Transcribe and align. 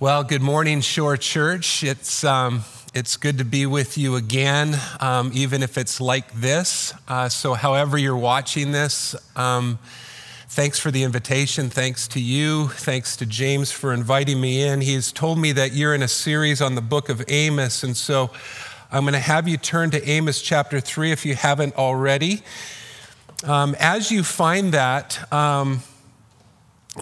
Well, 0.00 0.24
good 0.24 0.40
morning, 0.40 0.80
Shore 0.80 1.18
Church. 1.18 1.84
It's, 1.84 2.24
um, 2.24 2.64
it's 2.94 3.18
good 3.18 3.36
to 3.36 3.44
be 3.44 3.66
with 3.66 3.98
you 3.98 4.16
again, 4.16 4.80
um, 4.98 5.30
even 5.34 5.62
if 5.62 5.76
it's 5.76 6.00
like 6.00 6.32
this. 6.32 6.94
Uh, 7.06 7.28
so, 7.28 7.52
however, 7.52 7.98
you're 7.98 8.16
watching 8.16 8.72
this, 8.72 9.14
um, 9.36 9.78
thanks 10.48 10.78
for 10.78 10.90
the 10.90 11.02
invitation. 11.02 11.68
Thanks 11.68 12.08
to 12.08 12.18
you. 12.18 12.68
Thanks 12.68 13.14
to 13.18 13.26
James 13.26 13.72
for 13.72 13.92
inviting 13.92 14.40
me 14.40 14.62
in. 14.62 14.80
He's 14.80 15.12
told 15.12 15.38
me 15.38 15.52
that 15.52 15.74
you're 15.74 15.94
in 15.94 16.02
a 16.02 16.08
series 16.08 16.62
on 16.62 16.76
the 16.76 16.80
book 16.80 17.10
of 17.10 17.22
Amos. 17.28 17.82
And 17.82 17.94
so, 17.94 18.30
I'm 18.90 19.02
going 19.02 19.12
to 19.12 19.18
have 19.18 19.48
you 19.48 19.58
turn 19.58 19.90
to 19.90 20.02
Amos 20.08 20.40
chapter 20.40 20.80
3 20.80 21.12
if 21.12 21.26
you 21.26 21.34
haven't 21.34 21.76
already. 21.76 22.40
Um, 23.44 23.76
as 23.78 24.10
you 24.10 24.22
find 24.22 24.72
that, 24.72 25.30
um, 25.30 25.82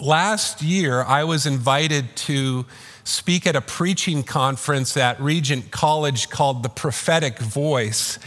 last 0.01 0.61
year 0.61 1.01
I 1.01 1.23
was 1.23 1.45
invited 1.45 2.13
to 2.17 2.65
speak 3.09 3.47
at 3.47 3.55
a 3.55 3.61
preaching 3.61 4.21
conference 4.21 4.95
at 4.95 5.19
Regent 5.19 5.71
College 5.71 6.29
called 6.29 6.61
The 6.61 6.69
Prophetic 6.69 7.39
Voice. 7.39 8.19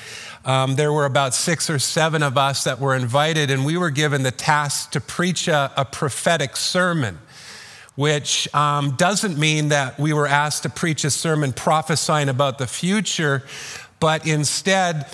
Um, 0.44 0.74
there 0.74 0.92
were 0.92 1.04
about 1.04 1.34
six 1.34 1.70
or 1.70 1.78
seven 1.78 2.20
of 2.22 2.36
us 2.36 2.64
that 2.64 2.80
were 2.80 2.96
invited, 2.96 3.50
and 3.50 3.64
we 3.64 3.76
were 3.76 3.90
given 3.90 4.24
the 4.24 4.32
task 4.32 4.90
to 4.90 5.00
preach 5.00 5.46
a, 5.46 5.70
a 5.76 5.84
prophetic 5.84 6.56
sermon, 6.56 7.20
which 7.94 8.52
um, 8.54 8.96
doesn't 8.96 9.38
mean 9.38 9.68
that 9.68 10.00
we 10.00 10.12
were 10.12 10.26
asked 10.26 10.64
to 10.64 10.68
preach 10.68 11.04
a 11.04 11.10
sermon 11.10 11.52
prophesying 11.52 12.28
about 12.28 12.58
the 12.58 12.66
future, 12.66 13.44
but 14.00 14.26
instead, 14.26 15.06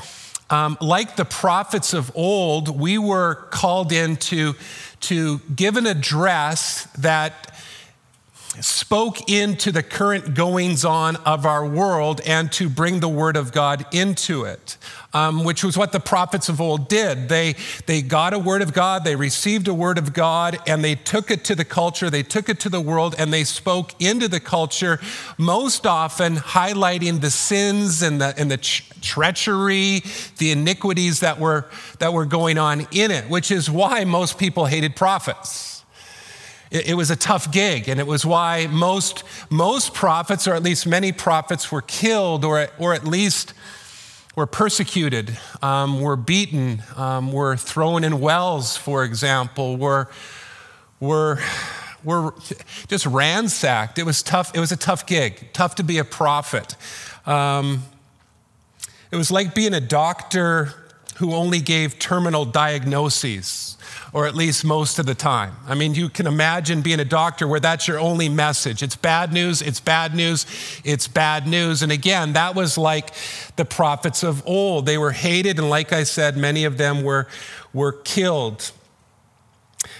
um, 0.48 0.79
like 0.80 1.16
the 1.16 1.27
prophets 1.27 1.93
of 1.93 2.10
old, 2.15 2.80
we 2.80 2.96
were 2.96 3.35
called 3.51 3.93
in 3.93 4.16
to, 4.16 4.55
to 5.01 5.41
give 5.55 5.77
an 5.77 5.87
address 5.87 6.85
that 6.98 7.48
spoke 8.61 9.30
into 9.30 9.70
the 9.70 9.83
current 9.83 10.34
goings 10.34 10.84
on 10.84 11.16
of 11.16 11.47
our 11.47 11.65
world 11.66 12.20
and 12.27 12.51
to 12.52 12.69
bring 12.69 13.01
the 13.01 13.09
word 13.09 13.37
of 13.37 13.52
God 13.52 13.87
into 13.93 14.45
it, 14.45 14.77
um, 15.13 15.45
which 15.45 15.63
was 15.63 15.77
what 15.77 15.93
the 15.93 16.01
prophets 16.01 16.49
of 16.49 16.60
old 16.60 16.88
did. 16.88 17.29
They, 17.29 17.54
they 17.87 18.02
got 18.02 18.35
a 18.35 18.38
word 18.38 18.63
of 18.63 18.73
God, 18.73 19.04
they 19.04 19.16
received 19.16 19.69
a 19.69 19.74
word 19.74 19.99
of 19.99 20.13
God, 20.13 20.59
and 20.66 20.82
they 20.82 20.95
took 20.96 21.30
it 21.30 21.45
to 21.45 21.54
the 21.54 21.65
culture, 21.65 22.10
they 22.10 22.23
took 22.23 22.49
it 22.49 22.59
to 22.60 22.69
the 22.69 22.80
world, 22.80 23.15
and 23.19 23.32
they 23.32 23.45
spoke 23.45 23.95
into 24.01 24.29
the 24.29 24.41
culture, 24.41 24.99
most 25.37 25.87
often 25.87 26.37
highlighting 26.37 27.21
the 27.21 27.30
sins 27.30 28.02
and 28.02 28.21
the, 28.21 28.35
and 28.37 28.51
the 28.51 28.57
treachery, 28.57 30.02
the 30.38 30.51
iniquities 30.51 31.21
that 31.21 31.38
were, 31.38 31.66
that 32.01 32.13
were 32.13 32.26
going 32.26 32.59
on 32.59 32.87
in 32.91 33.10
it, 33.10 33.29
which 33.30 33.51
is 33.51 33.71
why 33.71 34.04
most 34.04 34.38
people 34.38 34.66
hated 34.66 34.96
prophets. 34.96 35.68
It, 36.71 36.95
was 36.95 37.11
a 37.11 37.16
tough 37.16 37.51
gig, 37.51 37.88
and 37.88 37.99
it 37.99 38.07
was 38.07 38.27
why 38.27 38.66
most, 38.71 39.24
most 39.49 39.95
prophets, 39.95 40.47
or 40.47 40.55
at 40.55 40.63
least 40.63 40.87
many 40.87 41.13
prophets, 41.13 41.73
were 41.73 41.80
killed 41.80 42.45
or, 42.45 42.69
or 42.79 42.93
at 42.93 43.07
least 43.07 43.55
were 44.37 44.47
persecuted, 44.47 45.37
um, 45.63 46.01
were 46.01 46.16
beaten, 46.16 46.83
um, 46.95 47.33
were 47.33 47.57
thrown 47.57 48.05
in 48.05 48.21
wells, 48.21 48.77
for 48.77 49.02
example, 49.02 49.79
were, 49.79 50.10
were, 51.01 51.41
were 52.05 52.35
just 52.87 53.07
ransacked. 53.07 53.99
It 53.99 54.05
was 54.05 54.23
tough. 54.23 54.55
It 54.55 54.60
was 54.60 54.71
a 54.71 54.77
tough 54.77 55.07
gig, 55.07 55.49
tough 55.55 55.77
to 55.77 55.82
be 55.82 55.97
a 55.97 56.05
prophet. 56.05 56.77
Um, 57.27 57.82
it 59.10 59.16
was 59.16 59.30
like 59.30 59.55
being 59.55 59.73
a 59.73 59.80
doctor 59.80 60.75
who 61.16 61.32
only 61.32 61.60
gave 61.60 61.99
terminal 61.99 62.45
diagnoses 62.45 63.77
or 64.12 64.26
at 64.26 64.34
least 64.34 64.64
most 64.64 64.98
of 64.98 65.06
the 65.06 65.14
time. 65.14 65.54
I 65.66 65.75
mean, 65.75 65.94
you 65.94 66.09
can 66.09 66.26
imagine 66.26 66.82
being 66.82 67.00
a 67.00 67.04
doctor 67.04 67.47
where 67.47 67.60
that's 67.60 67.87
your 67.87 67.98
only 67.98 68.28
message. 68.28 68.82
It's 68.82 68.97
bad 68.97 69.32
news, 69.32 69.60
it's 69.60 69.81
bad 69.81 70.14
news, 70.14 70.47
it's 70.84 71.09
bad 71.09 71.47
news. 71.47 71.82
And 71.82 71.92
again, 71.92 72.32
that 72.32 72.54
was 72.54 72.78
like 72.78 73.10
the 73.56 73.64
prophets 73.64 74.22
of 74.22 74.47
old. 74.47 74.86
They 74.86 74.98
were 74.98 75.12
hated, 75.12 75.59
and 75.59 75.69
like 75.69 75.92
I 75.92 76.04
said, 76.04 76.36
many 76.36 76.64
of 76.64 76.78
them 76.78 77.03
were, 77.03 77.28
were 77.72 77.92
killed. 77.92 78.72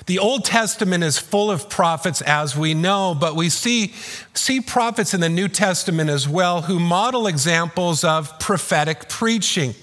The 0.07 0.19
Old 0.19 0.45
Testament 0.45 1.05
is 1.05 1.19
full 1.19 1.51
of 1.51 1.69
prophets, 1.69 2.23
as 2.23 2.57
we 2.57 2.75
know, 2.75 3.15
but 3.15 3.37
we 3.37 3.49
see, 3.49 3.93
see 4.33 4.61
prophets 4.61 5.13
in 5.13 5.21
the 5.21 5.29
New 5.29 5.49
Testament 5.49 6.09
as 6.09 6.27
well 6.29 6.63
who 6.63 6.79
model 6.79 7.27
examples 7.27 8.05
of 8.05 8.39
prophetic 8.39 9.09
preaching. 9.09 9.75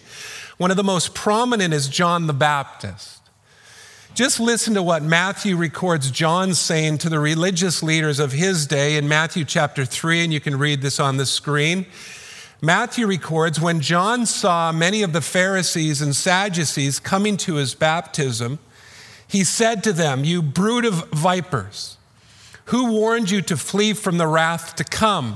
One 0.58 0.72
of 0.72 0.78
the 0.78 0.84
most 0.84 1.14
prominent 1.14 1.74
is 1.74 1.88
John 1.88 2.28
the 2.28 2.34
Baptist. 2.34 3.22
Just 4.16 4.40
listen 4.40 4.74
to 4.76 4.82
what 4.82 5.04
Matthew 5.04 5.58
records 5.58 6.10
John 6.10 6.54
saying 6.54 7.00
to 7.00 7.10
the 7.10 7.20
religious 7.20 7.84
leaders 7.84 8.18
of 8.18 8.32
his 8.32 8.66
day 8.66 8.96
in 8.96 9.10
Matthew 9.10 9.44
chapter 9.44 9.84
3, 9.84 10.24
and 10.24 10.32
you 10.32 10.40
can 10.40 10.58
read 10.58 10.82
this 10.82 11.02
on 11.02 11.18
the 11.18 11.26
screen. 11.26 11.86
Matthew 12.62 13.08
records 13.08 13.60
when 13.60 13.82
John 13.82 14.26
saw 14.26 14.72
many 14.72 15.04
of 15.04 15.12
the 15.12 15.20
Pharisees 15.20 16.02
and 16.02 16.16
Sadducees 16.16 16.98
coming 16.98 17.36
to 17.36 17.56
his 17.56 17.76
baptism, 17.76 18.60
he 19.28 19.44
said 19.44 19.84
to 19.84 19.92
them, 19.92 20.24
You 20.24 20.42
brood 20.42 20.86
of 20.86 21.10
vipers, 21.10 21.98
who 22.68 22.94
warned 22.94 23.30
you 23.30 23.42
to 23.42 23.58
flee 23.58 23.92
from 23.92 24.18
the 24.18 24.28
wrath 24.28 24.78
to 24.78 24.86
come? 24.86 25.36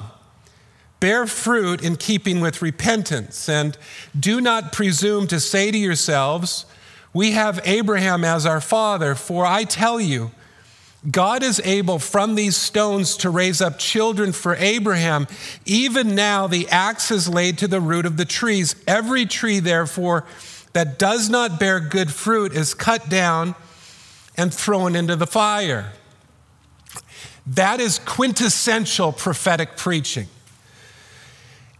Bear 1.01 1.28
fruit 1.28 1.84
in 1.84 1.97
keeping 1.97 2.40
with 2.40 2.61
repentance, 2.61 3.50
and 3.50 3.78
do 4.17 4.40
not 4.40 4.72
presume 4.72 5.28
to 5.28 5.41
say 5.41 5.69
to 5.69 5.78
yourselves, 5.78 6.66
we 7.14 7.31
have 7.31 7.59
Abraham 7.66 8.24
as 8.24 8.46
our 8.46 8.62
father, 8.62 9.16
for 9.16 9.46
I 9.46 9.64
tell 9.64 10.00
you, 10.00 10.31
God 11.09 11.44
is 11.44 11.62
able 11.64 11.97
from 11.97 12.36
these 12.36 12.58
stones 12.58 13.16
to 13.18 13.30
raise 13.30 13.62
up 13.62 13.80
children 13.80 14.34
for 14.34 14.56
Abraham. 14.56 15.28
Even 15.66 16.14
now, 16.14 16.46
the 16.46 16.68
axe 16.70 17.09
is 17.09 17.30
laid 17.30 17.58
to 17.59 17.68
the 17.68 17.80
root 17.80 18.06
of 18.06 18.18
the 18.18 18.25
trees. 18.25 18.75
Every 18.86 19.25
tree, 19.25 19.59
therefore, 19.59 20.25
that 20.74 21.00
does 21.00 21.30
not 21.30 21.59
bear 21.59 21.80
good 21.80 22.12
fruit 22.12 22.53
is 22.53 22.74
cut 22.74 23.09
down 23.09 23.56
and 24.36 24.53
thrown 24.53 24.96
into 24.96 25.16
the 25.16 25.26
fire. 25.26 25.94
That 27.47 27.80
is 27.80 28.00
quintessential 28.00 29.14
prophetic 29.14 29.78
preaching. 29.78 30.28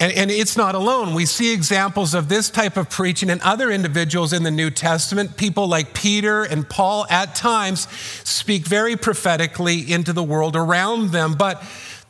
And, 0.02 0.14
and, 0.14 0.32
it's 0.32 0.56
not 0.56 0.76
alone. 0.76 1.14
We 1.14 1.26
see 1.26 1.54
examples 1.54 2.14
of 2.14 2.30
this 2.30 2.50
type 2.50 2.78
of 2.78 2.90
preaching 2.90 3.30
in 3.30 3.42
other 3.42 3.70
individuals 3.70 4.32
in 4.32 4.44
the 4.44 4.52
New 4.52 4.70
Testament. 4.70 5.36
People 5.36 5.68
like 5.68 5.94
Peter 5.94 6.44
and 6.44 6.70
Paul 6.70 7.06
at 7.10 7.36
times 7.36 7.86
speak 8.24 8.66
very 8.66 8.96
prophetically 8.96 9.92
into 9.92 10.14
the 10.14 10.24
world 10.24 10.56
around 10.56 11.12
them. 11.12 11.34
But 11.34 11.62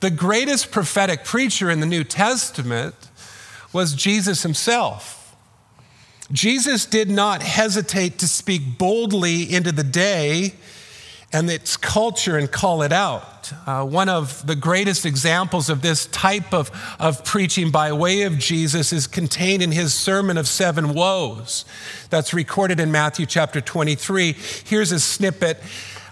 the 0.02 0.12
greatest 0.12 0.70
prophetic 0.70 1.26
preacher 1.26 1.72
in 1.72 1.80
the 1.80 1.88
New 1.88 2.04
Testament 2.04 2.94
was 3.74 3.96
Jesus 3.96 4.44
himself. 4.44 5.36
Jesus 6.32 6.86
did 6.86 7.10
not 7.10 7.42
hesitate 7.42 8.20
to 8.20 8.28
speak 8.28 8.78
boldly 8.78 9.52
into 9.52 9.72
the 9.72 9.84
day 9.84 10.54
and 11.32 11.50
its 11.50 11.78
culture 11.78 12.38
and 12.38 12.52
call 12.52 12.82
it 12.82 12.92
out. 12.92 13.54
Uh, 13.66 13.86
one 13.86 14.10
of 14.10 14.46
the 14.48 14.56
greatest 14.56 15.06
examples 15.06 15.70
of 15.70 15.82
this 15.82 16.08
type 16.08 16.54
of, 16.54 16.72
of 17.00 17.24
preaching 17.24 17.70
by 17.70 17.92
way 17.94 18.24
of 18.24 18.38
Jesus 18.38 18.92
is 18.92 19.06
contained 19.06 19.62
in 19.62 19.72
his 19.72 19.94
Sermon 19.94 20.38
of 20.38 20.48
Seven 20.48 20.94
Woes 20.94 21.66
that's 22.10 22.34
recorded 22.34 22.80
in 22.80 22.92
Matthew 22.92 23.26
chapter 23.26 23.62
23. 23.62 24.34
Here's 24.66 24.92
a 24.92 25.00
snippet. 25.00 25.60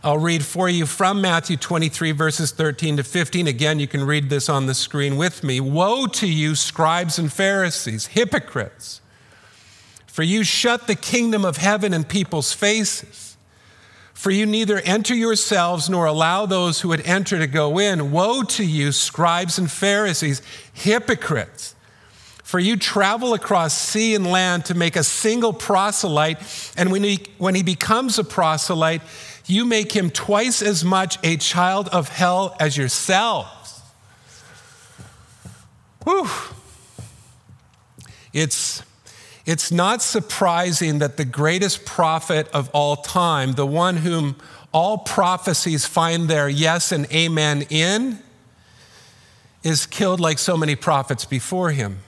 I'll 0.04 0.20
read 0.20 0.46
for 0.46 0.70
you 0.70 0.86
from 0.86 1.20
Matthew 1.20 1.58
23, 1.58 2.12
verses 2.12 2.52
13 2.52 2.98
to 2.98 3.04
15. 3.04 3.48
Again, 3.48 3.80
you 3.80 3.88
can 3.88 4.04
read 4.04 4.30
this 4.30 4.48
on 4.48 4.68
the 4.68 4.76
screen 4.76 5.18
with 5.18 5.44
me. 5.44 5.60
Woe 5.60 6.06
to 6.08 6.28
you, 6.28 6.54
scribes 6.54 7.18
and 7.18 7.34
Pharisees, 7.34 8.08
hypocrites, 8.08 9.02
for 10.06 10.22
you 10.22 10.44
shut 10.44 10.86
the 10.86 10.96
kingdom 10.96 11.44
of 11.44 11.58
heaven 11.58 11.94
in 11.94 12.04
people's 12.04 12.54
faces. 12.54 13.27
For 14.18 14.32
you 14.32 14.48
neither 14.48 14.80
enter 14.80 15.14
yourselves 15.14 15.92
nor 15.92 16.08
allow 16.08 16.48
those 16.48 16.82
who 16.82 16.90
would 16.90 17.06
enter 17.06 17.38
to 17.38 17.46
go 17.46 17.78
in. 17.78 18.10
Woe 18.10 18.42
to 18.42 18.66
you, 18.66 18.92
scribes 18.92 19.60
and 19.60 19.70
Pharisees, 19.70 20.42
hypocrites! 20.74 21.76
For 22.44 22.58
you 22.58 22.78
travel 22.78 23.36
across 23.36 23.78
sea 23.78 24.16
and 24.16 24.26
land 24.26 24.66
to 24.66 24.74
make 24.74 24.96
a 24.96 25.04
single 25.04 25.54
proselyte, 25.54 26.40
and 26.76 26.92
when 26.92 27.04
he, 27.04 27.28
when 27.38 27.54
he 27.54 27.62
becomes 27.62 28.18
a 28.18 28.24
proselyte, 28.24 29.04
you 29.46 29.66
make 29.66 29.92
him 29.92 30.10
twice 30.10 30.64
as 30.64 30.84
much 30.84 31.20
a 31.24 31.38
child 31.38 31.88
of 31.90 32.10
hell 32.10 32.58
as 32.60 32.76
yourselves. 32.76 33.82
Whew. 36.06 36.28
It's 38.34 38.77
it's 39.48 39.72
not 39.72 40.02
surprising 40.02 41.00
that 41.00 41.16
the 41.16 41.24
greatest 41.24 41.86
prophet 41.86 42.50
of 42.50 42.70
all 42.74 42.98
time, 42.98 43.54
the 43.54 43.66
one 43.66 43.96
whom 43.96 44.36
all 44.74 44.98
prophecies 44.98 45.86
find 45.86 46.28
their 46.28 46.50
yes 46.50 46.92
and 46.92 47.10
amen 47.14 47.62
in, 47.70 48.20
is 49.64 49.86
killed 49.86 50.20
like 50.20 50.38
so 50.38 50.58
many 50.58 50.76
prophets 50.76 51.24
before 51.24 51.72
him. 51.72 52.00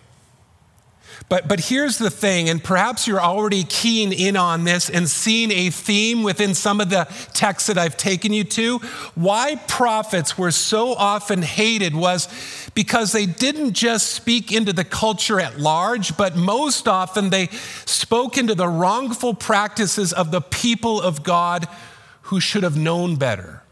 But, 1.27 1.47
but 1.47 1.59
here's 1.59 1.97
the 1.97 2.09
thing, 2.09 2.49
and 2.49 2.63
perhaps 2.63 3.05
you're 3.07 3.21
already 3.21 3.63
keen 3.63 4.13
in 4.13 4.37
on 4.37 4.63
this 4.63 4.89
and 4.89 5.07
seeing 5.09 5.51
a 5.51 5.69
theme 5.69 6.23
within 6.23 6.55
some 6.55 6.79
of 6.79 6.89
the 6.89 7.05
texts 7.33 7.67
that 7.67 7.77
I've 7.77 7.97
taken 7.97 8.31
you 8.31 8.43
to. 8.45 8.79
Why 9.15 9.55
prophets 9.67 10.37
were 10.37 10.51
so 10.51 10.93
often 10.93 11.41
hated 11.41 11.95
was 11.95 12.27
because 12.73 13.11
they 13.11 13.25
didn't 13.25 13.73
just 13.73 14.11
speak 14.11 14.51
into 14.51 14.73
the 14.73 14.83
culture 14.83 15.39
at 15.39 15.59
large, 15.59 16.15
but 16.17 16.35
most 16.35 16.87
often 16.87 17.29
they 17.29 17.47
spoke 17.85 18.37
into 18.37 18.55
the 18.55 18.67
wrongful 18.67 19.33
practices 19.33 20.13
of 20.13 20.31
the 20.31 20.41
people 20.41 21.01
of 21.01 21.23
God 21.23 21.67
who 22.23 22.39
should 22.39 22.63
have 22.63 22.77
known 22.77 23.17
better. 23.17 23.63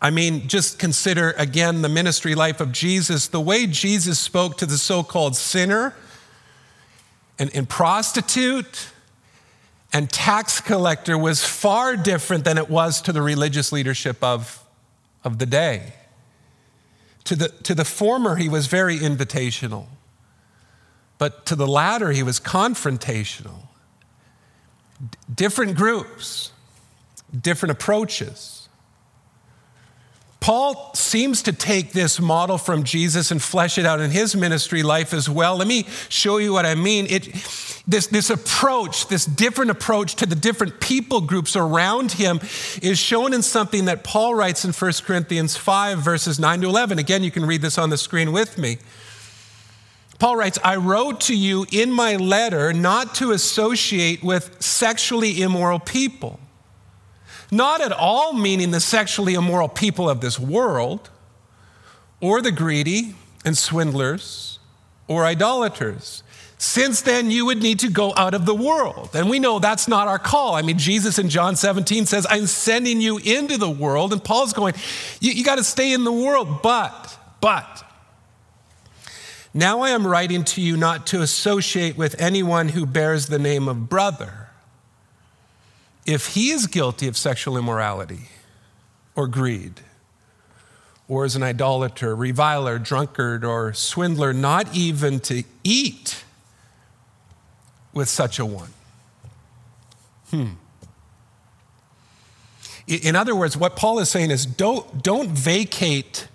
I 0.00 0.10
mean, 0.10 0.46
just 0.46 0.78
consider 0.78 1.30
again 1.38 1.82
the 1.82 1.88
ministry 1.88 2.34
life 2.34 2.60
of 2.60 2.70
Jesus. 2.70 3.28
The 3.28 3.40
way 3.40 3.66
Jesus 3.66 4.18
spoke 4.18 4.58
to 4.58 4.66
the 4.66 4.76
so 4.76 5.02
called 5.02 5.36
sinner 5.36 5.94
and, 7.38 7.54
and, 7.54 7.68
prostitute 7.68 8.88
and 9.92 10.10
tax 10.10 10.60
collector 10.60 11.16
was 11.16 11.44
far 11.44 11.96
different 11.96 12.44
than 12.44 12.58
it 12.58 12.68
was 12.68 13.00
to 13.02 13.12
the 13.12 13.22
religious 13.22 13.72
leadership 13.72 14.22
of, 14.22 14.62
of 15.24 15.38
the 15.38 15.46
day. 15.46 15.94
To 17.24 17.36
the, 17.36 17.48
to 17.64 17.74
the 17.74 17.84
former, 17.84 18.36
he 18.36 18.48
was 18.48 18.66
very 18.66 18.98
invitational, 18.98 19.86
but 21.18 21.44
to 21.46 21.56
the 21.56 21.66
latter, 21.66 22.12
he 22.12 22.22
was 22.22 22.38
confrontational. 22.38 23.66
D- 25.00 25.18
different 25.34 25.76
groups, 25.76 26.52
different 27.42 27.72
approaches. 27.72 28.55
Paul 30.46 30.94
seems 30.94 31.42
to 31.42 31.52
take 31.52 31.90
this 31.90 32.20
model 32.20 32.56
from 32.56 32.84
Jesus 32.84 33.32
and 33.32 33.42
flesh 33.42 33.78
it 33.78 33.84
out 33.84 34.00
in 34.00 34.12
his 34.12 34.36
ministry 34.36 34.84
life 34.84 35.12
as 35.12 35.28
well. 35.28 35.56
Let 35.56 35.66
me 35.66 35.88
show 36.08 36.36
you 36.36 36.52
what 36.52 36.64
I 36.64 36.76
mean. 36.76 37.08
It, 37.10 37.24
this, 37.84 38.06
this 38.06 38.30
approach, 38.30 39.08
this 39.08 39.24
different 39.24 39.72
approach 39.72 40.14
to 40.14 40.24
the 40.24 40.36
different 40.36 40.78
people 40.78 41.20
groups 41.20 41.56
around 41.56 42.12
him, 42.12 42.38
is 42.80 42.96
shown 42.96 43.34
in 43.34 43.42
something 43.42 43.86
that 43.86 44.04
Paul 44.04 44.36
writes 44.36 44.64
in 44.64 44.70
1 44.70 44.92
Corinthians 45.04 45.56
5, 45.56 45.98
verses 45.98 46.38
9 46.38 46.60
to 46.60 46.68
11. 46.68 47.00
Again, 47.00 47.24
you 47.24 47.32
can 47.32 47.44
read 47.44 47.60
this 47.60 47.76
on 47.76 47.90
the 47.90 47.98
screen 47.98 48.30
with 48.30 48.56
me. 48.56 48.78
Paul 50.20 50.36
writes, 50.36 50.60
I 50.62 50.76
wrote 50.76 51.22
to 51.22 51.36
you 51.36 51.66
in 51.72 51.90
my 51.90 52.14
letter 52.14 52.72
not 52.72 53.16
to 53.16 53.32
associate 53.32 54.22
with 54.22 54.62
sexually 54.62 55.42
immoral 55.42 55.80
people 55.80 56.38
not 57.50 57.80
at 57.80 57.92
all 57.92 58.32
meaning 58.32 58.70
the 58.70 58.80
sexually 58.80 59.34
immoral 59.34 59.68
people 59.68 60.08
of 60.08 60.20
this 60.20 60.38
world, 60.38 61.10
or 62.20 62.42
the 62.42 62.52
greedy 62.52 63.14
and 63.44 63.56
swindlers, 63.56 64.58
or 65.08 65.24
idolaters. 65.24 66.22
Since 66.58 67.02
then, 67.02 67.30
you 67.30 67.44
would 67.46 67.62
need 67.62 67.80
to 67.80 67.90
go 67.90 68.14
out 68.16 68.32
of 68.32 68.46
the 68.46 68.54
world. 68.54 69.10
And 69.14 69.28
we 69.28 69.38
know 69.38 69.58
that's 69.58 69.86
not 69.88 70.08
our 70.08 70.18
call. 70.18 70.54
I 70.54 70.62
mean, 70.62 70.78
Jesus 70.78 71.18
in 71.18 71.28
John 71.28 71.54
17 71.54 72.06
says, 72.06 72.26
I'm 72.30 72.46
sending 72.46 73.00
you 73.00 73.18
into 73.18 73.58
the 73.58 73.68
world. 73.68 74.12
And 74.12 74.24
Paul's 74.24 74.54
going, 74.54 74.74
You, 75.20 75.32
you 75.32 75.44
got 75.44 75.56
to 75.56 75.64
stay 75.64 75.92
in 75.92 76.04
the 76.04 76.12
world. 76.12 76.62
But, 76.62 77.18
but, 77.42 77.84
now 79.52 79.80
I 79.80 79.90
am 79.90 80.06
writing 80.06 80.44
to 80.44 80.60
you 80.60 80.76
not 80.76 81.06
to 81.08 81.22
associate 81.22 81.96
with 81.96 82.20
anyone 82.20 82.70
who 82.70 82.86
bears 82.86 83.26
the 83.26 83.38
name 83.38 83.68
of 83.68 83.88
brother 83.88 84.45
if 86.06 86.28
he 86.28 86.50
is 86.50 86.66
guilty 86.66 87.08
of 87.08 87.16
sexual 87.16 87.58
immorality 87.58 88.28
or 89.14 89.26
greed, 89.26 89.80
or 91.08 91.24
is 91.24 91.36
an 91.36 91.42
idolater, 91.42 92.14
reviler, 92.14 92.78
drunkard, 92.78 93.44
or 93.44 93.72
swindler, 93.72 94.32
not 94.32 94.74
even 94.74 95.20
to 95.20 95.44
eat 95.62 96.24
with 97.92 98.08
such 98.08 98.38
a 98.38 98.46
one. 98.46 98.70
Hmm. 100.30 100.46
In 102.86 103.16
other 103.16 103.34
words, 103.34 103.56
what 103.56 103.74
Paul 103.74 103.98
is 103.98 104.08
saying 104.08 104.30
is 104.30 104.46
don't, 104.46 105.02
don't 105.02 105.30
vacate 105.30 106.28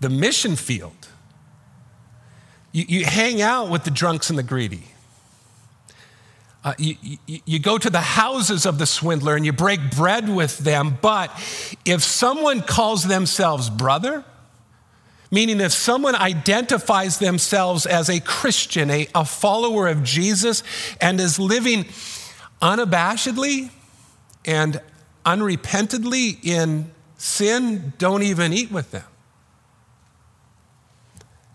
the 0.00 0.08
mission 0.08 0.56
field. 0.56 1.08
You, 2.72 2.84
you 2.88 3.04
hang 3.04 3.42
out 3.42 3.68
with 3.68 3.84
the 3.84 3.90
drunks 3.90 4.30
and 4.30 4.38
the 4.38 4.42
greedy. 4.42 4.84
Uh, 6.62 6.74
you, 6.78 6.96
you, 7.02 7.40
you, 7.46 7.58
go 7.58 7.78
to 7.78 7.88
the 7.88 8.02
houses 8.02 8.66
of 8.66 8.78
the 8.78 8.84
swindler 8.84 9.34
and 9.34 9.46
you 9.46 9.52
break 9.52 9.80
bread 9.96 10.28
with 10.28 10.58
them. 10.58 10.98
But 11.00 11.30
if 11.86 12.02
someone 12.02 12.60
calls 12.60 13.04
themselves 13.04 13.70
brother, 13.70 14.24
meaning 15.30 15.60
if 15.60 15.72
someone 15.72 16.14
identifies 16.14 17.18
themselves 17.18 17.86
as 17.86 18.10
a 18.10 18.20
Christian, 18.20 18.90
a, 18.90 19.08
a 19.14 19.24
follower 19.24 19.88
of 19.88 20.02
Jesus, 20.02 20.62
and 21.00 21.18
is 21.18 21.38
living 21.38 21.86
unabashedly 22.60 23.70
and 24.44 24.82
unrepentantly 25.24 26.44
in 26.44 26.90
sin, 27.16 27.94
don't 27.96 28.22
even 28.22 28.52
eat 28.52 28.70
with 28.70 28.90
them. 28.90 29.04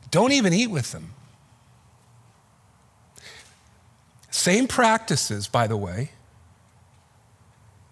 Don't 0.10 0.32
even 0.32 0.54
eat 0.54 0.68
with 0.72 0.92
them. 0.92 1.14
Same 4.46 4.68
practices, 4.68 5.48
by 5.48 5.66
the 5.66 5.76
way. 5.76 6.12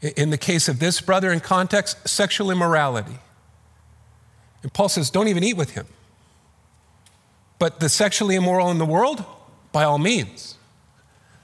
In 0.01 0.29
the 0.29 0.37
case 0.37 0.69
of 0.69 0.77
this 0.77 1.01
brother, 1.01 1.31
in 1.31 1.39
context, 1.39 2.07
sexual 2.07 2.51
immorality. 2.51 3.17
And 4.61 4.71
Paul 4.71 4.87
says, 4.87 5.09
don't 5.09 5.27
even 5.29 5.43
eat 5.43 5.57
with 5.57 5.71
him. 5.71 5.87
But 7.57 7.79
the 7.79 7.89
sexually 7.89 8.35
immoral 8.35 8.69
in 8.69 8.77
the 8.77 8.85
world, 8.85 9.25
by 9.71 9.83
all 9.83 9.97
means, 9.97 10.59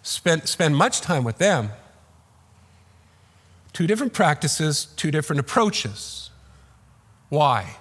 spend, 0.03 0.47
spend 0.47 0.77
much 0.77 1.01
time 1.01 1.23
with 1.23 1.39
them. 1.39 1.71
Two 3.73 3.87
different 3.87 4.13
practices, 4.13 4.89
two 4.95 5.09
different 5.09 5.39
approaches. 5.39 6.29
Why? 7.29 7.77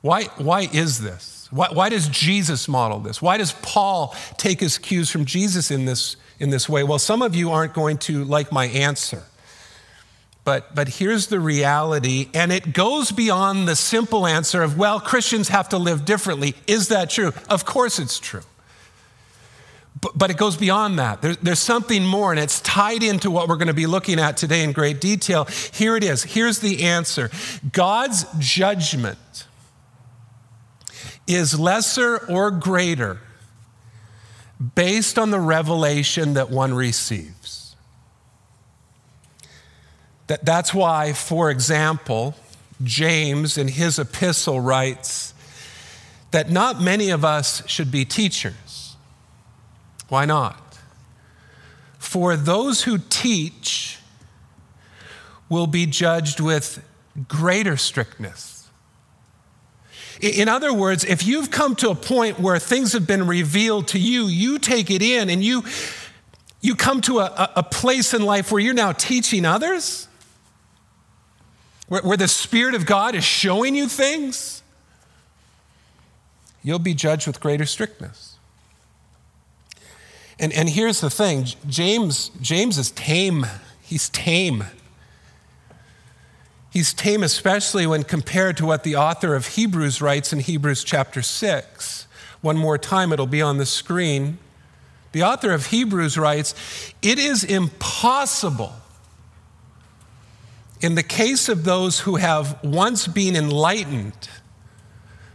Why, 0.00 0.24
why 0.38 0.62
is 0.72 1.02
this? 1.02 1.37
Why, 1.50 1.68
why, 1.72 1.88
does 1.88 2.08
Jesus 2.08 2.68
model 2.68 2.98
this? 2.98 3.22
Why 3.22 3.38
does 3.38 3.52
Paul 3.52 4.14
take 4.36 4.60
his 4.60 4.76
cues 4.78 5.10
from 5.10 5.24
Jesus 5.24 5.70
in 5.70 5.86
this, 5.86 6.16
in 6.38 6.50
this 6.50 6.68
way? 6.68 6.84
Well, 6.84 6.98
some 6.98 7.22
of 7.22 7.34
you 7.34 7.50
aren't 7.50 7.72
going 7.72 7.98
to 7.98 8.24
like 8.24 8.52
my 8.52 8.66
answer. 8.66 9.22
But, 10.44 10.74
but 10.74 10.88
here's 10.88 11.26
the 11.26 11.40
reality, 11.40 12.28
and 12.32 12.50
it 12.50 12.72
goes 12.72 13.12
beyond 13.12 13.68
the 13.68 13.76
simple 13.76 14.26
answer 14.26 14.62
of, 14.62 14.78
well, 14.78 14.98
Christians 14.98 15.48
have 15.48 15.68
to 15.70 15.78
live 15.78 16.06
differently. 16.06 16.54
Is 16.66 16.88
that 16.88 17.10
true? 17.10 17.32
Of 17.50 17.66
course 17.66 17.98
it's 17.98 18.18
true. 18.18 18.40
But, 20.00 20.16
but 20.16 20.30
it 20.30 20.36
goes 20.36 20.56
beyond 20.56 20.98
that. 20.98 21.20
There, 21.22 21.34
there's 21.34 21.58
something 21.58 22.04
more, 22.04 22.30
and 22.30 22.40
it's 22.40 22.60
tied 22.60 23.02
into 23.02 23.30
what 23.30 23.48
we're 23.48 23.56
going 23.56 23.68
to 23.68 23.74
be 23.74 23.86
looking 23.86 24.18
at 24.18 24.36
today 24.36 24.62
in 24.62 24.72
great 24.72 25.00
detail. 25.00 25.44
Here 25.44 25.96
it 25.96 26.04
is. 26.04 26.22
Here's 26.22 26.60
the 26.60 26.84
answer 26.84 27.30
God's 27.72 28.24
judgment 28.38 29.18
is 31.28 31.60
lesser 31.60 32.16
or 32.26 32.50
greater 32.50 33.18
based 34.74 35.18
on 35.18 35.30
the 35.30 35.38
revelation 35.38 36.34
that 36.34 36.50
one 36.50 36.74
receives. 36.74 37.76
That, 40.26 40.44
that's 40.44 40.74
why, 40.74 41.12
for 41.12 41.50
example, 41.50 42.34
James 42.82 43.56
in 43.56 43.68
his 43.68 43.98
epistle 43.98 44.60
writes 44.60 45.34
that 46.30 46.50
not 46.50 46.80
many 46.80 47.10
of 47.10 47.24
us 47.24 47.66
should 47.68 47.90
be 47.90 48.04
teachers. 48.04 48.96
Why 50.08 50.24
not? 50.24 50.78
For 51.98 52.36
those 52.36 52.82
who 52.82 52.98
teach 52.98 53.98
will 55.48 55.66
be 55.66 55.86
judged 55.86 56.40
with 56.40 56.84
greater 57.26 57.76
strictness 57.76 58.57
in 60.20 60.48
other 60.48 60.72
words, 60.72 61.04
if 61.04 61.26
you've 61.26 61.50
come 61.50 61.76
to 61.76 61.90
a 61.90 61.94
point 61.94 62.40
where 62.40 62.58
things 62.58 62.92
have 62.92 63.06
been 63.06 63.26
revealed 63.26 63.88
to 63.88 63.98
you, 63.98 64.26
you 64.26 64.58
take 64.58 64.90
it 64.90 65.02
in 65.02 65.30
and 65.30 65.44
you, 65.44 65.62
you 66.60 66.74
come 66.74 67.00
to 67.02 67.20
a, 67.20 67.52
a 67.56 67.62
place 67.62 68.12
in 68.14 68.22
life 68.22 68.50
where 68.50 68.60
you're 68.60 68.74
now 68.74 68.92
teaching 68.92 69.44
others, 69.44 70.08
where, 71.86 72.02
where 72.02 72.16
the 72.16 72.28
Spirit 72.28 72.74
of 72.74 72.84
God 72.84 73.14
is 73.14 73.24
showing 73.24 73.76
you 73.76 73.88
things, 73.88 74.62
you'll 76.62 76.80
be 76.80 76.94
judged 76.94 77.26
with 77.26 77.38
greater 77.38 77.64
strictness. 77.64 78.36
And, 80.40 80.52
and 80.52 80.68
here's 80.68 81.00
the 81.00 81.10
thing 81.10 81.46
James, 81.68 82.30
James 82.40 82.78
is 82.78 82.90
tame. 82.90 83.46
He's 83.82 84.08
tame. 84.10 84.64
He's 86.70 86.92
tame, 86.92 87.22
especially 87.22 87.86
when 87.86 88.02
compared 88.04 88.56
to 88.58 88.66
what 88.66 88.84
the 88.84 88.96
author 88.96 89.34
of 89.34 89.46
Hebrews 89.48 90.02
writes 90.02 90.32
in 90.32 90.40
Hebrews 90.40 90.84
chapter 90.84 91.22
6. 91.22 92.06
One 92.40 92.56
more 92.56 92.78
time, 92.78 93.12
it'll 93.12 93.26
be 93.26 93.42
on 93.42 93.58
the 93.58 93.66
screen. 93.66 94.38
The 95.12 95.22
author 95.22 95.52
of 95.52 95.66
Hebrews 95.66 96.18
writes, 96.18 96.54
It 97.00 97.18
is 97.18 97.42
impossible 97.42 98.74
in 100.80 100.94
the 100.94 101.02
case 101.02 101.48
of 101.48 101.64
those 101.64 102.00
who 102.00 102.16
have 102.16 102.62
once 102.62 103.06
been 103.08 103.34
enlightened, 103.34 104.28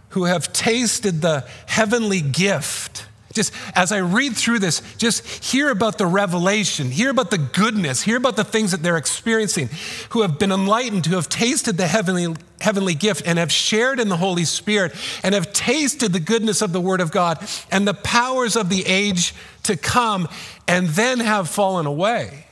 who 0.09 0.25
have 0.25 0.53
tasted 0.53 1.21
the 1.21 1.45
heavenly 1.65 2.21
gift, 2.21 3.07
Just 3.33 3.51
as 3.73 3.91
I 3.91 3.97
read 3.97 4.35
through 4.35 4.59
this, 4.59 4.81
just 4.97 5.43
hear 5.43 5.71
about 5.71 5.97
the 5.97 6.05
revelation, 6.05 6.91
hear 6.91 7.09
about 7.09 7.31
the 7.31 7.39
goodness, 7.39 8.03
hear 8.03 8.17
about 8.17 8.35
the 8.35 8.43
things 8.43 8.71
that 8.71 8.83
they're 8.83 8.97
experiencing, 8.97 9.69
who 10.09 10.21
have 10.21 10.37
been 10.37 10.51
enlightened, 10.51 11.07
who 11.07 11.15
have 11.15 11.29
tasted 11.29 11.77
the 11.77 11.87
heavenly, 11.87 12.35
heavenly 12.61 12.93
gift 12.93 13.23
and 13.25 13.39
have 13.39 13.51
shared 13.51 13.99
in 13.99 14.09
the 14.09 14.17
Holy 14.17 14.45
Spirit 14.45 14.93
and 15.23 15.33
have 15.33 15.51
tasted 15.51 16.13
the 16.13 16.19
goodness 16.19 16.61
of 16.61 16.73
the 16.73 16.81
Word 16.81 17.01
of 17.01 17.11
God 17.11 17.43
and 17.71 17.87
the 17.87 17.95
powers 17.95 18.55
of 18.55 18.69
the 18.69 18.85
age 18.85 19.33
to 19.63 19.77
come, 19.77 20.27
and 20.67 20.89
then 20.89 21.19
have 21.19 21.49
fallen 21.49 21.85
away. 21.85 22.45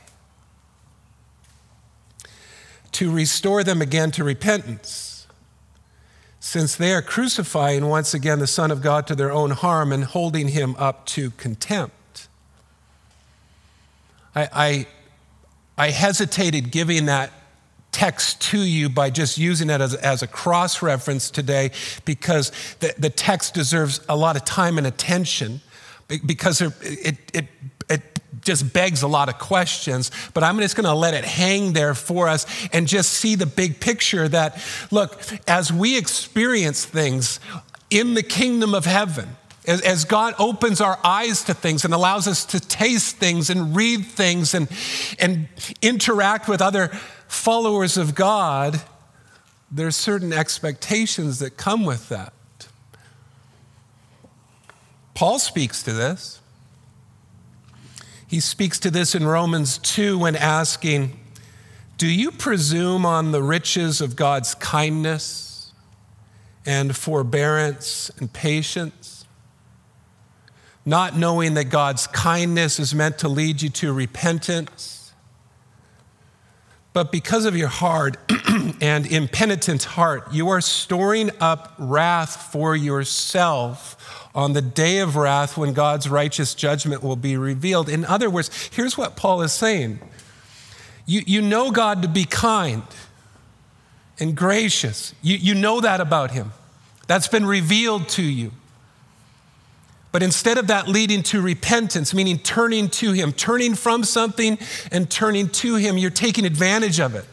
To 2.92 3.10
restore 3.10 3.62
them 3.62 3.80
again 3.82 4.10
to 4.12 4.24
repentance 4.24 5.11
since 6.44 6.74
they 6.74 6.92
are 6.92 7.00
crucifying 7.00 7.86
once 7.86 8.14
again 8.14 8.40
the 8.40 8.48
Son 8.48 8.72
of 8.72 8.82
God 8.82 9.06
to 9.06 9.14
their 9.14 9.30
own 9.30 9.52
harm 9.52 9.92
and 9.92 10.02
holding 10.02 10.48
him 10.48 10.74
up 10.76 11.06
to 11.06 11.30
contempt. 11.30 12.26
I, 14.34 14.48
I, 14.52 14.86
I 15.78 15.90
hesitated 15.90 16.72
giving 16.72 17.06
that 17.06 17.32
text 17.92 18.40
to 18.40 18.58
you 18.58 18.88
by 18.88 19.08
just 19.08 19.38
using 19.38 19.70
it 19.70 19.80
as, 19.80 19.94
as 19.94 20.20
a 20.24 20.26
cross 20.26 20.82
reference 20.82 21.30
today 21.30 21.70
because 22.04 22.50
the, 22.80 22.92
the 22.98 23.10
text 23.10 23.54
deserves 23.54 24.00
a 24.08 24.16
lot 24.16 24.34
of 24.34 24.44
time 24.44 24.78
and 24.78 24.86
attention 24.86 25.60
because 26.26 26.60
it, 26.60 26.72
it, 27.32 27.46
it 27.88 28.11
just 28.40 28.72
begs 28.72 29.02
a 29.02 29.08
lot 29.08 29.28
of 29.28 29.38
questions, 29.38 30.10
but 30.32 30.42
I'm 30.42 30.58
just 30.58 30.74
going 30.74 30.86
to 30.86 30.94
let 30.94 31.14
it 31.14 31.24
hang 31.24 31.74
there 31.74 31.94
for 31.94 32.28
us 32.28 32.46
and 32.72 32.88
just 32.88 33.12
see 33.12 33.34
the 33.34 33.46
big 33.46 33.80
picture 33.80 34.28
that, 34.28 34.58
look, 34.90 35.20
as 35.46 35.72
we 35.72 35.98
experience 35.98 36.84
things 36.84 37.40
in 37.90 38.14
the 38.14 38.22
kingdom 38.22 38.74
of 38.74 38.84
heaven, 38.84 39.36
as, 39.66 40.04
God 40.04 40.34
opens 40.40 40.80
our 40.80 40.98
eyes 41.04 41.44
to 41.44 41.54
things 41.54 41.84
and 41.84 41.94
allows 41.94 42.26
us 42.26 42.44
to 42.46 42.58
taste 42.58 43.18
things 43.18 43.48
and 43.48 43.76
read 43.76 44.06
things 44.06 44.54
and, 44.54 44.68
and 45.20 45.46
interact 45.80 46.48
with 46.48 46.60
other 46.60 46.88
followers 47.28 47.96
of 47.96 48.14
God, 48.14 48.82
there's 49.70 49.96
certain 49.96 50.32
expectations 50.32 51.38
that 51.38 51.56
come 51.56 51.84
with 51.84 52.08
that. 52.08 52.32
Paul 55.14 55.38
speaks 55.38 55.82
to 55.84 55.92
this. 55.92 56.41
He 58.32 58.40
speaks 58.40 58.78
to 58.78 58.90
this 58.90 59.14
in 59.14 59.26
Romans 59.26 59.76
2 59.76 60.18
when 60.18 60.36
asking, 60.36 61.20
Do 61.98 62.06
you 62.06 62.30
presume 62.30 63.04
on 63.04 63.30
the 63.30 63.42
riches 63.42 64.00
of 64.00 64.16
God's 64.16 64.54
kindness 64.54 65.70
and 66.64 66.96
forbearance 66.96 68.10
and 68.16 68.32
patience? 68.32 69.26
Not 70.86 71.14
knowing 71.14 71.52
that 71.54 71.64
God's 71.64 72.06
kindness 72.06 72.80
is 72.80 72.94
meant 72.94 73.18
to 73.18 73.28
lead 73.28 73.60
you 73.60 73.68
to 73.68 73.92
repentance, 73.92 75.12
but 76.94 77.12
because 77.12 77.44
of 77.44 77.54
your 77.54 77.68
hard 77.68 78.16
and 78.80 79.06
impenitent 79.06 79.84
heart, 79.84 80.32
you 80.32 80.48
are 80.48 80.62
storing 80.62 81.30
up 81.38 81.74
wrath 81.78 82.50
for 82.50 82.74
yourself 82.74 84.21
on 84.34 84.54
the 84.54 84.62
day 84.62 84.98
of 84.98 85.16
wrath 85.16 85.56
when 85.56 85.72
God's 85.72 86.08
righteous 86.08 86.54
judgment 86.54 87.02
will 87.02 87.16
be 87.16 87.36
revealed. 87.36 87.88
In 87.88 88.04
other 88.04 88.30
words, 88.30 88.70
here's 88.72 88.96
what 88.96 89.16
Paul 89.16 89.42
is 89.42 89.52
saying 89.52 90.00
you, 91.06 91.22
you 91.26 91.42
know 91.42 91.70
God 91.70 92.02
to 92.02 92.08
be 92.08 92.24
kind 92.24 92.82
and 94.18 94.36
gracious, 94.36 95.14
you, 95.22 95.36
you 95.36 95.54
know 95.54 95.80
that 95.80 96.00
about 96.00 96.30
Him. 96.30 96.52
That's 97.08 97.28
been 97.28 97.44
revealed 97.44 98.08
to 98.10 98.22
you. 98.22 98.52
But 100.12 100.22
instead 100.22 100.58
of 100.58 100.66
that 100.66 100.88
leading 100.88 101.22
to 101.24 101.40
repentance, 101.40 102.12
meaning 102.14 102.38
turning 102.38 102.88
to 102.90 103.12
Him, 103.12 103.32
turning 103.32 103.74
from 103.74 104.04
something 104.04 104.58
and 104.90 105.10
turning 105.10 105.48
to 105.48 105.76
Him, 105.76 105.96
you're 105.98 106.10
taking 106.10 106.44
advantage 106.44 107.00
of 107.00 107.14
it. 107.14 107.24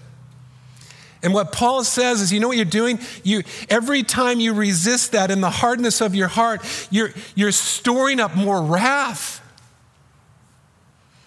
And 1.22 1.34
what 1.34 1.52
Paul 1.52 1.84
says 1.84 2.22
is, 2.22 2.32
you 2.32 2.40
know 2.40 2.48
what 2.48 2.56
you're 2.56 2.66
doing? 2.66 3.00
You, 3.24 3.44
every 3.70 4.04
time 4.04 4.40
you 4.40 4.54
resist 4.54 5.12
that 5.12 5.32
in 5.32 5.42
the 5.42 5.50
hardness 5.50 6.00
of 6.00 6.16
your 6.16 6.30
heart, 6.30 6.62
you're, 6.90 7.10
you're 7.36 7.52
storing 7.52 8.20
up 8.20 8.36
more 8.36 8.62
wrath. 8.62 9.42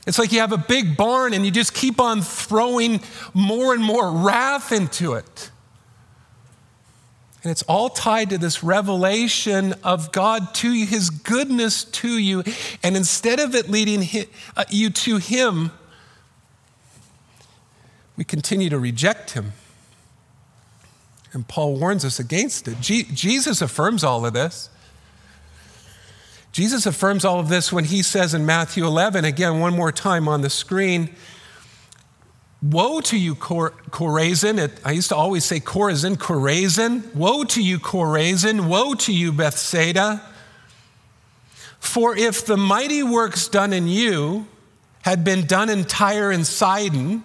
It's 0.07 0.19
like 0.19 0.33
you 0.33 0.41
have 0.41 0.53
a 0.53 0.59
big 0.59 0.97
barn 0.97 1.35
and 1.35 1.45
you 1.45 1.51
just 1.51 1.75
keep 1.75 2.01
on 2.01 2.23
throwing 2.23 3.01
more 3.35 3.75
and 3.75 3.83
more 3.83 4.11
wrath 4.11 4.73
into 4.73 5.13
it. 5.15 5.51
And 7.43 7.51
it's 7.51 7.63
all 7.65 7.89
tied 7.89 8.31
to 8.31 8.39
this 8.39 8.63
revelation 8.63 9.75
of 9.83 10.13
God 10.13 10.55
to 10.57 10.73
you, 10.73 10.87
His 10.87 11.11
goodness 11.11 11.85
to 11.85 12.09
you. 12.09 12.45
And 12.83 12.97
instead 12.97 13.41
of 13.41 13.55
it 13.55 13.69
leading 13.69 14.09
uh, 14.57 14.65
you 14.71 14.91
to 14.91 15.17
Him, 15.17 15.73
we 18.17 18.25
continue 18.25 18.71
to 18.71 18.79
reject 18.79 19.33
Him. 19.33 19.53
And 21.33 21.47
Paul 21.49 21.77
warns 21.77 22.05
us 22.05 22.19
against 22.19 22.69
it. 22.69 22.81
Je- 22.81 23.05
Jesus 23.05 23.63
affirms 23.63 24.05
all 24.05 24.27
of 24.27 24.33
this. 24.33 24.69
Jesus 26.53 26.85
affirms 26.85 27.25
all 27.25 27.41
of 27.41 27.49
this 27.49 27.73
when 27.73 27.85
he 27.85 28.03
says 28.03 28.35
in 28.35 28.45
Matthew 28.45 28.87
11, 28.87 29.25
again, 29.25 29.59
one 29.59 29.75
more 29.75 29.91
time 29.91 30.29
on 30.29 30.43
the 30.43 30.51
screen, 30.51 31.15
Woe 32.63 33.01
to 33.01 33.19
you, 33.19 33.35
Chorazin. 33.35 34.59
It, 34.59 34.81
I 34.85 34.93
used 34.93 35.09
to 35.09 35.17
always 35.17 35.45
say 35.45 35.59
Chorazin, 35.59 36.17
Chorazin. 36.17 37.13
Woe 37.13 37.43
to 37.43 37.63
you, 37.63 37.81
Chorazin. 37.81 38.69
Woe 38.69 38.95
to 38.95 39.13
you, 39.13 39.33
Bethsaida. 39.33 40.23
For 41.81 42.17
if 42.17 42.47
the 42.47 42.57
mighty 42.57 43.03
works 43.03 43.49
done 43.49 43.73
in 43.73 43.89
you 43.89 44.47
had 45.03 45.25
been 45.25 45.47
done 45.47 45.69
in 45.69 45.85
Tyre 45.85 46.31
and 46.31 46.47
Sidon, 46.47 47.25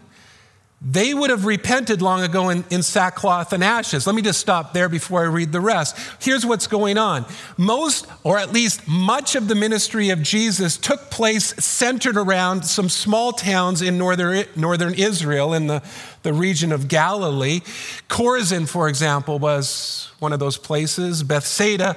they 0.80 1.12
would 1.12 1.32
have 1.32 1.46
repented 1.46 2.04
long 2.04 2.22
ago 2.22 2.50
in, 2.50 2.64
in, 2.70 2.84
sackcloth 2.84 3.52
and 3.52 3.64
ashes. 3.64 4.06
Let 4.06 4.16
me 4.16 4.22
just 4.22 4.40
stop 4.40 4.74
there 4.74 4.88
before 4.88 5.22
I 5.22 5.26
read 5.26 5.52
the 5.52 5.60
rest. 5.60 5.98
Here's 6.22 6.46
what's 6.46 6.68
going 6.68 7.00
on. 7.00 7.26
Most, 7.58 8.06
or 8.24 8.38
at 8.38 8.54
least 8.54 8.88
much 8.88 9.36
of 9.36 9.48
the 9.48 9.56
ministry 9.56 10.12
of 10.12 10.22
Jesus 10.22 10.78
took 10.78 11.10
place 11.10 11.46
centered 11.64 12.16
around 12.16 12.64
some 12.64 12.90
small 12.90 13.32
towns 13.32 13.82
in 13.82 13.98
northern, 13.98 14.46
northern 14.56 14.94
Israel 14.94 15.56
in 15.56 15.66
the, 15.66 15.82
the 16.22 16.32
region 16.32 16.72
of 16.72 16.88
Galilee. 16.88 17.62
Chorazin, 18.08 18.70
for 18.70 18.88
example, 18.88 19.40
was 19.40 20.12
one 20.20 20.32
of 20.32 20.40
those 20.40 20.58
places. 20.58 21.24
Bethsaida 21.24 21.96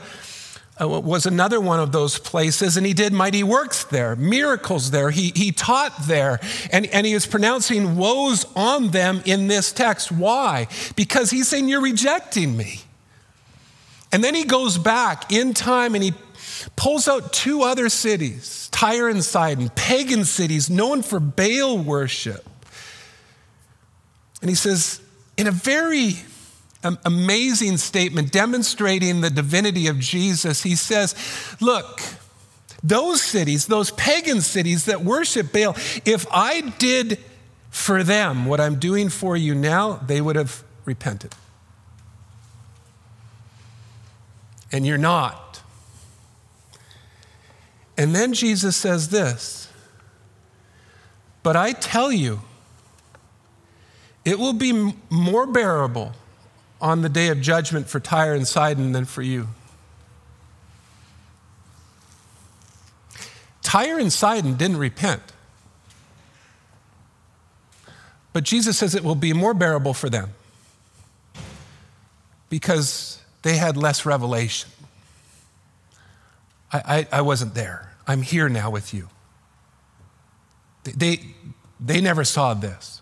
Uh, 0.80 0.88
was 0.88 1.26
another 1.26 1.60
one 1.60 1.78
of 1.78 1.92
those 1.92 2.18
places, 2.18 2.76
and 2.76 2.86
he 2.86 2.94
did 2.94 3.12
mighty 3.12 3.42
works 3.42 3.84
there, 3.84 4.16
miracles 4.16 4.90
there. 4.90 5.10
He, 5.10 5.32
he 5.34 5.52
taught 5.52 6.06
there, 6.06 6.40
and, 6.72 6.86
and 6.86 7.06
he 7.06 7.12
is 7.12 7.26
pronouncing 7.26 7.96
woes 7.96 8.46
on 8.56 8.88
them 8.88 9.22
in 9.24 9.46
this 9.46 9.72
text. 9.72 10.10
Why? 10.10 10.68
Because 10.96 11.30
he's 11.30 11.48
saying, 11.48 11.68
You're 11.68 11.82
rejecting 11.82 12.56
me. 12.56 12.80
And 14.12 14.24
then 14.24 14.34
he 14.34 14.44
goes 14.44 14.78
back 14.78 15.32
in 15.32 15.54
time 15.54 15.94
and 15.94 16.02
he 16.02 16.14
pulls 16.76 17.06
out 17.08 17.32
two 17.32 17.62
other 17.62 17.88
cities, 17.88 18.68
Tyre 18.72 19.08
and 19.08 19.24
Sidon, 19.24 19.68
pagan 19.70 20.24
cities 20.24 20.68
known 20.68 21.02
for 21.02 21.20
Baal 21.20 21.78
worship. 21.78 22.44
And 24.40 24.48
he 24.48 24.56
says, 24.56 25.00
in 25.36 25.46
a 25.46 25.50
very 25.50 26.16
amazing 26.82 27.76
statement 27.76 28.32
demonstrating 28.32 29.20
the 29.20 29.30
divinity 29.30 29.86
of 29.86 29.98
Jesus. 29.98 30.62
He 30.62 30.74
says, 30.74 31.14
Look, 31.60 32.00
those 32.82 33.22
cities, 33.22 33.66
those 33.66 33.90
pagan 33.92 34.40
cities 34.40 34.86
that 34.86 35.02
worship 35.02 35.52
Baal, 35.52 35.74
if 36.04 36.26
I 36.32 36.72
did 36.78 37.18
for 37.70 38.02
them 38.02 38.46
what 38.46 38.60
I'm 38.60 38.78
doing 38.78 39.08
for 39.08 39.36
you 39.36 39.54
now, 39.54 39.96
they 40.06 40.20
would 40.20 40.36
have 40.36 40.62
repented. 40.84 41.34
And 44.72 44.86
you're 44.86 44.98
not. 44.98 45.62
And 47.98 48.14
then 48.14 48.32
Jesus 48.32 48.76
says 48.76 49.10
this 49.10 49.68
But 51.42 51.56
I 51.56 51.72
tell 51.72 52.10
you, 52.10 52.40
it 54.24 54.38
will 54.38 54.54
be 54.54 54.94
more 55.10 55.46
bearable 55.46 56.14
on 56.80 57.02
the 57.02 57.08
day 57.08 57.28
of 57.28 57.40
judgment 57.40 57.88
for 57.88 58.00
Tyre 58.00 58.34
and 58.34 58.46
Sidon 58.46 58.92
than 58.92 59.04
for 59.04 59.22
you. 59.22 59.48
Tyre 63.62 63.98
and 63.98 64.12
Sidon 64.12 64.54
didn't 64.54 64.78
repent. 64.78 65.22
But 68.32 68.44
Jesus 68.44 68.78
says 68.78 68.94
it 68.94 69.04
will 69.04 69.14
be 69.14 69.32
more 69.32 69.54
bearable 69.54 69.94
for 69.94 70.08
them 70.08 70.30
because 72.48 73.20
they 73.42 73.56
had 73.56 73.76
less 73.76 74.06
revelation. 74.06 74.70
I, 76.72 77.06
I, 77.12 77.18
I 77.18 77.20
wasn't 77.22 77.54
there. 77.54 77.92
I'm 78.06 78.22
here 78.22 78.48
now 78.48 78.70
with 78.70 78.94
you. 78.94 79.08
They, 80.84 80.92
they, 80.92 81.20
they 81.78 82.00
never 82.00 82.24
saw 82.24 82.54
this. 82.54 82.99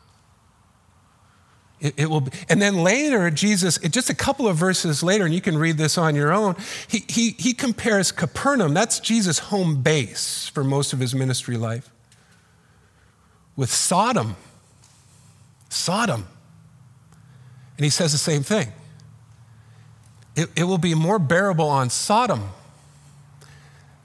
It, 1.81 1.95
it, 1.97 2.11
will 2.11 2.23
be. 2.23 2.33
And 2.49 2.61
then 2.61 2.83
later, 2.83 3.31
Jesus, 3.31 3.79
just 3.79 4.11
a 4.11 4.15
couple 4.15 4.49
of 4.49 4.57
verses 4.57 5.03
later, 5.03 5.25
and 5.25 5.33
you 5.33 5.41
can 5.41 5.57
read 5.57 5.77
this 5.77 5.97
on 5.97 6.17
your 6.17 6.33
own, 6.33 6.57
he, 6.89 7.05
he, 7.09 7.31
he 7.39 7.55
compares 7.55 8.11
Capernaum, 8.11 8.75
that's 8.75 8.99
Jesus' 8.99 9.39
home 9.39 9.83
base 9.83 10.49
for 10.49 10.65
most 10.65 10.93
of 10.93 10.99
his 10.99 11.15
ministry 11.15 11.57
life, 11.57 11.89
with 13.55 13.71
Sodom. 13.71 14.37
Sodom. 15.69 16.27
And 17.77 17.85
he 17.85 17.91
says 17.91 18.11
the 18.11 18.19
same 18.19 18.43
thing. 18.43 18.73
It, 20.35 20.49
it 20.57 20.65
will 20.65 20.79
be 20.79 20.95
more 20.95 21.21
bearable 21.21 21.69
on 21.69 21.91
Sodom 21.91 22.49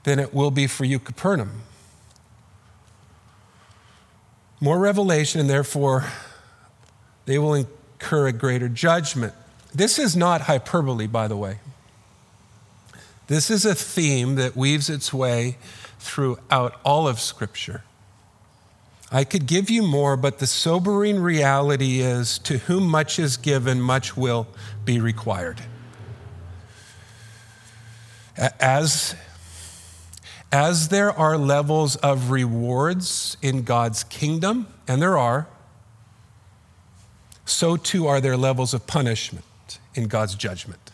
than 0.04 0.20
it 0.20 0.32
will 0.32 0.50
be 0.52 0.68
for 0.68 0.84
you, 0.84 1.00
Capernaum. 1.00 1.62
More 4.60 4.78
revelation, 4.78 5.40
and 5.40 5.50
therefore 5.50 6.04
they 7.26 7.38
will 7.38 7.54
incur 7.54 8.26
a 8.28 8.32
greater 8.32 8.68
judgment. 8.68 9.32
This 9.74 9.98
is 9.98 10.16
not 10.16 10.42
hyperbole, 10.42 11.06
by 11.06 11.28
the 11.28 11.36
way. 11.36 11.58
This 13.26 13.50
is 13.50 13.64
a 13.64 13.74
theme 13.74 14.34
that 14.36 14.54
weaves 14.54 14.90
its 14.90 15.12
way 15.12 15.56
throughout 15.98 16.78
all 16.84 17.08
of 17.08 17.18
Scripture. 17.18 17.82
I 19.10 19.24
could 19.24 19.46
give 19.46 19.70
you 19.70 19.82
more, 19.82 20.16
but 20.16 20.38
the 20.38 20.46
sobering 20.46 21.20
reality 21.20 22.00
is 22.00 22.38
to 22.40 22.58
whom 22.58 22.88
much 22.88 23.18
is 23.18 23.36
given, 23.36 23.80
much 23.80 24.16
will 24.16 24.46
be 24.84 25.00
required. 25.00 25.62
As, 28.36 29.14
as 30.50 30.88
there 30.88 31.12
are 31.12 31.38
levels 31.38 31.96
of 31.96 32.30
rewards 32.30 33.36
in 33.40 33.62
God's 33.62 34.04
kingdom, 34.04 34.66
and 34.88 35.00
there 35.00 35.16
are, 35.16 35.46
so 37.44 37.76
too 37.76 38.06
are 38.06 38.20
there 38.20 38.36
levels 38.36 38.74
of 38.74 38.86
punishment 38.86 39.44
in 39.94 40.08
God's 40.08 40.34
judgment. 40.34 40.90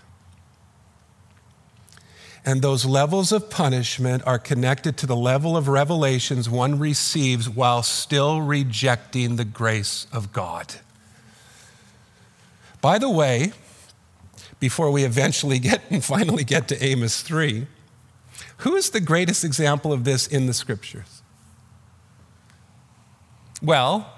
And 2.44 2.62
those 2.62 2.84
levels 2.84 3.32
of 3.32 3.50
punishment 3.50 4.22
are 4.26 4.38
connected 4.38 4.96
to 4.98 5.06
the 5.06 5.16
level 5.16 5.56
of 5.56 5.68
revelations 5.68 6.48
one 6.48 6.78
receives 6.78 7.48
while 7.48 7.82
still 7.82 8.40
rejecting 8.40 9.36
the 9.36 9.44
grace 9.44 10.06
of 10.12 10.32
God. 10.32 10.76
By 12.80 12.98
the 12.98 13.10
way, 13.10 13.52
before 14.58 14.90
we 14.90 15.04
eventually 15.04 15.58
get 15.58 15.82
and 15.90 16.02
finally 16.14 16.44
get 16.44 16.66
to 16.68 16.82
Amos 16.82 17.22
3, 17.22 17.66
who 18.58 18.74
is 18.74 18.90
the 18.90 19.00
greatest 19.00 19.44
example 19.44 19.92
of 19.92 20.04
this 20.04 20.26
in 20.26 20.46
the 20.46 20.54
scriptures? 20.54 21.22
Well, 23.62 24.10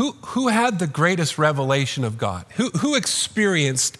who, 0.00 0.12
who 0.28 0.48
had 0.48 0.78
the 0.78 0.86
greatest 0.86 1.36
revelation 1.36 2.04
of 2.04 2.16
God? 2.16 2.46
Who, 2.56 2.70
who 2.70 2.94
experienced 2.94 3.98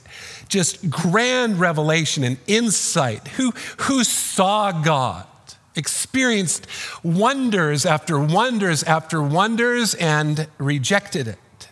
just 0.49 0.89
grand 0.89 1.61
revelation 1.61 2.25
and 2.25 2.39
insight? 2.47 3.29
Who, 3.29 3.51
who 3.81 4.03
saw 4.03 4.73
God? 4.73 5.27
Experienced 5.77 6.67
wonders 7.03 7.85
after 7.85 8.19
wonders 8.19 8.83
after 8.85 9.23
wonders 9.23 9.93
and 9.93 10.49
rejected 10.57 11.29
it 11.29 11.69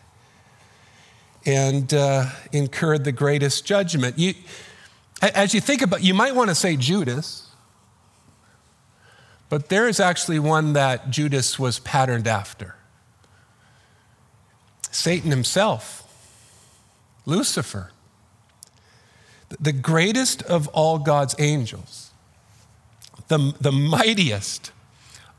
and 1.47 1.95
uh, 1.95 2.27
incurred 2.53 3.05
the 3.05 3.13
greatest 3.13 3.65
judgment. 3.65 4.19
You, 4.19 4.35
as 5.23 5.55
you 5.55 5.63
think 5.63 5.81
about, 5.81 6.05
you 6.05 6.13
might 6.13 6.35
want 6.35 6.51
to 6.51 6.55
say 6.55 6.77
Judas, 6.77 7.49
but 9.49 9.71
there 9.71 9.89
is 9.89 9.99
actually 10.01 10.39
one 10.39 10.75
that 10.75 11.09
Judas 11.09 11.59
was 11.59 11.79
patterned 11.79 12.29
after. 12.29 12.75
Satan 14.99 15.31
himself, 15.31 16.03
Lucifer, 17.25 17.93
the 19.61 19.73
greatest 19.73 20.43
of 20.43 20.67
all 20.69 20.99
God's 20.99 21.37
angels, 21.39 22.11
the, 23.29 23.55
the 23.61 23.71
mightiest 23.71 24.73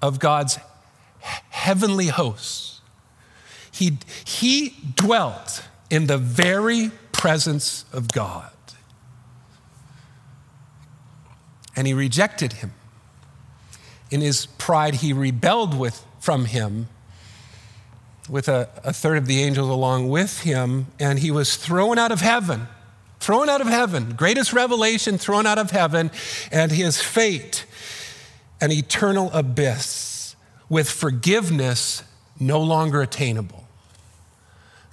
of 0.01 0.19
God's 0.19 0.59
heavenly 1.19 2.07
hosts. 2.07 2.79
He, 3.69 3.97
he 4.23 4.75
dwelt 4.95 5.65
in 5.89 6.07
the 6.07 6.17
very 6.17 6.91
presence 7.11 7.83
of 7.91 8.07
God. 8.07 8.51
And 11.75 11.85
he 11.85 11.93
rejected 11.93 12.53
him. 12.53 12.73
In 14.09 14.21
his 14.21 14.45
pride, 14.45 14.95
he 14.95 15.11
rebelled 15.11 15.77
with, 15.77 16.05
from 16.19 16.45
him 16.45 16.87
with 18.29 18.47
a, 18.47 18.69
a 18.83 18.93
third 18.93 19.17
of 19.17 19.25
the 19.25 19.41
angels 19.41 19.69
along 19.69 20.09
with 20.09 20.41
him, 20.41 20.87
and 20.99 21.19
he 21.19 21.31
was 21.31 21.55
thrown 21.55 21.97
out 21.97 22.11
of 22.11 22.21
heaven. 22.21 22.67
Thrown 23.19 23.49
out 23.49 23.59
of 23.59 23.67
heaven, 23.67 24.13
greatest 24.15 24.53
revelation, 24.53 25.17
thrown 25.17 25.45
out 25.45 25.57
of 25.57 25.71
heaven, 25.71 26.09
and 26.53 26.71
his 26.71 27.01
fate, 27.01 27.65
an 28.61 28.71
eternal 28.71 29.29
abyss 29.33 30.37
with 30.69 30.89
forgiveness 30.89 32.03
no 32.39 32.61
longer 32.61 33.01
attainable. 33.01 33.67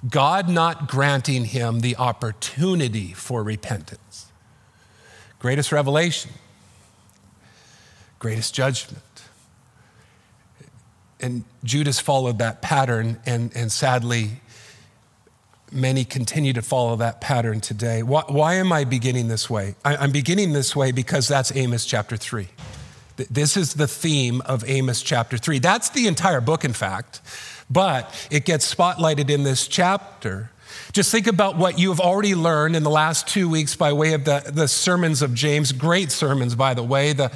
God 0.09 0.49
not 0.49 0.87
granting 0.87 1.45
him 1.45 1.79
the 1.79 1.95
opportunity 1.95 3.13
for 3.13 3.43
repentance. 3.43 4.27
Greatest 5.39 5.71
revelation, 5.71 6.31
greatest 8.19 8.53
judgment. 8.53 9.03
And 11.19 11.43
Judas 11.63 11.99
followed 11.99 12.39
that 12.39 12.61
pattern, 12.61 13.19
and, 13.25 13.51
and 13.55 13.71
sadly, 13.71 14.41
many 15.71 16.05
continue 16.05 16.53
to 16.53 16.61
follow 16.61 16.95
that 16.97 17.21
pattern 17.21 17.59
today. 17.59 18.03
Why, 18.03 18.23
why 18.27 18.53
am 18.55 18.71
I 18.71 18.83
beginning 18.83 19.27
this 19.27 19.49
way? 19.49 19.75
I, 19.83 19.97
I'm 19.97 20.11
beginning 20.11 20.53
this 20.53 20.75
way 20.75 20.91
because 20.91 21.27
that's 21.27 21.55
Amos 21.55 21.85
chapter 21.85 22.17
3. 22.17 22.47
This 23.31 23.57
is 23.57 23.73
the 23.73 23.87
theme 23.87 24.41
of 24.41 24.63
Amos 24.69 25.01
chapter 25.01 25.37
3. 25.37 25.59
That's 25.59 25.89
the 25.89 26.07
entire 26.07 26.39
book, 26.39 26.63
in 26.63 26.73
fact, 26.73 27.21
but 27.69 28.27
it 28.29 28.45
gets 28.45 28.73
spotlighted 28.73 29.29
in 29.31 29.43
this 29.43 29.67
chapter. 29.67 30.51
Just 30.93 31.11
think 31.11 31.25
about 31.25 31.57
what 31.57 31.79
you 31.79 31.89
have 31.89 31.99
already 31.99 32.35
learned 32.35 32.75
in 32.75 32.83
the 32.83 32.91
last 32.91 33.27
two 33.27 33.49
weeks 33.49 33.75
by 33.75 33.91
way 33.91 34.13
of 34.13 34.25
the, 34.25 34.43
the 34.53 34.67
sermons 34.67 35.23
of 35.23 35.33
James. 35.33 35.71
Great 35.71 36.11
sermons, 36.11 36.53
by 36.53 36.75
the 36.75 36.83
way. 36.83 37.13
The, 37.13 37.31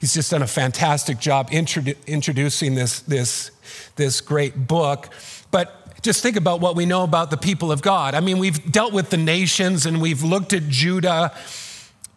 He's 0.00 0.14
just 0.14 0.30
done 0.30 0.42
a 0.42 0.46
fantastic 0.46 1.18
job 1.18 1.50
introdu- 1.50 1.96
introducing 2.06 2.74
this, 2.74 3.00
this, 3.00 3.50
this 3.96 4.20
great 4.20 4.68
book. 4.68 5.10
But 5.50 6.02
just 6.02 6.22
think 6.22 6.36
about 6.36 6.60
what 6.60 6.76
we 6.76 6.86
know 6.86 7.02
about 7.02 7.30
the 7.30 7.36
people 7.36 7.72
of 7.72 7.82
God. 7.82 8.14
I 8.14 8.20
mean, 8.20 8.38
we've 8.38 8.70
dealt 8.70 8.92
with 8.92 9.10
the 9.10 9.16
nations 9.16 9.86
and 9.86 10.00
we've 10.00 10.22
looked 10.22 10.52
at 10.52 10.68
Judah, 10.68 11.32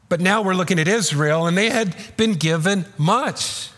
but 0.10 0.20
now 0.20 0.42
we're 0.42 0.54
looking 0.54 0.78
at 0.78 0.88
Israel, 0.88 1.48
and 1.48 1.58
they 1.58 1.70
had 1.70 1.96
been 2.18 2.34
given 2.34 2.86
much. 2.98 3.70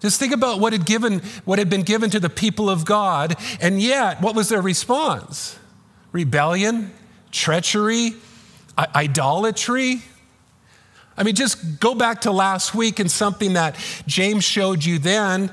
Just 0.00 0.18
think 0.18 0.32
about 0.32 0.58
what 0.58 0.72
had, 0.72 0.84
given, 0.84 1.20
what 1.44 1.58
had 1.58 1.70
been 1.70 1.82
given 1.82 2.10
to 2.10 2.18
the 2.18 2.30
people 2.30 2.68
of 2.68 2.84
God, 2.84 3.36
and 3.60 3.80
yet, 3.80 4.20
what 4.20 4.34
was 4.34 4.48
their 4.48 4.62
response? 4.62 5.58
Rebellion, 6.10 6.92
treachery, 7.30 8.14
idolatry. 8.76 10.02
I 11.16 11.22
mean, 11.24 11.34
just 11.34 11.80
go 11.80 11.94
back 11.94 12.22
to 12.22 12.32
last 12.32 12.74
week 12.74 12.98
and 12.98 13.10
something 13.10 13.52
that 13.52 13.76
James 14.06 14.44
showed 14.44 14.84
you 14.84 14.98
then. 14.98 15.50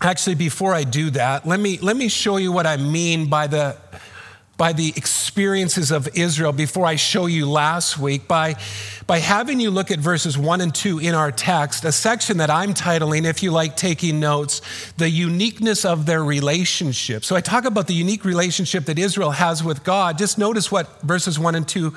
Actually, 0.00 0.36
before 0.36 0.74
I 0.74 0.84
do 0.84 1.10
that, 1.10 1.46
let 1.46 1.58
me, 1.58 1.78
let 1.78 1.96
me 1.96 2.08
show 2.08 2.36
you 2.36 2.52
what 2.52 2.66
I 2.66 2.76
mean 2.76 3.28
by 3.28 3.48
the, 3.48 3.76
by 4.56 4.72
the 4.72 4.92
experiences 4.96 5.90
of 5.90 6.08
Israel 6.16 6.52
before 6.52 6.84
I 6.84 6.96
show 6.96 7.26
you 7.26 7.48
last 7.48 7.98
week. 7.98 8.28
By, 8.28 8.56
by 9.06 9.18
having 9.18 9.58
you 9.58 9.70
look 9.70 9.90
at 9.90 9.98
verses 9.98 10.36
one 10.36 10.60
and 10.60 10.74
two 10.74 10.98
in 10.98 11.14
our 11.14 11.32
text, 11.32 11.84
a 11.84 11.92
section 11.92 12.36
that 12.36 12.50
I'm 12.50 12.74
titling, 12.74 13.24
if 13.24 13.42
you 13.42 13.50
like 13.50 13.76
taking 13.76 14.20
notes, 14.20 14.60
the 14.98 15.08
uniqueness 15.08 15.84
of 15.84 16.06
their 16.06 16.22
relationship. 16.22 17.24
So 17.24 17.34
I 17.34 17.40
talk 17.40 17.64
about 17.64 17.86
the 17.86 17.94
unique 17.94 18.24
relationship 18.24 18.84
that 18.84 18.98
Israel 18.98 19.30
has 19.30 19.64
with 19.64 19.82
God. 19.82 20.18
Just 20.18 20.38
notice 20.38 20.70
what 20.70 21.00
verses 21.02 21.38
one 21.38 21.54
and 21.54 21.66
two 21.66 21.94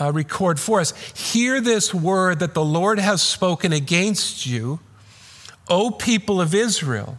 uh, 0.00 0.12
record 0.12 0.60
for 0.60 0.80
us. 0.80 0.92
Hear 1.32 1.60
this 1.60 1.92
word 1.92 2.38
that 2.40 2.54
the 2.54 2.64
Lord 2.64 2.98
has 2.98 3.22
spoken 3.22 3.72
against 3.72 4.46
you, 4.46 4.80
O 5.68 5.90
people 5.90 6.40
of 6.40 6.54
Israel, 6.54 7.18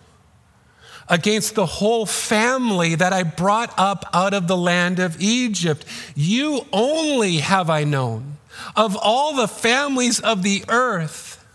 against 1.07 1.55
the 1.55 1.65
whole 1.65 2.05
family 2.05 2.95
that 2.95 3.13
I 3.13 3.23
brought 3.23 3.73
up 3.77 4.05
out 4.13 4.33
of 4.33 4.47
the 4.47 4.57
land 4.57 4.99
of 4.99 5.21
Egypt. 5.21 5.85
You 6.15 6.65
only 6.71 7.37
have 7.37 7.69
I 7.69 7.83
known 7.83 8.37
of 8.75 8.97
all 8.97 9.35
the 9.35 9.47
families 9.47 10.19
of 10.19 10.43
the 10.43 10.63
earth. 10.67 11.45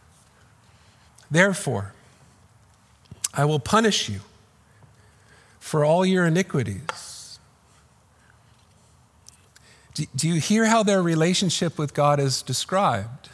Therefore, 1.31 1.93
I 3.33 3.45
will 3.45 3.59
punish 3.59 4.09
you 4.09 4.21
for 5.59 5.85
all 5.85 6.05
your 6.05 6.27
iniquities 6.27 7.14
do, 9.95 10.05
do 10.15 10.29
you 10.29 10.41
hear 10.41 10.67
how 10.67 10.83
their 10.83 11.03
relationship 11.03 11.79
with 11.79 11.95
God 11.95 12.21
is 12.21 12.43
described? 12.43 13.29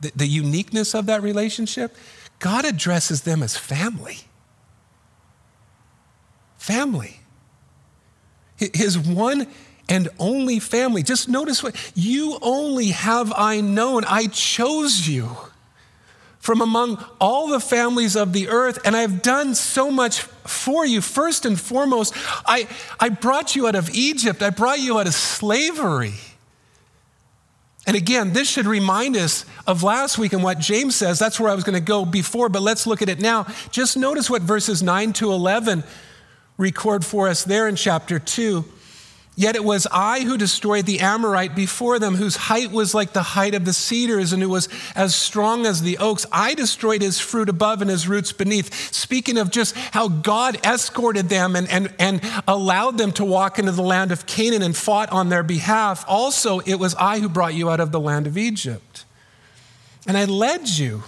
The, 0.00 0.12
the 0.16 0.26
uniqueness 0.26 0.94
of 0.94 1.06
that 1.06 1.22
relationship? 1.22 1.96
God 2.38 2.64
addresses 2.64 3.22
them 3.22 3.42
as 3.42 3.56
family. 3.56 4.18
Family. 6.56 7.20
his 8.56 8.98
one 8.98 9.46
and 9.88 10.08
only 10.18 10.58
family. 10.58 11.02
Just 11.02 11.28
notice 11.28 11.62
what 11.62 11.76
you 11.94 12.38
only 12.40 12.88
have 12.88 13.32
I 13.36 13.60
known. 13.60 14.04
I 14.06 14.26
chose 14.28 15.06
you 15.06 15.36
from 16.44 16.60
among 16.60 17.02
all 17.22 17.48
the 17.48 17.58
families 17.58 18.14
of 18.16 18.34
the 18.34 18.50
earth, 18.50 18.78
and 18.84 18.94
I've 18.94 19.22
done 19.22 19.54
so 19.54 19.90
much 19.90 20.20
for 20.20 20.84
you. 20.84 21.00
First 21.00 21.46
and 21.46 21.58
foremost, 21.58 22.12
I, 22.44 22.68
I 23.00 23.08
brought 23.08 23.56
you 23.56 23.66
out 23.66 23.74
of 23.74 23.88
Egypt, 23.94 24.42
I 24.42 24.50
brought 24.50 24.78
you 24.78 24.98
out 24.98 25.06
of 25.06 25.14
slavery. 25.14 26.12
And 27.86 27.96
again, 27.96 28.34
this 28.34 28.46
should 28.46 28.66
remind 28.66 29.16
us 29.16 29.46
of 29.66 29.82
last 29.82 30.18
week 30.18 30.34
and 30.34 30.42
what 30.42 30.58
James 30.58 30.94
says. 30.94 31.18
That's 31.18 31.40
where 31.40 31.50
I 31.50 31.54
was 31.54 31.64
going 31.64 31.76
to 31.76 31.80
go 31.80 32.04
before, 32.04 32.50
but 32.50 32.60
let's 32.60 32.86
look 32.86 33.00
at 33.00 33.08
it 33.08 33.20
now. 33.20 33.46
Just 33.70 33.96
notice 33.96 34.28
what 34.28 34.42
verses 34.42 34.82
9 34.82 35.14
to 35.14 35.32
11 35.32 35.82
record 36.58 37.06
for 37.06 37.26
us 37.26 37.42
there 37.44 37.68
in 37.68 37.76
chapter 37.76 38.18
2. 38.18 38.66
Yet 39.36 39.56
it 39.56 39.64
was 39.64 39.88
I 39.90 40.20
who 40.20 40.38
destroyed 40.38 40.86
the 40.86 41.00
Amorite 41.00 41.56
before 41.56 41.98
them, 41.98 42.14
whose 42.14 42.36
height 42.36 42.70
was 42.70 42.94
like 42.94 43.12
the 43.12 43.22
height 43.22 43.54
of 43.54 43.64
the 43.64 43.72
cedars 43.72 44.32
and 44.32 44.40
who 44.40 44.48
was 44.48 44.68
as 44.94 45.12
strong 45.12 45.66
as 45.66 45.82
the 45.82 45.98
oaks. 45.98 46.24
I 46.30 46.54
destroyed 46.54 47.02
his 47.02 47.18
fruit 47.18 47.48
above 47.48 47.82
and 47.82 47.90
his 47.90 48.06
roots 48.06 48.32
beneath. 48.32 48.72
Speaking 48.94 49.36
of 49.36 49.50
just 49.50 49.74
how 49.76 50.06
God 50.06 50.64
escorted 50.64 51.30
them 51.30 51.56
and, 51.56 51.68
and, 51.68 51.92
and 51.98 52.20
allowed 52.46 52.96
them 52.96 53.10
to 53.12 53.24
walk 53.24 53.58
into 53.58 53.72
the 53.72 53.82
land 53.82 54.12
of 54.12 54.24
Canaan 54.26 54.62
and 54.62 54.76
fought 54.76 55.10
on 55.10 55.30
their 55.30 55.42
behalf, 55.42 56.04
also 56.06 56.60
it 56.60 56.76
was 56.76 56.94
I 56.94 57.18
who 57.18 57.28
brought 57.28 57.54
you 57.54 57.70
out 57.70 57.80
of 57.80 57.90
the 57.90 58.00
land 58.00 58.28
of 58.28 58.38
Egypt. 58.38 59.04
And 60.06 60.16
I 60.16 60.26
led 60.26 60.68
you 60.68 61.02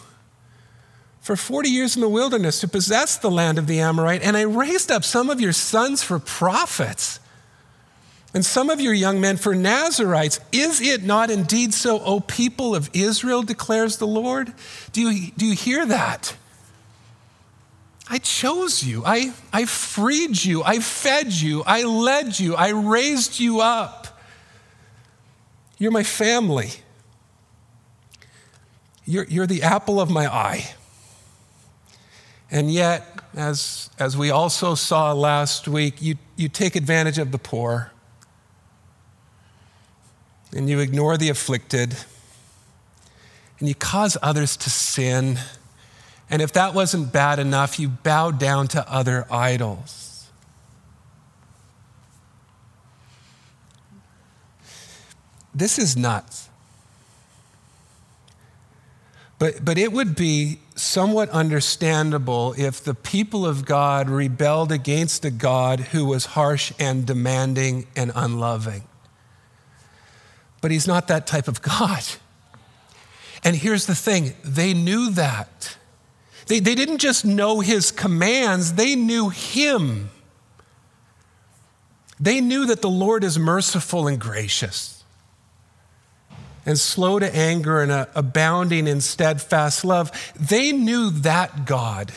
for 1.21 1.37
40 1.37 1.69
years 1.69 1.95
in 1.95 2.03
the 2.03 2.09
wilderness 2.09 2.61
to 2.61 2.69
possess 2.69 3.17
the 3.17 3.31
land 3.31 3.59
of 3.59 3.69
the 3.69 3.79
Amorite, 3.79 4.23
and 4.23 4.37
I 4.37 4.43
raised 4.43 4.91
up 4.91 5.05
some 5.05 5.31
of 5.31 5.41
your 5.41 5.53
sons 5.53 6.03
for 6.03 6.19
prophets 6.19 7.21
and 8.35 8.45
some 8.45 8.69
of 8.69 8.81
your 8.81 8.93
young 8.93 9.21
men 9.21 9.37
for 9.37 9.55
Nazarites. 9.55 10.41
Is 10.53 10.81
it 10.81 11.03
not 11.03 11.31
indeed 11.31 11.73
so, 11.73 12.01
O 12.01 12.21
people 12.21 12.75
of 12.75 12.91
Israel, 12.93 13.43
declares 13.43 13.97
the 13.97 14.07
Lord? 14.07 14.53
Do 14.93 15.01
you, 15.01 15.31
do 15.33 15.47
you 15.47 15.55
hear 15.55 15.87
that? 15.87 16.37
I 18.09 18.19
chose 18.19 18.85
you. 18.85 19.03
I, 19.05 19.33
I 19.53 19.65
freed 19.65 20.45
you. 20.45 20.63
I 20.63 20.79
fed 20.81 21.33
you. 21.33 21.63
I 21.67 21.83
led 21.85 22.39
you. 22.39 22.55
I 22.55 22.71
raised 22.71 23.41
you 23.41 23.61
up. 23.61 24.21
You're 25.79 25.91
my 25.91 26.05
family. 26.05 26.71
You're, 29.05 29.25
you're 29.25 29.47
the 29.47 29.63
apple 29.63 30.01
of 30.01 30.11
my 30.11 30.27
eye. 30.27 30.75
And 32.51 32.71
yet, 32.71 33.19
as, 33.35 33.91
as 33.99 34.17
we 34.17 34.31
also 34.31 34.75
saw 34.75 35.13
last 35.13 35.67
week, 35.67 36.01
you, 36.01 36.17
you 36.37 36.49
take 36.49 36.77
advantage 36.77 37.19
of 37.19 37.33
the 37.33 37.39
poor 37.39 37.93
and 40.57 40.69
you 40.69 40.81
ignore 40.81 41.17
the 41.17 41.29
afflicted, 41.29 41.97
and 43.59 43.69
you 43.69 43.75
cause 43.75 44.17
others 44.23 44.57
to 44.57 44.71
sin. 44.71 45.39
And 46.29 46.43
if 46.43 46.53
that 46.55 46.75
wasn't 46.75 47.13
bad 47.13 47.39
enough, 47.39 47.79
you 47.79 47.89
bow 47.89 48.31
down 48.31 48.69
to 48.69 48.91
other 48.91 49.27
idols. 49.31 50.29
This 55.55 55.79
is 55.79 55.97
nuts. 55.97 56.49
But, 59.39 59.65
but 59.65 59.79
it 59.79 59.93
would 59.93 60.17
be 60.17 60.61
somewhat 60.75 61.29
understandable 61.31 62.55
if 62.57 62.83
the 62.83 62.95
people 62.95 63.47
of 63.47 63.65
God 63.65 64.09
rebelled 64.09 64.73
against 64.73 65.25
a 65.25 65.31
God 65.31 65.81
who 65.81 66.07
was 66.07 66.27
harsh 66.27 66.73
and 66.79 67.07
demanding 67.07 67.87
and 67.95 68.13
unloving. 68.15 68.85
But 70.67 70.73
he's 70.73 70.89
not 70.89 71.07
that 71.07 71.29
type 71.29 71.47
of 71.47 71.63
God. 71.63 72.03
And 73.45 73.55
here's 73.55 73.87
the 73.87 73.95
thing 73.95 74.35
they 74.43 74.75
knew 74.75 75.11
that. 75.13 75.77
They, 76.49 76.59
they 76.59 76.75
didn't 76.75 76.99
just 76.99 77.25
know 77.25 77.61
his 77.61 77.93
commands, 77.93 78.73
they 78.73 78.97
knew 78.97 79.29
him. 79.29 80.11
They 82.19 82.41
knew 82.41 82.67
that 82.67 82.83
the 82.83 82.91
Lord 82.91 83.23
is 83.23 83.39
merciful 83.39 84.09
and 84.09 84.21
gracious 84.21 85.05
and 86.67 86.77
slow 86.77 87.21
to 87.21 87.33
anger 87.33 87.81
and 87.81 88.09
abounding 88.17 88.89
in 88.89 89.01
steadfast 89.01 89.85
love. 89.85 90.11
They 90.35 90.73
knew 90.73 91.11
that 91.11 91.65
God. 91.65 92.11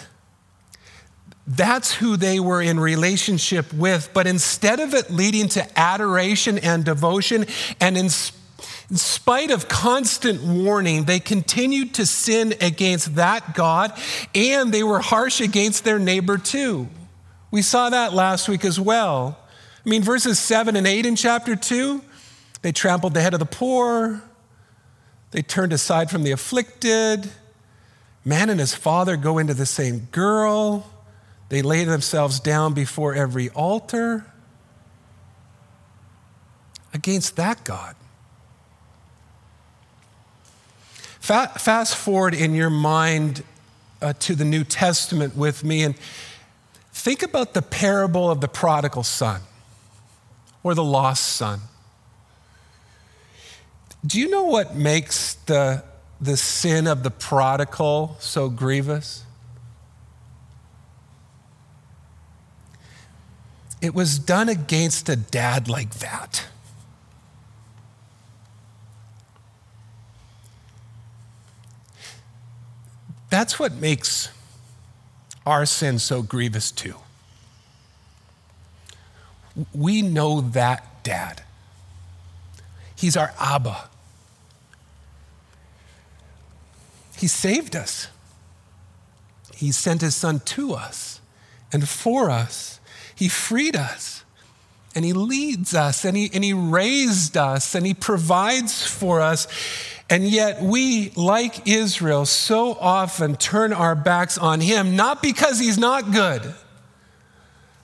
That's 1.46 1.94
who 1.94 2.18
they 2.18 2.40
were 2.40 2.64
in 2.64 2.80
relationship 2.80 3.72
with. 3.72 4.10
But 4.12 4.26
instead 4.26 4.80
of 4.80 4.96
it 4.96 5.12
leading 5.12 5.50
to 5.50 5.80
adoration 5.80 6.58
and 6.58 6.84
devotion 6.84 7.46
and 7.80 7.96
inspiration, 7.96 8.39
in 8.90 8.98
spite 8.98 9.52
of 9.52 9.68
constant 9.68 10.42
warning, 10.42 11.04
they 11.04 11.20
continued 11.20 11.94
to 11.96 12.06
sin 12.06 12.56
against 12.60 13.16
that 13.16 13.54
God 13.54 13.94
and 14.34 14.74
they 14.74 14.82
were 14.82 15.00
harsh 15.00 15.42
against 15.42 15.84
their 15.84 16.00
neighbor 16.00 16.38
too. 16.40 16.88
We 17.52 17.62
saw 17.62 17.90
that 17.90 18.14
last 18.14 18.50
week 18.50 18.66
as 18.66 18.80
well. 18.80 19.38
I 19.86 19.90
mean, 19.90 20.02
verses 20.02 20.40
7 20.40 20.76
and 20.76 20.88
8 20.88 21.06
in 21.06 21.16
chapter 21.16 21.56
2, 21.56 22.02
they 22.62 22.72
trampled 22.72 23.14
the 23.14 23.22
head 23.22 23.34
of 23.34 23.40
the 23.40 23.46
poor, 23.46 24.22
they 25.32 25.44
turned 25.44 25.74
aside 25.74 26.10
from 26.10 26.24
the 26.24 26.32
afflicted. 26.32 27.30
Man 28.26 28.50
and 28.50 28.60
his 28.60 28.76
father 28.76 29.16
go 29.16 29.38
into 29.38 29.54
the 29.54 29.66
same 29.66 30.08
girl, 30.12 30.86
they 31.50 31.62
lay 31.62 31.84
themselves 31.84 32.40
down 32.40 32.74
before 32.74 33.14
every 33.14 33.50
altar 33.50 34.26
against 36.94 37.36
that 37.36 37.64
God. 37.64 37.96
Fast 41.30 41.96
forward 41.96 42.34
in 42.34 42.56
your 42.56 42.72
mind 42.72 43.44
uh, 44.02 44.14
to 44.14 44.34
the 44.34 44.44
New 44.44 44.64
Testament 44.64 45.38
with 45.38 45.64
me 45.64 45.84
and 45.84 45.94
think 46.92 47.22
about 47.22 47.54
the 47.54 47.62
parable 47.62 48.32
of 48.32 48.42
the 48.42 48.48
prodigal 48.48 49.04
son 49.04 49.42
or 50.64 50.74
the 50.74 50.84
lost 50.84 51.24
son. 51.24 51.60
Do 54.04 54.20
you 54.20 54.28
know 54.28 54.46
what 54.46 54.76
makes 54.76 55.36
the, 55.36 55.84
the 56.20 56.36
sin 56.36 56.88
of 56.88 57.04
the 57.04 57.12
prodigal 57.12 58.18
so 58.20 58.50
grievous? 58.50 59.24
It 63.84 63.94
was 63.94 64.18
done 64.18 64.50
against 64.50 65.08
a 65.10 65.16
dad 65.16 65.70
like 65.70 66.00
that. 66.00 66.46
That's 73.30 73.60
what 73.60 73.74
makes 73.74 74.30
our 75.46 75.66
sin 75.66 76.00
so 76.00 76.22
grievous, 76.22 76.72
too. 76.72 76.96
We 79.74 80.02
know 80.02 80.42
that 80.42 81.04
dad. 81.04 81.44
He's 82.96 83.16
our 83.16 83.34
Abba. 83.40 83.90
He 87.18 87.28
saved 87.28 87.76
us. 87.76 88.08
He 89.56 89.72
sent 89.72 90.02
his 90.02 90.16
son 90.16 90.40
to 90.42 90.74
us 90.74 91.20
and 91.72 91.88
for 91.88 92.30
us. 92.30 92.80
He 93.14 93.28
freed 93.28 93.76
us 93.76 94.24
and 94.96 95.04
he 95.04 95.14
leads 95.14 95.76
us 95.76 96.06
and 96.06 96.16
he, 96.16 96.30
and 96.34 96.44
he 96.44 96.54
raised 96.54 97.36
us 97.36 97.76
and 97.76 97.86
he 97.86 97.94
provides 97.94 98.86
for 98.86 99.20
us. 99.22 99.48
And 100.10 100.24
yet, 100.24 100.62
we, 100.62 101.12
like 101.16 101.68
Israel, 101.68 102.26
so 102.26 102.74
often 102.74 103.36
turn 103.36 103.72
our 103.74 103.94
backs 103.94 104.40
on 104.40 104.60
him, 104.60 104.96
not 104.96 105.22
because 105.22 105.60
he's 105.60 105.78
not 105.78 106.12
good, 106.12 106.56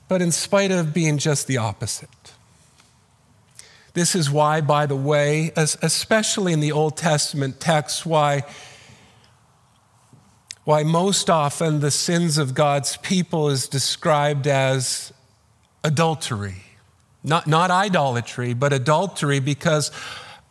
but 0.07 0.23
in 0.23 0.31
spite 0.31 0.71
of 0.71 0.93
being 0.93 1.19
just 1.19 1.45
the 1.45 1.57
opposite. 1.57 2.09
This 3.93 4.15
is 4.15 4.29
why, 4.29 4.61
by 4.61 4.87
the 4.87 4.95
way, 4.95 5.51
especially 5.55 6.51
in 6.51 6.59
the 6.59 6.71
Old 6.71 6.97
Testament 6.97 7.59
texts, 7.59 8.05
why, 8.05 8.43
why 10.63 10.83
most 10.83 11.29
often 11.29 11.79
the 11.79 11.91
sins 11.91 12.37
of 12.37 12.53
God's 12.55 12.97
people 12.97 13.49
is 13.49 13.67
described 13.67 14.47
as 14.47 15.13
adultery. 15.83 16.63
Not, 17.23 17.47
not 17.47 17.71
idolatry, 17.71 18.53
but 18.53 18.73
adultery, 18.73 19.39
because 19.39 19.91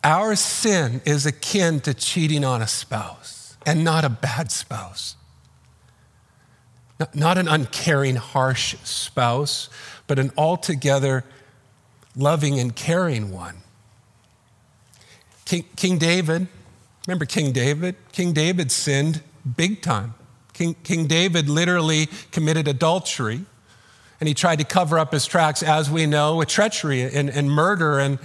our 0.05 0.35
sin 0.35 1.01
is 1.03 1.25
akin 1.25 1.79
to 1.81 1.93
cheating 1.93 2.45
on 2.45 2.61
a 2.61 2.67
spouse, 2.67 3.57
and 3.65 3.83
not 3.83 4.05
a 4.05 4.09
bad 4.09 4.51
spouse. 4.51 5.15
Not 7.13 7.39
an 7.39 7.47
uncaring, 7.47 8.15
harsh 8.15 8.75
spouse, 8.83 9.67
but 10.05 10.19
an 10.19 10.31
altogether 10.37 11.25
loving 12.15 12.59
and 12.59 12.73
caring 12.73 13.31
one. 13.31 13.57
King, 15.43 15.65
King 15.75 15.97
David, 15.97 16.47
remember 17.07 17.25
King 17.25 17.51
David? 17.51 17.95
King 18.11 18.31
David 18.31 18.71
sinned 18.71 19.23
big 19.57 19.81
time. 19.81 20.13
King, 20.53 20.75
King 20.83 21.07
David 21.07 21.49
literally 21.49 22.07
committed 22.31 22.67
adultery 22.67 23.41
And 24.21 24.29
he 24.29 24.33
tried 24.33 24.59
to 24.59 24.63
cover 24.63 24.97
up 24.97 25.11
his 25.11 25.25
tracks, 25.25 25.61
as 25.61 25.91
we 25.91 26.05
know, 26.05 26.37
with 26.37 26.47
treachery 26.47 27.01
and, 27.01 27.29
and 27.29 27.51
murder 27.51 27.99
and, 27.99 28.19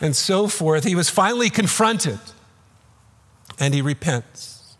and 0.00 0.16
so 0.16 0.46
forth. 0.46 0.84
He 0.84 0.94
was 0.94 1.08
finally 1.10 1.50
confronted 1.50 2.18
and 3.58 3.74
he 3.74 3.82
repents. 3.82 4.76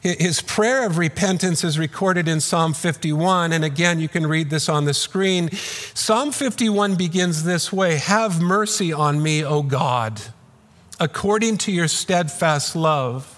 His 0.00 0.40
prayer 0.40 0.86
of 0.86 0.96
repentance 0.96 1.64
is 1.64 1.76
recorded 1.76 2.28
in 2.28 2.40
Psalm 2.40 2.72
51. 2.72 3.52
And 3.52 3.64
again, 3.64 3.98
you 3.98 4.08
can 4.08 4.26
read 4.26 4.48
this 4.48 4.68
on 4.68 4.84
the 4.84 4.94
screen. 4.94 5.50
Psalm 5.50 6.30
51 6.30 6.94
begins 6.94 7.42
this 7.42 7.72
way 7.72 7.96
Have 7.96 8.40
mercy 8.40 8.92
on 8.92 9.20
me, 9.20 9.44
O 9.44 9.62
God, 9.62 10.22
according 11.00 11.58
to 11.58 11.72
your 11.72 11.88
steadfast 11.88 12.76
love. 12.76 13.37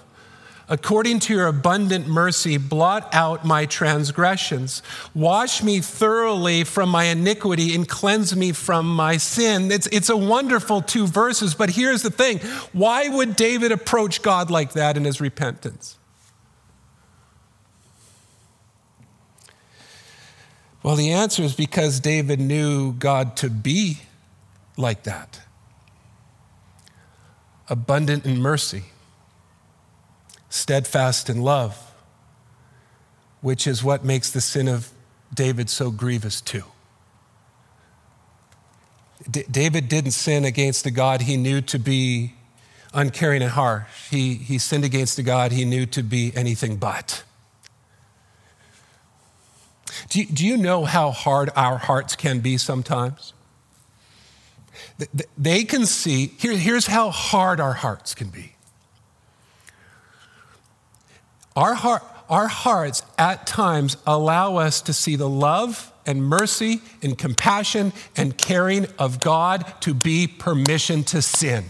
According 0.71 1.19
to 1.19 1.33
your 1.33 1.47
abundant 1.47 2.07
mercy, 2.07 2.55
blot 2.55 3.13
out 3.13 3.45
my 3.45 3.65
transgressions. 3.65 4.81
Wash 5.13 5.61
me 5.61 5.81
thoroughly 5.81 6.63
from 6.63 6.87
my 6.87 7.03
iniquity 7.03 7.75
and 7.75 7.85
cleanse 7.85 8.33
me 8.33 8.53
from 8.53 8.89
my 8.95 9.17
sin. 9.17 9.69
It's, 9.69 9.87
it's 9.87 10.07
a 10.09 10.15
wonderful 10.15 10.81
two 10.81 11.05
verses, 11.05 11.53
but 11.53 11.71
here's 11.71 12.03
the 12.03 12.09
thing 12.09 12.39
why 12.71 13.09
would 13.09 13.35
David 13.35 13.73
approach 13.73 14.21
God 14.21 14.49
like 14.49 14.71
that 14.71 14.95
in 14.95 15.03
his 15.03 15.19
repentance? 15.19 15.97
Well, 20.83 20.95
the 20.95 21.11
answer 21.11 21.43
is 21.43 21.53
because 21.53 21.99
David 21.99 22.39
knew 22.39 22.93
God 22.93 23.35
to 23.37 23.49
be 23.49 23.99
like 24.77 25.03
that 25.03 25.41
abundant 27.67 28.25
in 28.25 28.37
mercy, 28.37 28.83
steadfast 30.51 31.29
in 31.29 31.41
love, 31.41 31.91
which 33.41 33.65
is 33.65 33.83
what 33.83 34.05
makes 34.05 34.29
the 34.29 34.41
sin 34.41 34.67
of 34.67 34.91
David 35.33 35.69
so 35.69 35.89
grievous 35.89 36.41
too. 36.41 36.65
D- 39.29 39.45
David 39.49 39.87
didn't 39.87 40.11
sin 40.11 40.45
against 40.45 40.83
the 40.83 40.91
God 40.91 41.21
he 41.21 41.37
knew 41.37 41.61
to 41.61 41.79
be 41.79 42.33
uncaring 42.93 43.41
and 43.41 43.51
harsh. 43.51 44.09
He, 44.09 44.35
he 44.35 44.57
sinned 44.57 44.83
against 44.83 45.15
the 45.15 45.23
God 45.23 45.51
he 45.51 45.63
knew 45.63 45.85
to 45.87 46.03
be 46.03 46.33
anything 46.35 46.75
but. 46.75 47.23
Do 50.09 50.19
you, 50.19 50.25
do 50.25 50.45
you 50.45 50.57
know 50.57 50.83
how 50.83 51.11
hard 51.11 51.49
our 51.55 51.77
hearts 51.77 52.15
can 52.15 52.41
be 52.41 52.57
sometimes? 52.57 53.33
They 55.37 55.63
can 55.63 55.85
see, 55.85 56.27
here, 56.37 56.57
here's 56.57 56.87
how 56.87 57.09
hard 57.09 57.59
our 57.59 57.73
hearts 57.73 58.13
can 58.13 58.29
be. 58.29 58.55
Our, 61.55 61.73
heart, 61.73 62.03
our 62.29 62.47
hearts 62.47 63.03
at 63.17 63.45
times 63.45 63.97
allow 64.07 64.57
us 64.57 64.81
to 64.81 64.93
see 64.93 65.15
the 65.15 65.29
love 65.29 65.91
and 66.05 66.23
mercy 66.23 66.81
and 67.01 67.17
compassion 67.17 67.93
and 68.15 68.37
caring 68.37 68.87
of 68.97 69.19
God 69.19 69.65
to 69.81 69.93
be 69.93 70.27
permission 70.27 71.03
to 71.05 71.21
sin. 71.21 71.65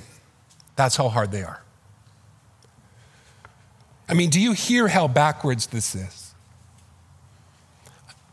That's 0.75 0.95
how 0.95 1.09
hard 1.09 1.31
they 1.31 1.43
are. 1.43 1.61
I 4.07 4.13
mean, 4.13 4.29
do 4.29 4.39
you 4.39 4.53
hear 4.53 4.87
how 4.87 5.07
backwards 5.07 5.67
this 5.67 5.95
is? 5.95 6.30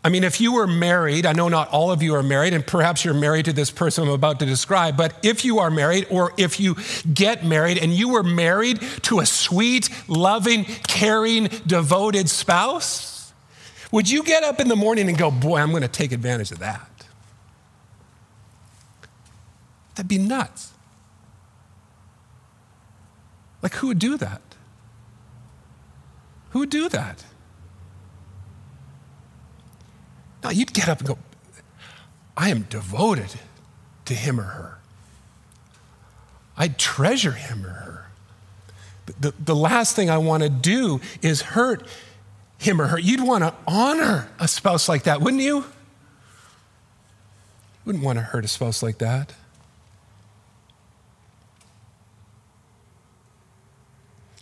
I 0.05 0.11
mean, 0.11 0.23
if 0.23 0.41
you 0.41 0.55
were 0.55 0.67
married, 0.67 1.27
I 1.27 1.33
know 1.33 1.49
not 1.49 1.69
all 1.71 1.91
of 1.91 2.03
you 2.03 2.15
are 2.15 2.23
married, 2.23 2.55
and 2.55 2.65
perhaps 2.65 3.05
you're 3.05 3.15
married 3.15 3.47
to 3.47 3.53
this 3.53 3.71
person 3.71 4.05
I'm 4.05 4.11
about 4.11 4.39
to 4.41 4.47
describe, 4.47 4.97
but 4.97 5.15
if 5.25 5.45
you 5.45 5.59
are 5.59 5.71
married 5.71 6.07
or 6.09 6.33
if 6.39 6.61
you 6.61 6.77
get 7.13 7.45
married 7.45 7.79
and 7.79 7.93
you 7.93 8.11
were 8.11 8.23
married 8.23 8.81
to 9.03 9.19
a 9.19 9.27
sweet, 9.27 9.91
loving, 10.07 10.65
caring, 10.65 11.49
devoted 11.67 12.31
spouse, 12.31 13.33
would 13.91 14.09
you 14.09 14.23
get 14.23 14.45
up 14.45 14.61
in 14.61 14.69
the 14.69 14.77
morning 14.77 15.09
and 15.09 15.19
go, 15.19 15.31
Boy, 15.31 15.59
I'm 15.59 15.71
going 15.71 15.83
to 15.83 15.89
take 15.89 16.13
advantage 16.13 16.53
of 16.53 16.61
that? 16.61 16.89
That'd 19.95 20.09
be 20.09 20.19
nuts. 20.19 20.73
Like, 23.63 23.75
who 23.75 23.89
would 23.89 23.99
do 23.99 24.17
that? 24.17 24.43
Who 26.51 26.61
would 26.61 26.71
do 26.71 26.89
that? 26.89 27.25
No, 30.43 30.51
you'd 30.51 30.73
get 30.73 30.89
up 30.89 30.99
and 30.99 31.09
go, 31.09 31.19
I 32.37 32.51
am 32.51 32.63
devoted 32.63 33.35
to 34.05 34.15
him 34.15 34.39
or 34.39 34.45
her. 34.45 34.79
I 36.57 36.69
treasure 36.69 37.33
him 37.33 37.65
or 37.65 37.71
her. 37.71 38.11
The, 39.21 39.33
the 39.39 39.57
last 39.57 39.97
thing 39.97 40.11
I 40.11 40.19
want 40.19 40.43
to 40.43 40.49
do 40.49 41.01
is 41.23 41.41
hurt 41.41 41.87
him 42.59 42.81
or 42.81 42.87
her. 42.89 42.99
You'd 42.99 43.23
want 43.23 43.45
to 43.45 43.55
honor 43.67 44.29
a 44.39 44.49
spouse 44.49 44.89
like 44.89 45.05
that, 45.05 45.21
wouldn't 45.21 45.43
you? 45.43 45.57
You 45.57 45.65
wouldn't 47.85 48.05
want 48.05 48.19
to 48.19 48.23
hurt 48.23 48.45
a 48.45 48.49
spouse 48.49 48.83
like 48.83 48.99
that. 48.99 49.33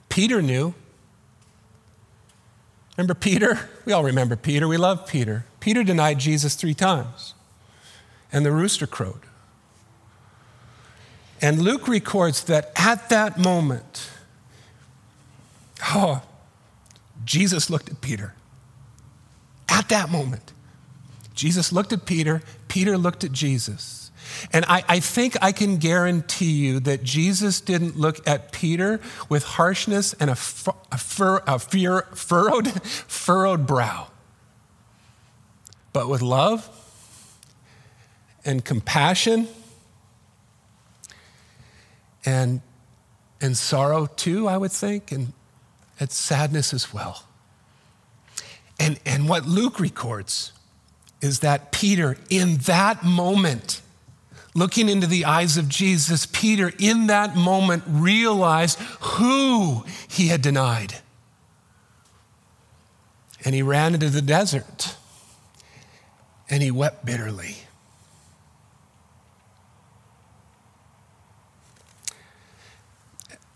Peter 0.08 0.40
knew. 0.40 0.74
Remember 2.96 3.14
Peter? 3.14 3.68
We 3.84 3.92
all 3.92 4.04
remember 4.04 4.36
Peter. 4.36 4.66
We 4.66 4.76
love 4.76 5.06
Peter. 5.06 5.44
Peter 5.60 5.84
denied 5.84 6.18
Jesus 6.18 6.54
three 6.54 6.74
times, 6.74 7.34
and 8.32 8.44
the 8.44 8.52
rooster 8.52 8.86
crowed. 8.86 9.20
And 11.42 11.60
Luke 11.60 11.86
records 11.86 12.44
that 12.44 12.72
at 12.76 13.10
that 13.10 13.38
moment, 13.38 14.10
oh, 15.94 16.22
Jesus 17.24 17.68
looked 17.68 17.90
at 17.90 18.00
Peter. 18.00 18.32
At 19.68 19.88
that 19.90 20.10
moment, 20.10 20.52
Jesus 21.34 21.72
looked 21.72 21.92
at 21.92 22.06
Peter, 22.06 22.42
Peter 22.68 22.96
looked 22.96 23.24
at 23.24 23.32
Jesus. 23.32 24.05
And 24.52 24.64
I, 24.66 24.84
I, 24.88 25.00
think 25.00 25.36
I 25.42 25.52
can 25.52 25.76
guarantee 25.78 26.52
you 26.52 26.80
that 26.80 27.02
Jesus 27.02 27.60
didn't 27.60 27.96
look 27.96 28.26
at 28.26 28.52
Peter 28.52 29.00
with 29.28 29.44
harshness 29.44 30.14
and 30.14 30.30
a, 30.30 30.36
a, 30.92 30.98
fur, 30.98 31.42
a 31.46 31.58
fear, 31.58 32.02
furrowed, 32.14 32.82
furrowed 32.82 33.66
brow, 33.66 34.08
but 35.92 36.08
with 36.08 36.22
love 36.22 36.68
and 38.44 38.64
compassion 38.64 39.48
and, 42.24 42.60
and 43.40 43.56
sorrow 43.56 44.06
too, 44.06 44.48
I 44.48 44.56
would 44.56 44.72
think, 44.72 45.12
and, 45.12 45.32
and 45.98 46.10
sadness 46.10 46.74
as 46.74 46.92
well. 46.92 47.24
And, 48.78 49.00
and 49.06 49.28
what 49.28 49.46
Luke 49.46 49.80
records 49.80 50.52
is 51.20 51.40
that 51.40 51.72
Peter, 51.72 52.16
in 52.28 52.58
that 52.58 53.04
moment, 53.04 53.80
looking 54.56 54.88
into 54.88 55.06
the 55.06 55.26
eyes 55.26 55.58
of 55.58 55.68
Jesus, 55.68 56.24
Peter, 56.24 56.72
in 56.78 57.08
that 57.08 57.36
moment, 57.36 57.84
realized 57.86 58.78
who 58.80 59.84
he 60.08 60.28
had 60.28 60.40
denied. 60.40 60.94
And 63.44 63.54
he 63.54 63.62
ran 63.62 63.94
into 63.94 64.08
the 64.08 64.22
desert 64.22 64.96
and 66.48 66.62
he 66.62 66.70
wept 66.70 67.04
bitterly. 67.04 67.58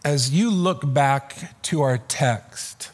As 0.04 0.30
you 0.30 0.50
look 0.50 0.92
back 0.92 1.62
to 1.62 1.80
our 1.82 1.98
text, 1.98 2.90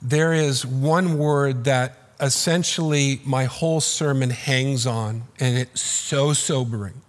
there 0.00 0.32
is 0.32 0.64
one 0.64 1.18
word 1.18 1.64
that 1.64 1.99
essentially 2.20 3.20
my 3.24 3.44
whole 3.44 3.80
sermon 3.80 4.30
hangs 4.30 4.86
on, 4.86 5.24
and 5.38 5.56
it's 5.56 5.80
so 5.80 6.32
sobering. 6.32 7.00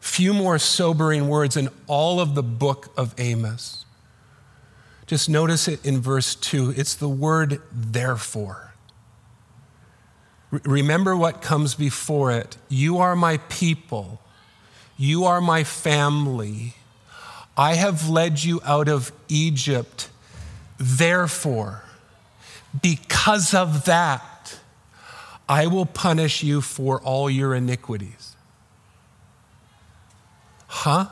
Few 0.00 0.32
more 0.32 0.58
sobering 0.58 1.28
words 1.28 1.56
in 1.56 1.68
all 1.86 2.20
of 2.20 2.34
the 2.34 2.42
book 2.42 2.92
of 2.96 3.14
Amos. 3.18 3.84
Just 5.06 5.28
notice 5.28 5.68
it 5.68 5.84
in 5.84 6.00
verse 6.00 6.34
2. 6.34 6.74
It's 6.76 6.94
the 6.94 7.08
word 7.08 7.60
therefore. 7.72 8.62
remember 10.50 11.16
what 11.16 11.42
comes 11.42 11.74
before 11.74 12.30
it. 12.30 12.56
You 12.68 12.98
are 12.98 13.16
my 13.16 13.38
people, 13.48 14.20
you 14.96 15.24
are 15.24 15.40
my 15.40 15.64
family. 15.64 16.74
I 17.58 17.74
have 17.74 18.08
led 18.08 18.44
you 18.44 18.60
out 18.64 18.88
of 18.88 19.12
Egypt. 19.28 20.10
Therefore, 20.78 21.82
because 22.82 23.54
of 23.54 23.84
that, 23.84 24.58
I 25.48 25.66
will 25.66 25.86
punish 25.86 26.42
you 26.42 26.60
for 26.60 27.00
all 27.00 27.30
your 27.30 27.54
iniquities. 27.54 28.34
Huh? 30.66 31.06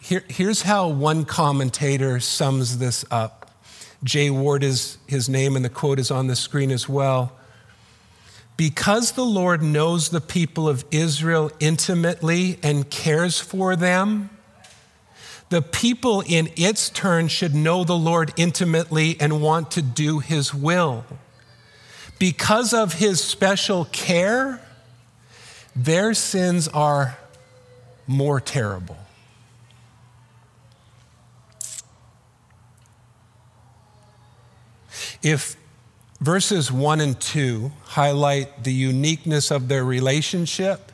Here, 0.00 0.24
here's 0.28 0.62
how 0.62 0.88
one 0.88 1.24
commentator 1.24 2.18
sums 2.18 2.78
this 2.78 3.04
up. 3.10 3.50
Jay 4.02 4.30
Ward 4.30 4.64
is 4.64 4.98
his 5.06 5.28
name, 5.28 5.54
and 5.56 5.64
the 5.64 5.68
quote 5.68 5.98
is 5.98 6.10
on 6.10 6.26
the 6.26 6.34
screen 6.34 6.70
as 6.70 6.88
well. 6.88 7.32
Because 8.56 9.12
the 9.12 9.24
Lord 9.24 9.62
knows 9.62 10.08
the 10.08 10.20
people 10.20 10.68
of 10.68 10.84
Israel 10.90 11.50
intimately 11.60 12.58
and 12.62 12.90
cares 12.90 13.40
for 13.40 13.76
them, 13.76 14.30
the 15.50 15.60
people 15.60 16.22
in 16.26 16.48
its 16.56 16.88
turn 16.88 17.28
should 17.28 17.54
know 17.54 17.84
the 17.84 17.96
Lord 17.96 18.32
intimately 18.36 19.16
and 19.20 19.42
want 19.42 19.72
to 19.72 19.82
do 19.82 20.20
his 20.20 20.54
will. 20.54 21.04
Because 22.18 22.72
of 22.72 22.94
his 22.94 23.22
special 23.22 23.84
care, 23.86 24.60
their 25.74 26.14
sins 26.14 26.68
are 26.68 27.18
more 28.06 28.40
terrible. 28.40 28.96
If 35.22 35.56
verses 36.20 36.70
1 36.70 37.00
and 37.00 37.20
2 37.20 37.72
highlight 37.84 38.64
the 38.64 38.72
uniqueness 38.72 39.50
of 39.50 39.68
their 39.68 39.84
relationship, 39.84 40.92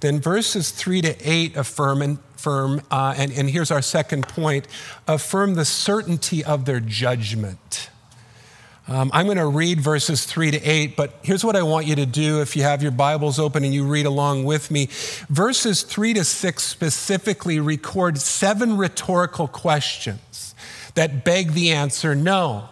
then 0.00 0.20
verses 0.20 0.70
3 0.70 1.02
to 1.02 1.16
8 1.20 1.56
affirm, 1.56 2.02
and, 2.02 2.18
affirm 2.38 2.80
uh, 2.90 3.14
and, 3.16 3.32
and 3.32 3.50
here's 3.50 3.72
our 3.72 3.82
second 3.82 4.28
point 4.28 4.68
affirm 5.08 5.54
the 5.54 5.64
certainty 5.64 6.44
of 6.44 6.64
their 6.64 6.78
judgment. 6.78 7.90
Um, 8.86 9.10
I'm 9.12 9.26
going 9.26 9.38
to 9.38 9.48
read 9.48 9.80
verses 9.80 10.24
3 10.24 10.52
to 10.52 10.62
8, 10.62 10.96
but 10.96 11.18
here's 11.22 11.44
what 11.44 11.56
I 11.56 11.62
want 11.62 11.86
you 11.86 11.96
to 11.96 12.06
do 12.06 12.40
if 12.40 12.56
you 12.56 12.62
have 12.62 12.82
your 12.82 12.92
Bibles 12.92 13.38
open 13.38 13.62
and 13.62 13.74
you 13.74 13.84
read 13.84 14.06
along 14.06 14.44
with 14.44 14.70
me. 14.70 14.88
Verses 15.28 15.82
3 15.82 16.14
to 16.14 16.24
6 16.24 16.62
specifically 16.62 17.60
record 17.60 18.16
seven 18.18 18.78
rhetorical 18.78 19.46
questions 19.46 20.54
that 20.94 21.24
beg 21.24 21.52
the 21.52 21.72
answer 21.72 22.14
no. 22.14 22.70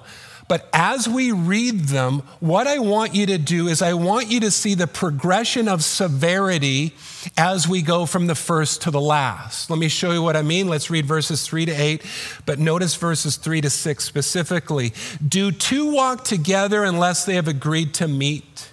But 0.49 0.69
as 0.73 1.09
we 1.09 1.33
read 1.33 1.81
them, 1.87 2.21
what 2.39 2.69
I 2.69 2.79
want 2.79 3.15
you 3.15 3.27
to 3.27 3.39
do 3.39 3.67
is 3.67 3.83
I 3.83 3.95
want 3.95 4.31
you 4.31 4.39
to 4.41 4.51
see 4.51 4.75
the 4.75 4.87
progression 4.87 5.67
of 5.67 5.83
severity 5.83 6.95
as 7.37 7.67
we 7.67 7.83
go 7.83 8.07
from 8.07 8.29
the 8.29 8.37
first 8.37 8.83
to 8.83 8.93
the 8.93 9.01
last. 9.01 9.71
Let 9.71 9.79
me 9.81 9.89
show 9.89 10.13
you 10.13 10.23
what 10.23 10.37
I 10.37 10.43
mean. 10.43 10.69
Let's 10.69 10.89
read 10.89 11.05
verses 11.05 11.45
3 11.45 11.67
to 11.67 11.73
8, 11.73 12.07
but 12.47 12.61
notice 12.61 12.95
verses 12.95 13.37
3 13.37 13.61
to 13.63 13.71
6 13.71 14.05
specifically. 14.05 14.93
Do 15.27 15.51
two 15.51 15.93
walk 15.93 16.23
together 16.23 16.85
unless 16.85 17.25
they 17.25 17.35
have 17.35 17.49
agreed 17.49 17.93
to 17.95 18.07
meet? 18.07 18.71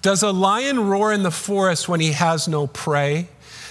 Does 0.00 0.24
a 0.24 0.32
lion 0.32 0.88
roar 0.88 1.12
in 1.12 1.22
the 1.22 1.30
forest 1.30 1.88
when 1.88 2.00
he 2.00 2.12
has 2.12 2.48
no 2.48 2.66
prey? 2.66 3.28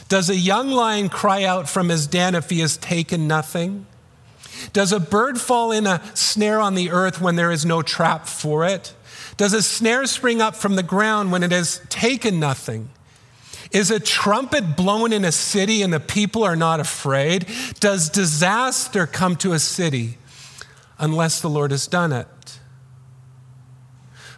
Does 0.08 0.30
a 0.30 0.36
young 0.36 0.72
lion 0.72 1.10
cry 1.10 1.44
out 1.44 1.68
from 1.68 1.90
his 1.90 2.08
den 2.08 2.36
if 2.36 2.50
he 2.50 2.60
has 2.60 2.78
taken 2.78 3.28
nothing? 3.28 3.86
Does 4.74 4.92
a 4.92 5.00
bird 5.00 5.40
fall 5.40 5.72
in 5.72 5.88
a 5.88 6.02
snare 6.14 6.60
on 6.60 6.76
the 6.76 6.92
earth 6.92 7.22
when 7.22 7.36
there 7.36 7.52
is 7.52 7.66
no 7.66 7.82
trap 7.82 8.28
for 8.28 8.66
it? 8.66 8.94
Does 9.38 9.54
a 9.54 9.62
snare 9.62 10.06
spring 10.06 10.42
up 10.42 10.56
from 10.56 10.76
the 10.76 10.84
ground 10.84 11.32
when 11.32 11.44
it 11.44 11.52
has 11.52 11.82
taken 11.90 12.40
nothing? 12.40 12.90
Is 13.72 13.90
a 13.90 14.00
trumpet 14.00 14.76
blown 14.76 15.14
in 15.14 15.24
a 15.24 15.32
city 15.32 15.82
and 15.82 15.94
the 15.94 16.00
people 16.00 16.44
are 16.44 16.56
not 16.56 16.80
afraid? 16.80 17.48
Does 17.80 18.10
disaster 18.10 19.08
come 19.08 19.36
to 19.38 19.54
a 19.54 19.60
city 19.60 20.18
unless 21.00 21.40
the 21.40 21.50
Lord 21.50 21.72
has 21.72 21.88
done 21.88 22.12
it? 22.12 22.28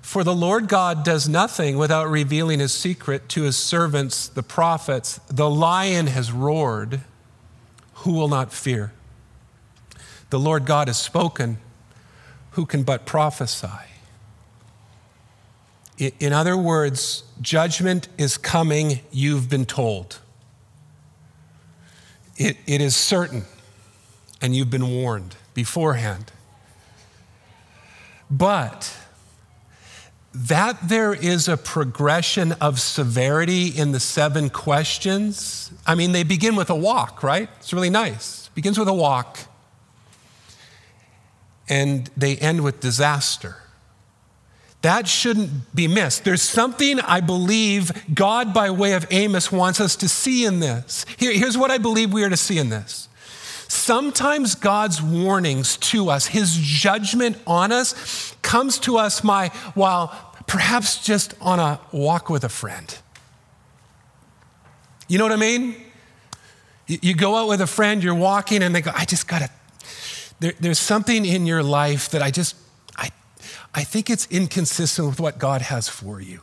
For 0.01 0.23
the 0.23 0.35
Lord 0.35 0.67
God 0.67 1.03
does 1.03 1.27
nothing 1.27 1.77
without 1.77 2.07
revealing 2.07 2.59
his 2.59 2.71
secret 2.71 3.27
to 3.29 3.41
his 3.43 3.57
servants, 3.57 4.27
the 4.27 4.43
prophets. 4.43 5.19
The 5.27 5.49
lion 5.49 6.05
has 6.05 6.31
roared. 6.31 7.01
Who 7.95 8.13
will 8.13 8.27
not 8.27 8.53
fear? 8.53 8.93
The 10.33 10.39
Lord 10.39 10.65
God 10.65 10.87
has 10.87 10.97
spoken. 10.97 11.59
Who 12.53 12.65
can 12.65 12.81
but 12.81 13.05
prophesy? 13.05 13.67
In 15.99 16.33
other 16.33 16.57
words, 16.57 17.21
judgment 17.39 18.07
is 18.17 18.35
coming, 18.39 19.01
you've 19.11 19.47
been 19.47 19.67
told. 19.67 20.17
It, 22.35 22.57
it 22.65 22.81
is 22.81 22.95
certain, 22.95 23.43
and 24.41 24.55
you've 24.55 24.71
been 24.71 24.89
warned 24.89 25.35
beforehand. 25.53 26.31
But 28.31 28.91
that 30.33 30.79
there 30.81 31.13
is 31.13 31.47
a 31.47 31.57
progression 31.57 32.53
of 32.53 32.79
severity 32.79 33.67
in 33.67 33.91
the 33.91 33.99
seven 33.99 34.49
questions, 34.49 35.71
I 35.85 35.93
mean, 35.93 36.11
they 36.11 36.23
begin 36.23 36.55
with 36.55 36.71
a 36.71 36.75
walk, 36.75 37.21
right? 37.21 37.49
It's 37.59 37.71
really 37.71 37.91
nice. 37.91 38.47
It 38.47 38.55
begins 38.55 38.79
with 38.79 38.87
a 38.87 38.95
walk 38.95 39.37
and 41.69 42.09
they 42.17 42.35
end 42.37 42.63
with 42.63 42.79
disaster. 42.79 43.57
That 44.81 45.07
shouldn't 45.07 45.73
be 45.73 45.87
missed. 45.87 46.25
There's 46.25 46.41
something 46.41 46.99
I 46.99 47.21
believe 47.21 47.91
God, 48.13 48.53
by 48.53 48.69
way 48.69 48.93
of 48.93 49.07
Amos, 49.11 49.49
wants 49.49 49.79
us 49.79 49.95
to 49.97 50.09
see 50.09 50.43
in 50.43 50.59
this. 50.59 51.05
Here, 51.17 51.31
here's 51.31 51.57
what 51.57 51.71
I 51.71 51.77
believe 51.77 52.11
we 52.11 52.23
are 52.23 52.29
to 52.29 52.37
see 52.37 52.57
in 52.57 52.67
this. 52.67 53.07
Sometimes 53.69 54.55
God's 54.55 55.01
warnings 55.01 55.77
to 55.77 56.09
us, 56.09 56.27
his 56.27 56.55
judgment 56.57 57.37
on 57.47 57.71
us, 57.71 58.35
comes 58.41 58.77
to 58.79 58.97
us 58.97 59.23
my, 59.23 59.47
while 59.73 60.09
perhaps 60.47 61.03
just 61.03 61.33
on 61.39 61.59
a 61.59 61.79
walk 61.93 62.29
with 62.29 62.43
a 62.43 62.49
friend. 62.49 62.97
You 65.07 65.17
know 65.17 65.23
what 65.23 65.31
I 65.31 65.37
mean? 65.37 65.75
You 66.87 67.15
go 67.15 67.37
out 67.37 67.47
with 67.47 67.61
a 67.61 67.67
friend, 67.67 68.03
you're 68.03 68.13
walking, 68.13 68.61
and 68.61 68.75
they 68.75 68.81
go, 68.81 68.91
I 68.93 69.05
just 69.05 69.27
gotta 69.29 69.49
there, 70.39 70.53
there's 70.59 70.79
something 70.79 71.25
in 71.25 71.45
your 71.45 71.63
life 71.63 72.09
that 72.09 72.21
I 72.21 72.31
just, 72.31 72.55
I, 72.97 73.11
I 73.73 73.83
think 73.83 74.09
it's 74.09 74.27
inconsistent 74.29 75.07
with 75.07 75.19
what 75.19 75.37
God 75.37 75.61
has 75.61 75.89
for 75.89 76.21
you. 76.21 76.41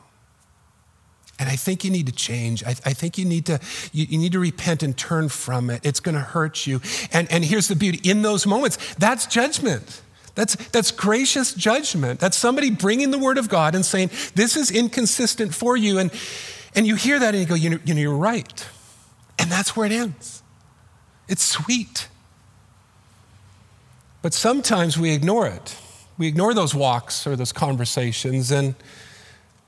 And 1.38 1.48
I 1.48 1.57
think 1.57 1.85
you 1.85 1.90
need 1.90 2.07
to 2.07 2.12
change. 2.12 2.62
I, 2.64 2.70
I 2.70 2.92
think 2.92 3.16
you 3.16 3.24
need 3.24 3.46
to, 3.46 3.61
you, 3.92 4.05
you, 4.05 4.18
need 4.18 4.33
to 4.33 4.38
repent 4.38 4.83
and 4.83 4.96
turn 4.96 5.31
from 5.31 5.70
it. 5.70 5.81
It's 5.85 5.98
going 5.98 6.14
to 6.14 6.20
hurt 6.20 6.66
you. 6.66 6.83
And, 7.12 7.33
and 7.33 7.42
here's 7.42 7.66
the 7.66 7.76
beauty 7.76 7.98
in 8.09 8.20
those 8.20 8.46
moments, 8.46 8.94
that's 8.96 9.26
judgment. 9.26 10.03
That's, 10.35 10.55
that's 10.68 10.90
gracious 10.90 11.55
judgment. 11.55 12.20
That's 12.20 12.37
somebody 12.37 12.70
bringing 12.70 13.11
the 13.11 13.18
word 13.18 13.38
of 13.38 13.48
God 13.48 13.74
and 13.74 13.85
saying, 13.85 14.11
this 14.35 14.57
is 14.57 14.70
inconsistent 14.70 15.55
for 15.55 15.76
you. 15.76 15.98
And, 15.98 16.11
and 16.74 16.87
you 16.87 16.94
hear 16.94 17.18
that 17.18 17.35
and 17.35 17.42
you 17.42 17.48
go, 17.48 17.55
you 17.55 17.70
know, 17.70 17.79
you 17.85 17.94
know, 17.94 18.00
you're 18.00 18.16
right. 18.16 18.66
And 19.38 19.50
that's 19.50 19.74
where 19.74 19.87
it 19.87 19.92
ends. 19.92 20.42
It's 21.26 21.42
sweet. 21.42 22.09
But 24.22 24.35
sometimes 24.35 24.98
we 24.98 25.12
ignore 25.12 25.46
it. 25.46 25.76
We 26.18 26.26
ignore 26.26 26.52
those 26.52 26.74
walks 26.74 27.26
or 27.26 27.37
those 27.37 27.52
conversations, 27.52 28.50
and 28.50 28.74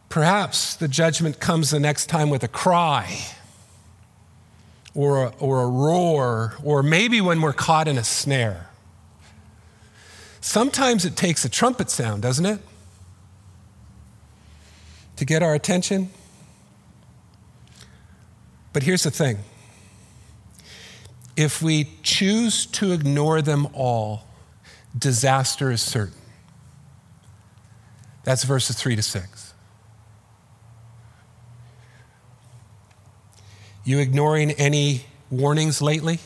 perhaps 0.09 0.75
the 0.75 0.89
judgment 0.89 1.41
comes 1.41 1.71
the 1.71 1.81
next 1.81 2.07
time 2.07 2.29
with 2.29 2.43
a 2.43 2.49
cry 2.49 3.19
or 4.95 5.25
a, 5.25 5.29
or 5.39 5.63
a 5.63 5.67
roar, 5.67 6.55
or 6.63 6.83
maybe 6.83 7.21
when 7.21 7.41
we're 7.41 7.55
caught 7.55 7.89
in 7.89 7.97
a 7.97 8.05
snare. 8.05 8.69
Sometimes 10.43 11.05
it 11.05 11.17
takes 11.17 11.45
a 11.45 11.49
trumpet 11.49 11.89
sound, 11.89 12.21
doesn't 12.21 12.45
it? 12.45 12.61
To 15.17 15.25
get 15.25 15.43
our 15.43 15.55
attention. 15.55 16.11
But 18.73 18.83
here's 18.83 19.05
the 19.05 19.11
thing 19.11 19.39
if 21.37 21.63
we 21.63 21.89
choose 22.03 22.67
to 22.67 22.93
ignore 22.93 23.41
them 23.41 23.69
all, 23.73 24.25
disaster 24.97 25.71
is 25.71 25.81
certain. 25.81 26.15
That's 28.25 28.45
verses 28.45 28.77
3 28.77 28.97
to 28.97 29.03
6. 29.03 29.55
You 33.85 33.99
ignoring 33.99 34.53
any 34.53 35.07
warnings 35.31 35.83
lately? 35.83 36.21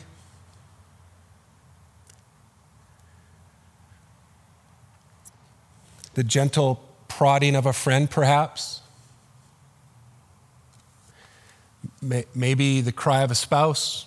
The 6.13 6.23
gentle 6.23 6.83
prodding 7.07 7.55
of 7.55 7.65
a 7.65 7.73
friend, 7.73 8.09
perhaps? 8.09 8.81
Maybe 12.01 12.81
the 12.81 12.91
cry 12.91 13.23
of 13.23 13.31
a 13.31 13.35
spouse? 13.35 14.05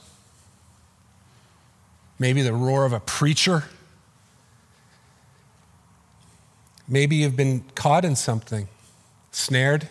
Maybe 2.20 2.42
the 2.42 2.52
roar 2.52 2.84
of 2.84 2.92
a 2.92 3.00
preacher? 3.00 3.64
Maybe 6.92 7.16
you've 7.16 7.36
been 7.36 7.62
caught 7.76 8.04
in 8.04 8.16
something, 8.16 8.66
snared. 9.30 9.88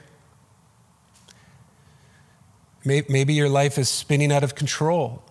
Maybe 2.83 3.33
your 3.33 3.47
life 3.47 3.77
is 3.77 3.87
spinning 3.87 4.33
out 4.33 4.43
of 4.43 4.53
control. 4.53 5.23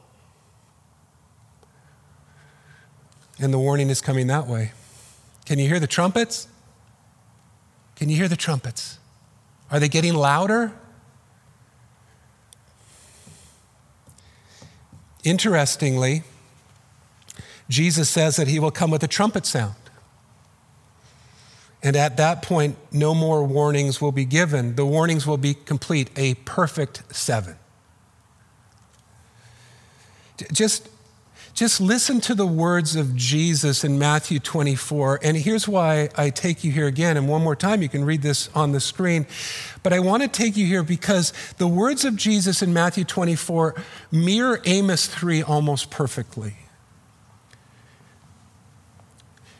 And 3.39 3.53
the 3.53 3.59
warning 3.59 3.91
is 3.91 4.01
coming 4.01 4.29
that 4.29 4.47
way. 4.47 4.73
Can 5.45 5.59
you 5.59 5.69
hear 5.69 5.79
the 5.79 5.87
trumpets? 5.87 6.49
Can 7.97 8.09
you 8.09 8.17
hear 8.17 8.29
the 8.29 8.37
trumpets? 8.37 8.99
Are 9.71 9.79
they 9.79 9.89
getting 9.89 10.15
louder? 10.15 10.73
Interestingly, 15.23 16.23
Jesus 17.69 18.09
says 18.09 18.37
that 18.37 18.49
he 18.49 18.59
will 18.59 18.71
come 18.71 18.91
with 18.91 19.03
a 19.03 19.09
trumpet 19.09 19.45
sound. 19.45 19.75
And 21.83 21.95
at 21.95 22.17
that 22.17 22.43
point, 22.43 22.77
no 22.91 23.15
more 23.15 23.45
warnings 23.45 24.01
will 24.01 24.13
be 24.13 24.25
given. 24.25 24.75
The 24.75 24.85
warnings 24.85 25.27
will 25.27 25.37
be 25.37 25.55
complete, 25.55 26.11
a 26.17 26.35
perfect 26.35 27.15
seven. 27.15 27.57
Just 30.53 30.89
just 31.59 31.81
listen 31.81 32.21
to 32.21 32.37
the 32.37 32.47
words 32.47 32.95
of 32.95 33.17
Jesus 33.17 33.83
in 33.83 33.99
Matthew 33.99 34.39
24. 34.39 35.19
And 35.25 35.37
here's 35.37 35.67
why 35.67 36.09
I 36.17 36.31
take 36.31 36.63
you 36.63 36.71
here 36.71 36.87
again. 36.87 37.17
And 37.17 37.29
one 37.29 37.43
more 37.43 37.57
time, 37.57 37.83
you 37.83 37.89
can 37.89 38.05
read 38.05 38.23
this 38.23 38.49
on 38.55 38.71
the 38.71 38.79
screen. 38.79 39.27
But 39.83 39.93
I 39.93 39.99
want 39.99 40.23
to 40.23 40.29
take 40.29 40.57
you 40.57 40.67
here 40.67 40.85
because 40.85 41.33
the 41.57 41.67
words 41.67 42.05
of 42.05 42.15
Jesus 42.15 42.63
in 42.63 42.73
Matthew 42.73 43.03
24 43.03 43.75
mirror 44.13 44.61
Amos 44.67 45.09
3 45.09 45.43
almost 45.43 45.91
perfectly. 45.91 46.55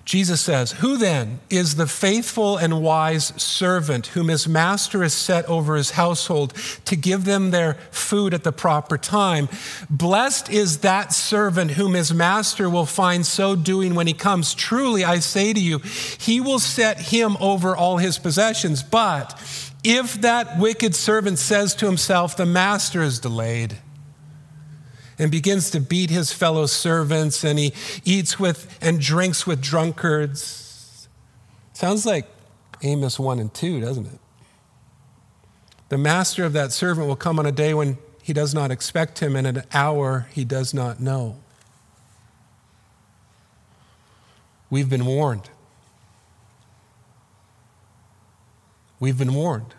Jesus 0.09 0.41
says, 0.41 0.73
Who 0.73 0.97
then 0.97 1.39
is 1.51 1.75
the 1.75 1.87
faithful 1.87 2.57
and 2.57 2.81
wise 2.81 3.27
servant 3.37 4.07
whom 4.07 4.29
his 4.29 4.49
master 4.49 5.03
has 5.03 5.13
set 5.13 5.45
over 5.45 5.77
his 5.77 5.91
household 5.91 6.55
to 6.87 6.97
give 6.97 7.27
them 7.27 7.51
their 7.51 7.75
food 7.91 8.33
at 8.33 8.43
the 8.43 8.51
proper 8.51 8.97
time? 8.97 9.51
Blessed 9.91 10.49
is 10.49 10.79
that 10.79 11.13
servant 11.13 11.73
whom 11.73 11.93
his 11.93 12.15
master 12.15 12.71
will 12.71 12.87
find 12.87 13.27
so 13.27 13.55
doing 13.55 13.95
when 13.95 14.07
he 14.07 14.15
comes. 14.15 14.55
Truly, 14.55 15.05
I 15.05 15.19
say 15.19 15.53
to 15.53 15.61
you, 15.61 15.81
he 15.81 16.41
will 16.41 16.59
set 16.59 16.99
him 16.99 17.37
over 17.39 17.77
all 17.77 17.99
his 17.99 18.19
possessions. 18.19 18.83
But 18.83 19.39
if 19.85 20.23
that 20.23 20.59
wicked 20.59 20.95
servant 20.95 21.39
says 21.39 21.75
to 21.75 21.85
himself, 21.85 22.35
The 22.35 22.47
master 22.47 23.03
is 23.03 23.19
delayed, 23.19 23.77
and 25.19 25.31
begins 25.31 25.71
to 25.71 25.81
beat 25.81 26.11
his 26.11 26.33
fellow 26.33 26.67
servants 26.67 27.45
and 27.45 27.59
he 27.59 27.73
eats 28.05 28.39
with 28.39 28.79
and 28.81 29.01
drinks 29.01 29.47
with 29.47 29.61
drunkards. 29.61 31.09
Sounds 31.73 32.07
like 32.07 32.27
Amos 32.83 33.19
1 33.19 33.39
and 33.39 33.53
2, 33.53 33.81
doesn't 33.81 34.07
it? 34.07 34.21
The 35.89 35.99
master 35.99 36.45
of 36.45 36.53
that 36.53 36.73
servant 36.73 37.07
will 37.07 37.17
come 37.17 37.39
on 37.39 37.47
a 37.47 37.53
day 37.53 37.75
when 37.75 37.99
he 38.23 38.33
does 38.33 38.55
not 38.55 38.71
expect 38.71 39.21
him, 39.21 39.35
and 39.35 39.47
an 39.47 39.63
hour 39.73 40.27
he 40.33 40.45
does 40.45 40.75
not 40.75 41.01
know. 41.01 41.37
We've 44.69 44.91
been 44.91 45.07
warned. 45.07 45.49
We've 49.01 49.17
been 49.17 49.33
warned. 49.33 49.75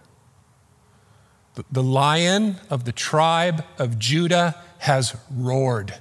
The 1.72 1.84
lion 1.84 2.56
of 2.70 2.86
the 2.86 2.92
tribe 2.92 3.64
of 3.78 4.00
Judah 4.00 4.56
has 4.80 5.16
roared 5.30 5.96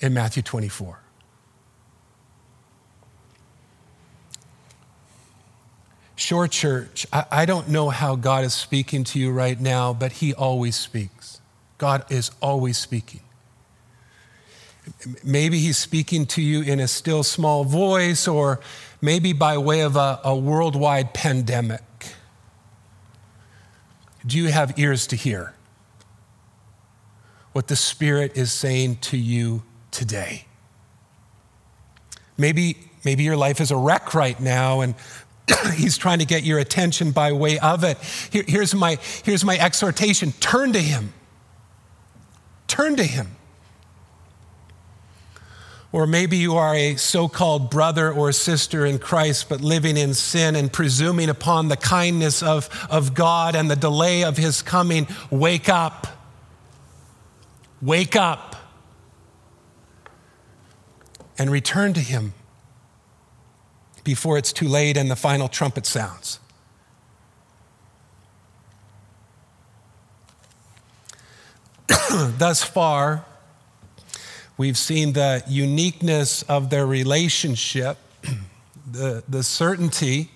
in 0.00 0.12
Matthew 0.12 0.42
24. 0.42 1.00
Shore 6.16 6.48
Church, 6.48 7.06
I, 7.12 7.24
I, 7.30 7.44
don't 7.44 7.68
know 7.68 7.90
how 7.90 8.16
God 8.16 8.44
is 8.44 8.54
speaking 8.54 9.04
to 9.04 9.18
you 9.18 9.30
right 9.30 9.60
now, 9.60 9.92
but 9.92 10.12
He 10.12 10.34
always 10.34 10.74
speaks. 10.74 11.40
God 11.78 12.04
is 12.10 12.30
always 12.40 12.78
speaking. 12.78 13.20
Maybe 15.22 15.58
He's 15.58 15.76
speaking 15.76 16.26
to 16.26 16.42
you 16.42 16.62
in 16.62 16.80
a 16.80 16.88
still 16.88 17.22
small 17.22 17.64
voice, 17.64 18.26
or 18.26 18.60
maybe 19.00 19.32
by 19.34 19.58
way 19.58 19.82
of 19.82 19.94
a, 19.94 20.20
a 20.24 20.34
worldwide 20.34 21.14
pandemic. 21.14 21.82
Do 24.24 24.38
you 24.38 24.50
have 24.50 24.76
ears 24.78 25.06
to 25.08 25.16
hear? 25.16 25.54
What 27.56 27.68
the 27.68 27.74
Spirit 27.74 28.36
is 28.36 28.52
saying 28.52 28.96
to 28.96 29.16
you 29.16 29.62
today. 29.90 30.44
Maybe, 32.36 32.76
maybe 33.02 33.22
your 33.22 33.38
life 33.38 33.62
is 33.62 33.70
a 33.70 33.76
wreck 33.78 34.12
right 34.12 34.38
now 34.38 34.82
and 34.82 34.94
he's 35.74 35.96
trying 35.96 36.18
to 36.18 36.26
get 36.26 36.42
your 36.42 36.58
attention 36.58 37.12
by 37.12 37.32
way 37.32 37.58
of 37.58 37.82
it. 37.82 37.96
Here, 38.30 38.44
here's, 38.46 38.74
my, 38.74 38.98
here's 39.24 39.42
my 39.42 39.56
exhortation 39.56 40.32
turn 40.32 40.74
to 40.74 40.78
him. 40.78 41.14
Turn 42.68 42.94
to 42.96 43.04
him. 43.04 43.28
Or 45.92 46.06
maybe 46.06 46.36
you 46.36 46.56
are 46.56 46.74
a 46.74 46.96
so 46.96 47.26
called 47.26 47.70
brother 47.70 48.12
or 48.12 48.32
sister 48.32 48.84
in 48.84 48.98
Christ, 48.98 49.48
but 49.48 49.62
living 49.62 49.96
in 49.96 50.12
sin 50.12 50.56
and 50.56 50.70
presuming 50.70 51.30
upon 51.30 51.68
the 51.68 51.78
kindness 51.78 52.42
of, 52.42 52.68
of 52.90 53.14
God 53.14 53.56
and 53.56 53.70
the 53.70 53.76
delay 53.76 54.24
of 54.24 54.36
his 54.36 54.60
coming. 54.60 55.08
Wake 55.30 55.70
up. 55.70 56.15
Wake 57.86 58.16
up 58.16 58.56
and 61.38 61.52
return 61.52 61.92
to 61.92 62.00
Him 62.00 62.34
before 64.02 64.36
it's 64.38 64.52
too 64.52 64.66
late 64.66 64.96
and 64.96 65.08
the 65.08 65.14
final 65.14 65.46
trumpet 65.46 65.86
sounds. 65.86 66.40
Thus 72.10 72.64
far, 72.64 73.24
we've 74.56 74.76
seen 74.76 75.12
the 75.12 75.44
uniqueness 75.46 76.42
of 76.42 76.70
their 76.70 76.88
relationship, 76.88 77.98
the, 78.90 79.22
the 79.28 79.44
certainty 79.44 80.32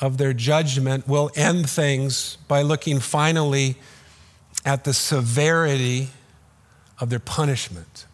of 0.00 0.18
their 0.18 0.32
judgment 0.32 1.06
We'll 1.06 1.30
end 1.36 1.70
things 1.70 2.38
by 2.48 2.62
looking 2.62 2.98
finally 2.98 3.76
at 4.64 4.82
the 4.82 4.92
severity 4.92 6.08
of 7.00 7.10
their 7.10 7.18
punishment. 7.18 8.06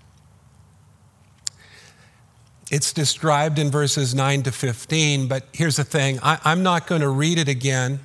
It's 2.70 2.92
described 2.92 3.58
in 3.58 3.70
verses 3.70 4.14
9 4.14 4.44
to 4.44 4.52
15, 4.52 5.28
but 5.28 5.44
here's 5.52 5.76
the 5.76 5.84
thing 5.84 6.18
I, 6.22 6.38
am 6.44 6.62
not 6.62 6.86
going 6.86 7.00
to 7.00 7.08
read 7.08 7.38
it 7.38 7.48
again. 7.48 8.00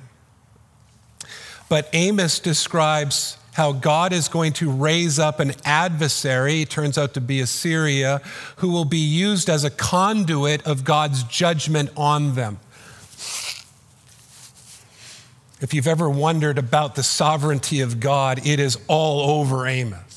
But 1.68 1.88
Amos 1.92 2.38
describes 2.38 3.38
how 3.54 3.72
God 3.72 4.12
is 4.12 4.28
going 4.28 4.52
to 4.54 4.70
raise 4.70 5.18
up 5.18 5.40
an 5.40 5.52
adversary, 5.64 6.62
it 6.62 6.70
turns 6.70 6.96
out 6.96 7.14
to 7.14 7.20
be 7.20 7.40
Assyria, 7.40 8.20
who 8.56 8.70
will 8.70 8.84
be 8.84 8.98
used 8.98 9.50
as 9.50 9.64
a 9.64 9.70
conduit 9.70 10.66
of 10.66 10.84
God's 10.84 11.22
judgment 11.24 11.90
on 11.96 12.34
them. 12.34 12.58
If 15.60 15.72
you've 15.72 15.86
ever 15.86 16.08
wondered 16.08 16.58
about 16.58 16.94
the 16.94 17.02
sovereignty 17.02 17.80
of 17.80 18.00
God, 18.00 18.46
it 18.46 18.58
is 18.58 18.78
all 18.88 19.38
over 19.38 19.66
Amos. 19.66 20.11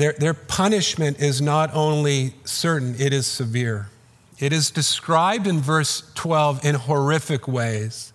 Their, 0.00 0.14
their 0.14 0.32
punishment 0.32 1.20
is 1.20 1.42
not 1.42 1.74
only 1.74 2.32
certain, 2.46 2.94
it 2.98 3.12
is 3.12 3.26
severe. 3.26 3.90
It 4.38 4.50
is 4.50 4.70
described 4.70 5.46
in 5.46 5.60
verse 5.60 6.10
12 6.14 6.64
in 6.64 6.74
horrific 6.74 7.46
ways. 7.46 8.14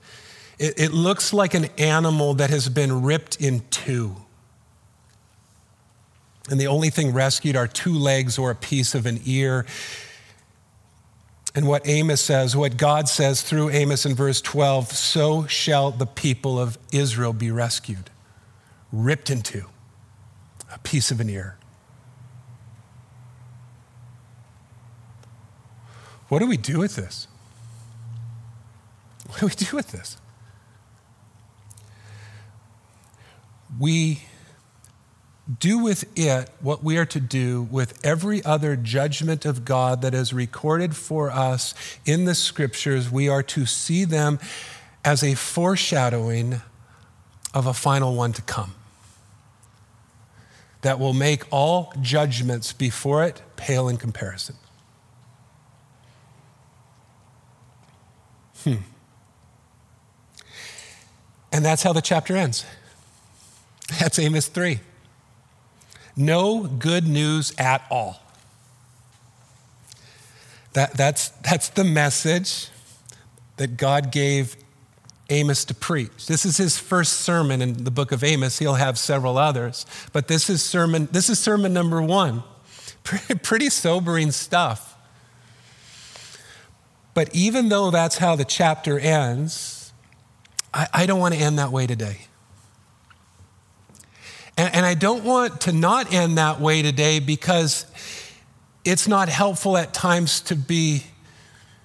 It, 0.57 0.79
it 0.79 0.93
looks 0.93 1.31
like 1.31 1.53
an 1.53 1.65
animal 1.77 2.33
that 2.33 2.49
has 2.49 2.69
been 2.69 3.03
ripped 3.03 3.39
in 3.39 3.61
two. 3.69 4.15
And 6.49 6.59
the 6.59 6.65
only 6.65 6.89
thing 6.89 7.13
rescued 7.13 7.55
are 7.55 7.67
two 7.67 7.93
legs 7.93 8.39
or 8.39 8.49
a 8.49 8.55
piece 8.55 8.95
of 8.95 9.05
an 9.05 9.21
ear. 9.23 9.67
And 11.53 11.67
what 11.67 11.87
Amos 11.87 12.19
says, 12.19 12.55
what 12.55 12.77
God 12.77 13.07
says 13.07 13.43
through 13.43 13.69
Amos 13.69 14.07
in 14.07 14.15
verse 14.15 14.41
12, 14.41 14.91
so 14.91 15.45
shall 15.45 15.91
the 15.91 16.07
people 16.07 16.59
of 16.59 16.79
Israel 16.91 17.31
be 17.31 17.51
rescued, 17.51 18.09
ripped 18.91 19.29
in 19.29 19.43
two, 19.43 19.65
a 20.73 20.79
piece 20.79 21.11
of 21.11 21.19
an 21.19 21.29
ear. 21.29 21.59
What 26.35 26.41
do 26.41 26.47
we 26.47 26.57
do 26.57 26.79
with 26.79 26.97
this? 26.97 27.29
What 29.25 29.39
do 29.39 29.45
we 29.45 29.53
do 29.53 29.73
with 29.73 29.93
this? 29.93 30.17
We 33.79 34.23
do 35.61 35.81
with 35.81 36.03
it 36.19 36.49
what 36.59 36.83
we 36.83 36.97
are 36.97 37.05
to 37.05 37.21
do 37.21 37.61
with 37.71 38.05
every 38.05 38.43
other 38.43 38.75
judgment 38.75 39.45
of 39.45 39.63
God 39.63 40.01
that 40.01 40.13
is 40.13 40.33
recorded 40.33 40.93
for 40.93 41.31
us 41.31 41.73
in 42.05 42.25
the 42.25 42.35
scriptures. 42.35 43.09
We 43.09 43.29
are 43.29 43.43
to 43.43 43.65
see 43.65 44.03
them 44.03 44.37
as 45.05 45.23
a 45.23 45.35
foreshadowing 45.35 46.61
of 47.53 47.65
a 47.65 47.73
final 47.73 48.13
one 48.13 48.33
to 48.33 48.41
come 48.41 48.75
that 50.81 50.99
will 50.99 51.13
make 51.13 51.43
all 51.49 51.93
judgments 52.01 52.73
before 52.73 53.23
it 53.23 53.41
pale 53.55 53.87
in 53.87 53.95
comparison. 53.95 54.57
Hmm. 58.65 58.81
And 61.53 61.63
that's 61.63 61.83
how 61.83 61.93
the 61.93 62.01
chapter 62.01 62.35
ends. 62.35 62.65
That's 63.99 64.19
Amos 64.19 64.47
3. 64.47 64.79
No 66.17 66.63
good 66.63 67.07
news 67.07 67.53
at 67.57 67.85
all. 67.89 68.21
That, 70.73 70.97
that's, 70.97 71.29
that's 71.29 71.69
the 71.69 71.85
message 71.85 72.67
that 73.55 73.77
God 73.77 74.11
gave 74.11 74.57
Amos 75.29 75.63
to 75.65 75.73
preach. 75.73 76.27
This 76.27 76.45
is 76.45 76.57
his 76.57 76.77
first 76.77 77.13
sermon 77.21 77.61
in 77.61 77.85
the 77.85 77.91
book 77.91 78.11
of 78.11 78.23
Amos. 78.23 78.59
He'll 78.59 78.73
have 78.73 78.97
several 78.97 79.37
others, 79.37 79.85
but 80.11 80.27
this 80.27 80.49
is 80.49 80.61
sermon, 80.61 81.07
this 81.11 81.29
is 81.29 81.39
sermon 81.39 81.73
number 81.73 82.01
one. 82.01 82.43
Pretty 83.03 83.69
sobering 83.69 84.31
stuff. 84.31 84.94
But 87.15 87.33
even 87.33 87.69
though 87.69 87.89
that's 87.89 88.17
how 88.17 88.35
the 88.35 88.45
chapter 88.45 88.99
ends, 88.99 89.91
I, 90.71 90.87
I 90.93 91.05
don't 91.07 91.19
want 91.19 91.33
to 91.33 91.39
end 91.39 91.57
that 91.57 91.71
way 91.71 91.87
today. 91.87 92.27
And, 94.57 94.75
and 94.75 94.75
And 94.75 94.85
I 94.85 94.93
don't 94.93 95.23
want 95.23 95.61
to 95.61 95.71
not 95.71 96.13
end 96.13 96.37
that 96.37 96.59
way 96.59 96.83
today 96.83 97.19
because 97.19 97.85
it's 98.83 99.07
not 99.07 99.29
helpful 99.29 99.77
at 99.77 99.93
times 99.93 100.41
to 100.41 100.55
be 100.55 101.03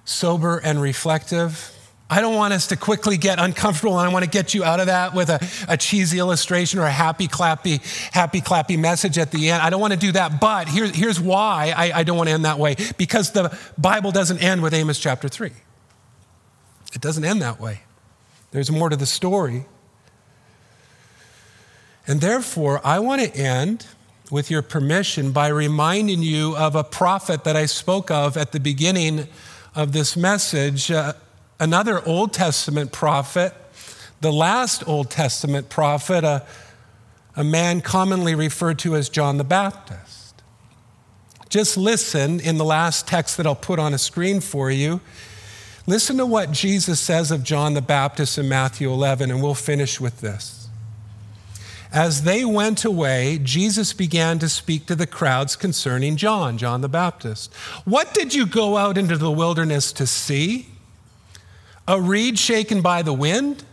sober 0.04 0.58
and 0.58 0.82
reflective. 0.82 1.74
I 2.12 2.20
don't 2.20 2.34
want 2.34 2.52
us 2.52 2.66
to 2.66 2.76
quickly 2.76 3.16
get 3.16 3.38
uncomfortable, 3.38 3.96
and 3.96 4.08
I 4.08 4.12
want 4.12 4.24
to 4.24 4.30
get 4.30 4.52
you 4.52 4.64
out 4.64 4.80
of 4.80 4.86
that 4.86 5.14
with 5.14 5.30
a, 5.30 5.38
a, 5.68 5.76
cheesy 5.76 6.18
illustration 6.18 6.80
or 6.80 6.84
a 6.84 6.90
happy, 6.90 7.28
clappy, 7.28 7.80
happy, 8.12 8.40
clappy 8.40 8.76
message 8.76 9.16
at 9.16 9.30
the 9.30 9.48
end. 9.48 9.62
I 9.62 9.70
don't 9.70 9.80
want 9.80 9.92
to 9.92 9.98
do 9.98 10.10
that, 10.12 10.40
but 10.40 10.68
here, 10.68 10.86
here's 10.86 11.20
why 11.20 11.72
I, 11.76 12.00
I 12.00 12.02
don't 12.02 12.16
want 12.16 12.28
to 12.28 12.34
end 12.34 12.44
that 12.46 12.58
way 12.58 12.74
because 12.98 13.30
the 13.30 13.56
Bible 13.78 14.10
doesn't 14.10 14.42
end 14.42 14.60
with 14.60 14.74
Amos 14.74 14.98
chapter 14.98 15.28
3. 15.28 15.52
It 16.92 17.00
doesn't 17.00 17.24
end 17.24 17.40
that 17.42 17.60
way. 17.60 17.82
There's 18.50 18.72
more 18.72 18.88
to 18.88 18.96
the 18.96 19.06
story. 19.06 19.66
And 22.08 22.20
therefore, 22.20 22.80
I 22.84 22.98
want 22.98 23.22
to 23.22 23.32
end 23.36 23.86
with 24.32 24.50
your 24.50 24.62
permission 24.62 25.30
by 25.30 25.46
reminding 25.46 26.24
you 26.24 26.56
of 26.56 26.74
a 26.74 26.82
prophet 26.82 27.44
that 27.44 27.54
I 27.54 27.66
spoke 27.66 28.10
of 28.10 28.36
at 28.36 28.50
the 28.50 28.58
beginning 28.58 29.28
of 29.76 29.92
this 29.92 30.16
message. 30.16 30.90
Uh, 30.90 31.12
another 31.60 32.04
Old 32.04 32.32
Testament 32.32 32.90
prophet, 32.90 33.54
the 34.20 34.32
last 34.32 34.82
Old 34.88 35.10
Testament 35.10 35.68
prophet, 35.68 36.24
a, 36.24 36.44
a 37.36 37.44
man 37.44 37.82
commonly 37.82 38.34
referred 38.34 38.78
to 38.80 38.96
as 38.96 39.08
John 39.08 39.36
the 39.36 39.44
Baptist. 39.44 40.42
Just 41.48 41.76
listen 41.76 42.40
in 42.40 42.58
the 42.58 42.64
last 42.64 43.06
text 43.06 43.36
that 43.36 43.46
I'll 43.46 43.54
put 43.54 43.78
on 43.78 43.92
a 43.92 43.98
screen 43.98 44.40
for 44.40 44.70
you. 44.70 45.00
Listen 45.86 46.16
to 46.16 46.26
what 46.26 46.52
Jesus 46.52 47.00
says 47.00 47.30
of 47.30 47.42
John 47.42 47.74
the 47.74 47.82
Baptist 47.82 48.38
in 48.38 48.48
Matthew 48.48 48.90
11, 48.90 49.30
and 49.30 49.42
we'll 49.42 49.54
finish 49.54 50.00
with 50.00 50.20
this. 50.20 50.68
As 51.92 52.22
they 52.22 52.44
went 52.44 52.84
away, 52.84 53.40
Jesus 53.42 53.92
began 53.92 54.38
to 54.38 54.48
speak 54.48 54.86
to 54.86 54.94
the 54.94 55.08
crowds 55.08 55.56
concerning 55.56 56.16
John, 56.16 56.56
John 56.56 56.82
the 56.82 56.88
Baptist. 56.88 57.52
What 57.84 58.14
did 58.14 58.32
you 58.32 58.46
go 58.46 58.76
out 58.76 58.96
into 58.96 59.16
the 59.16 59.32
wilderness 59.32 59.92
to 59.94 60.06
see? 60.06 60.69
A 61.90 62.00
reed 62.00 62.38
shaken 62.38 62.82
by 62.82 63.02
the 63.02 63.12
wind? 63.12 63.64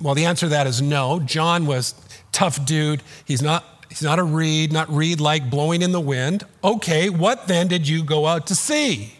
Well, 0.00 0.14
the 0.14 0.26
answer 0.26 0.46
to 0.46 0.50
that 0.50 0.68
is 0.68 0.80
no. 0.80 1.18
John 1.18 1.66
was 1.66 1.92
tough 2.30 2.64
dude. 2.64 3.02
He's 3.24 3.42
not 3.42 3.64
he's 3.88 4.00
not 4.02 4.20
a 4.20 4.22
reed, 4.22 4.72
not 4.72 4.88
reed 4.88 5.20
like 5.20 5.50
blowing 5.50 5.82
in 5.82 5.90
the 5.90 6.00
wind. 6.00 6.44
Okay, 6.62 7.10
what 7.10 7.48
then 7.48 7.66
did 7.66 7.88
you 7.88 8.04
go 8.04 8.26
out 8.26 8.46
to 8.46 8.54
see? 8.54 9.14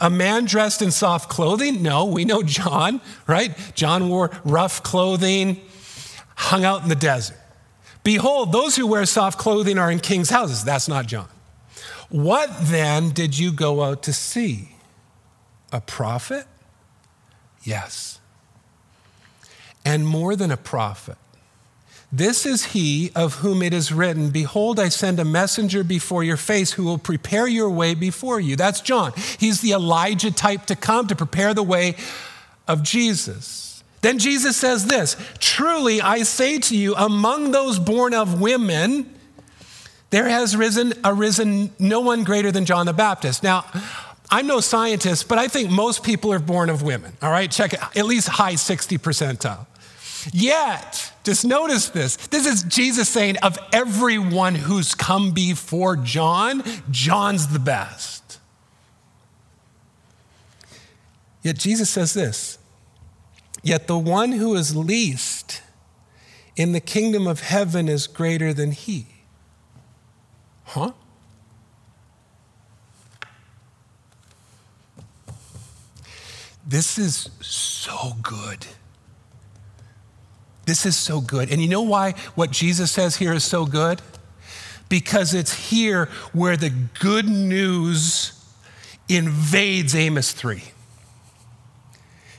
A 0.00 0.08
man 0.08 0.46
dressed 0.46 0.80
in 0.80 0.90
soft 0.90 1.28
clothing? 1.28 1.82
No, 1.82 2.06
we 2.06 2.24
know 2.24 2.42
John, 2.42 3.02
right? 3.26 3.54
John 3.74 4.08
wore 4.08 4.30
rough 4.42 4.82
clothing, 4.82 5.60
hung 6.34 6.64
out 6.64 6.82
in 6.82 6.88
the 6.88 6.94
desert. 6.94 7.36
Behold, 8.04 8.52
those 8.52 8.74
who 8.74 8.86
wear 8.86 9.04
soft 9.04 9.38
clothing 9.38 9.76
are 9.76 9.90
in 9.90 10.00
king's 10.00 10.30
houses. 10.30 10.64
That's 10.64 10.88
not 10.88 11.06
John. 11.06 11.28
What 12.08 12.48
then 12.58 13.10
did 13.10 13.38
you 13.38 13.52
go 13.52 13.82
out 13.82 14.04
to 14.04 14.14
see? 14.14 14.70
A 15.70 15.82
prophet? 15.82 16.46
Yes. 17.68 18.18
And 19.84 20.06
more 20.06 20.36
than 20.36 20.50
a 20.50 20.56
prophet. 20.56 21.18
This 22.10 22.46
is 22.46 22.66
he 22.66 23.12
of 23.14 23.34
whom 23.34 23.60
it 23.60 23.74
is 23.74 23.92
written, 23.92 24.30
Behold, 24.30 24.80
I 24.80 24.88
send 24.88 25.20
a 25.20 25.24
messenger 25.24 25.84
before 25.84 26.24
your 26.24 26.38
face 26.38 26.72
who 26.72 26.84
will 26.84 26.96
prepare 26.96 27.46
your 27.46 27.68
way 27.68 27.92
before 27.92 28.40
you. 28.40 28.56
That's 28.56 28.80
John. 28.80 29.12
He's 29.38 29.60
the 29.60 29.72
Elijah 29.72 30.30
type 30.30 30.64
to 30.66 30.76
come 30.76 31.08
to 31.08 31.14
prepare 31.14 31.52
the 31.52 31.62
way 31.62 31.96
of 32.66 32.82
Jesus. 32.82 33.84
Then 34.00 34.18
Jesus 34.18 34.56
says 34.56 34.86
this 34.86 35.16
Truly, 35.38 36.00
I 36.00 36.22
say 36.22 36.58
to 36.60 36.74
you, 36.74 36.94
among 36.94 37.50
those 37.50 37.78
born 37.78 38.14
of 38.14 38.40
women, 38.40 39.14
there 40.08 40.30
has 40.30 40.56
risen, 40.56 40.94
arisen 41.04 41.70
no 41.78 42.00
one 42.00 42.24
greater 42.24 42.50
than 42.50 42.64
John 42.64 42.86
the 42.86 42.94
Baptist. 42.94 43.42
Now, 43.42 43.66
I'm 44.30 44.46
no 44.46 44.60
scientist, 44.60 45.28
but 45.28 45.38
I 45.38 45.48
think 45.48 45.70
most 45.70 46.02
people 46.02 46.32
are 46.32 46.38
born 46.38 46.68
of 46.68 46.82
women, 46.82 47.16
all 47.22 47.30
right? 47.30 47.50
Check 47.50 47.72
it, 47.72 47.80
at 47.96 48.04
least 48.04 48.28
high 48.28 48.56
60 48.56 48.98
percentile. 48.98 49.66
Yet, 50.32 51.12
just 51.24 51.44
notice 51.44 51.88
this. 51.88 52.16
This 52.28 52.46
is 52.46 52.62
Jesus 52.64 53.08
saying, 53.08 53.36
of 53.38 53.58
everyone 53.72 54.54
who's 54.54 54.94
come 54.94 55.30
before 55.30 55.96
John, 55.96 56.62
John's 56.90 57.48
the 57.48 57.58
best. 57.58 58.38
Yet 61.42 61.56
Jesus 61.56 61.88
says 61.88 62.14
this 62.14 62.58
Yet 63.62 63.86
the 63.86 63.98
one 63.98 64.32
who 64.32 64.54
is 64.54 64.76
least 64.76 65.62
in 66.56 66.72
the 66.72 66.80
kingdom 66.80 67.26
of 67.26 67.40
heaven 67.40 67.88
is 67.88 68.06
greater 68.06 68.52
than 68.52 68.72
he. 68.72 69.06
Huh? 70.64 70.92
This 76.68 76.98
is 76.98 77.30
so 77.40 78.12
good. 78.22 78.66
This 80.66 80.84
is 80.84 80.96
so 80.96 81.22
good. 81.22 81.50
And 81.50 81.62
you 81.62 81.68
know 81.68 81.80
why 81.80 82.12
what 82.34 82.50
Jesus 82.50 82.92
says 82.92 83.16
here 83.16 83.32
is 83.32 83.42
so 83.42 83.64
good? 83.64 84.02
Because 84.90 85.32
it's 85.32 85.70
here 85.70 86.10
where 86.32 86.58
the 86.58 86.68
good 87.00 87.26
news 87.26 88.32
invades 89.08 89.94
Amos 89.94 90.32
3. 90.32 90.62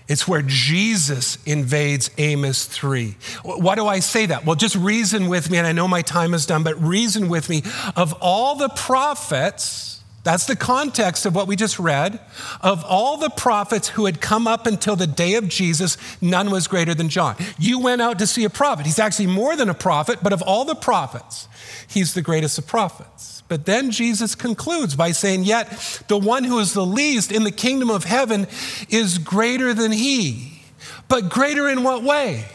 It's 0.08 0.28
where 0.28 0.44
Jesus 0.44 1.38
invades 1.46 2.12
Amos 2.20 2.66
3. 2.66 3.16
Why 3.44 3.74
do 3.76 3.88
I 3.88 4.00
say 4.00 4.28
that? 4.28 4.46
Well, 4.46 4.56
just 4.56 4.76
reason 4.76 5.28
with 5.28 5.50
me, 5.50 5.58
and 5.58 5.66
I 5.66 5.72
know 5.72 5.88
my 5.88 6.04
time 6.04 6.36
is 6.36 6.46
done, 6.46 6.64
but 6.64 6.80
reason 6.82 7.30
with 7.30 7.50
me. 7.50 7.64
Of 7.96 8.14
all 8.22 8.56
the 8.56 8.70
prophets, 8.70 9.99
that's 10.30 10.46
the 10.46 10.56
context 10.56 11.26
of 11.26 11.34
what 11.34 11.48
we 11.48 11.56
just 11.56 11.80
read. 11.80 12.20
Of 12.62 12.86
all 12.86 13.18
the 13.18 13.32
prophets 13.32 13.88
who 13.88 14.06
had 14.06 14.22
come 14.22 14.46
up 14.46 14.68
until 14.68 14.96
the 14.96 15.08
day 15.08 15.34
of 15.34 15.50
Jesus, 15.50 15.98
none 16.22 16.52
was 16.52 16.68
greater 16.68 16.94
than 16.94 17.10
John. 17.10 17.36
You 17.58 17.80
went 17.80 18.00
out 18.00 18.20
to 18.20 18.28
see 18.28 18.44
a 18.44 18.50
prophet. 18.50 18.86
He's 18.86 19.00
actually 19.00 19.26
more 19.26 19.56
than 19.56 19.70
a 19.70 19.74
prophet, 19.74 20.20
but 20.22 20.32
of 20.32 20.44
all 20.44 20.66
the 20.66 20.76
prophets, 20.76 21.48
he's 21.88 22.14
the 22.14 22.22
greatest 22.22 22.60
of 22.60 22.68
prophets. 22.68 23.42
But 23.48 23.66
then 23.66 23.90
Jesus 23.90 24.36
concludes 24.36 24.96
by 24.96 25.14
saying, 25.14 25.46
Yet 25.46 26.04
the 26.08 26.20
one 26.20 26.44
who 26.44 26.60
is 26.60 26.74
the 26.74 26.86
least 26.86 27.32
in 27.32 27.44
the 27.44 27.52
kingdom 27.52 27.90
of 27.90 28.04
heaven 28.04 28.46
is 28.88 29.18
greater 29.18 29.74
than 29.74 29.92
he. 29.92 30.62
But 31.08 31.32
greater 31.32 31.68
in 31.68 31.82
what 31.82 32.04
way? 32.04 32.46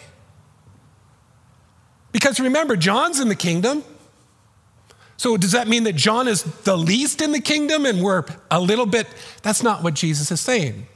Because 2.12 2.38
remember, 2.38 2.76
John's 2.76 3.18
in 3.18 3.26
the 3.26 3.34
kingdom. 3.34 3.82
So, 5.16 5.36
does 5.36 5.52
that 5.52 5.68
mean 5.68 5.84
that 5.84 5.94
John 5.94 6.26
is 6.26 6.42
the 6.42 6.76
least 6.76 7.22
in 7.22 7.32
the 7.32 7.40
kingdom 7.40 7.86
and 7.86 8.02
we're 8.02 8.24
a 8.50 8.60
little 8.60 8.86
bit? 8.86 9.06
That's 9.42 9.62
not 9.62 9.82
what 9.82 9.94
Jesus 9.94 10.30
is 10.30 10.40
saying. 10.40 10.86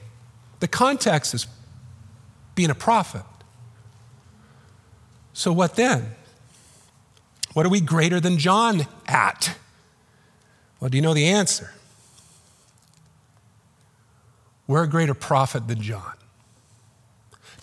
The 0.60 0.68
context 0.68 1.34
is 1.34 1.46
being 2.54 2.70
a 2.70 2.74
prophet. 2.74 3.22
So, 5.32 5.52
what 5.52 5.76
then? 5.76 6.16
What 7.52 7.64
are 7.64 7.70
we 7.70 7.80
greater 7.80 8.20
than 8.20 8.38
John 8.38 8.86
at? 9.06 9.56
Well, 10.80 10.90
do 10.90 10.98
you 10.98 11.02
know 11.02 11.14
the 11.14 11.26
answer? 11.26 11.72
We're 14.66 14.84
a 14.84 14.88
greater 14.88 15.14
prophet 15.14 15.66
than 15.66 15.80
John. 15.80 16.17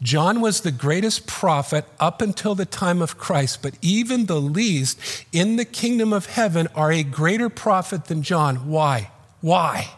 John 0.02 0.42
was 0.42 0.62
the 0.62 0.72
greatest 0.72 1.26
prophet 1.26 1.86
up 2.00 2.22
until 2.22 2.54
the 2.54 2.66
time 2.66 3.02
of 3.02 3.18
Christ, 3.18 3.62
but 3.62 3.76
even 3.82 4.26
the 4.26 4.40
least 4.42 5.00
in 5.32 5.56
the 5.56 5.66
kingdom 5.66 6.12
of 6.12 6.26
heaven 6.26 6.68
are 6.76 6.92
a 6.92 7.04
greater 7.04 7.50
prophet 7.50 8.06
than 8.06 8.22
John. 8.22 8.68
Why? 8.68 9.12
Why? 9.42 9.90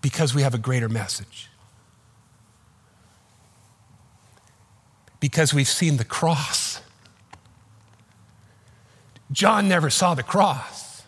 Because 0.00 0.34
we 0.34 0.42
have 0.42 0.54
a 0.54 0.58
greater 0.58 0.88
message. 0.88 1.48
Because 5.20 5.52
we've 5.52 5.68
seen 5.68 5.98
the 5.98 6.04
cross. 6.04 6.80
John 9.30 9.68
never 9.68 9.90
saw 9.90 10.14
the 10.14 10.22
cross. 10.22 11.02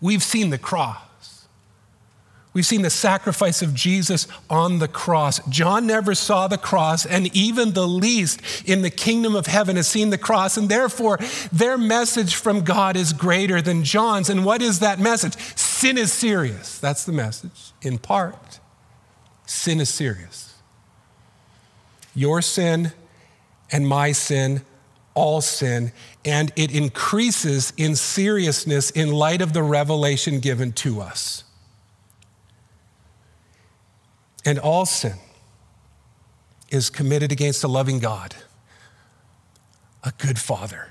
We've 0.00 0.22
seen 0.22 0.50
the 0.50 0.58
cross. 0.58 1.07
We've 2.58 2.66
seen 2.66 2.82
the 2.82 2.90
sacrifice 2.90 3.62
of 3.62 3.72
Jesus 3.72 4.26
on 4.50 4.80
the 4.80 4.88
cross. 4.88 5.38
John 5.48 5.86
never 5.86 6.12
saw 6.12 6.48
the 6.48 6.58
cross, 6.58 7.06
and 7.06 7.32
even 7.32 7.72
the 7.72 7.86
least 7.86 8.68
in 8.68 8.82
the 8.82 8.90
kingdom 8.90 9.36
of 9.36 9.46
heaven 9.46 9.76
has 9.76 9.86
seen 9.86 10.10
the 10.10 10.18
cross, 10.18 10.56
and 10.56 10.68
therefore 10.68 11.20
their 11.52 11.78
message 11.78 12.34
from 12.34 12.62
God 12.62 12.96
is 12.96 13.12
greater 13.12 13.62
than 13.62 13.84
John's. 13.84 14.28
And 14.28 14.44
what 14.44 14.60
is 14.60 14.80
that 14.80 14.98
message? 14.98 15.36
Sin 15.56 15.96
is 15.96 16.12
serious. 16.12 16.80
That's 16.80 17.04
the 17.04 17.12
message, 17.12 17.70
in 17.80 17.96
part. 17.96 18.58
Sin 19.46 19.78
is 19.78 19.88
serious. 19.88 20.56
Your 22.12 22.42
sin 22.42 22.90
and 23.70 23.86
my 23.86 24.10
sin, 24.10 24.62
all 25.14 25.42
sin, 25.42 25.92
and 26.24 26.52
it 26.56 26.74
increases 26.74 27.72
in 27.76 27.94
seriousness 27.94 28.90
in 28.90 29.12
light 29.12 29.42
of 29.42 29.52
the 29.52 29.62
revelation 29.62 30.40
given 30.40 30.72
to 30.72 31.00
us 31.00 31.44
and 34.48 34.58
all 34.58 34.86
sin 34.86 35.12
is 36.70 36.88
committed 36.88 37.30
against 37.30 37.62
a 37.64 37.68
loving 37.68 37.98
God, 37.98 38.34
a 40.02 40.10
good 40.16 40.38
father. 40.38 40.88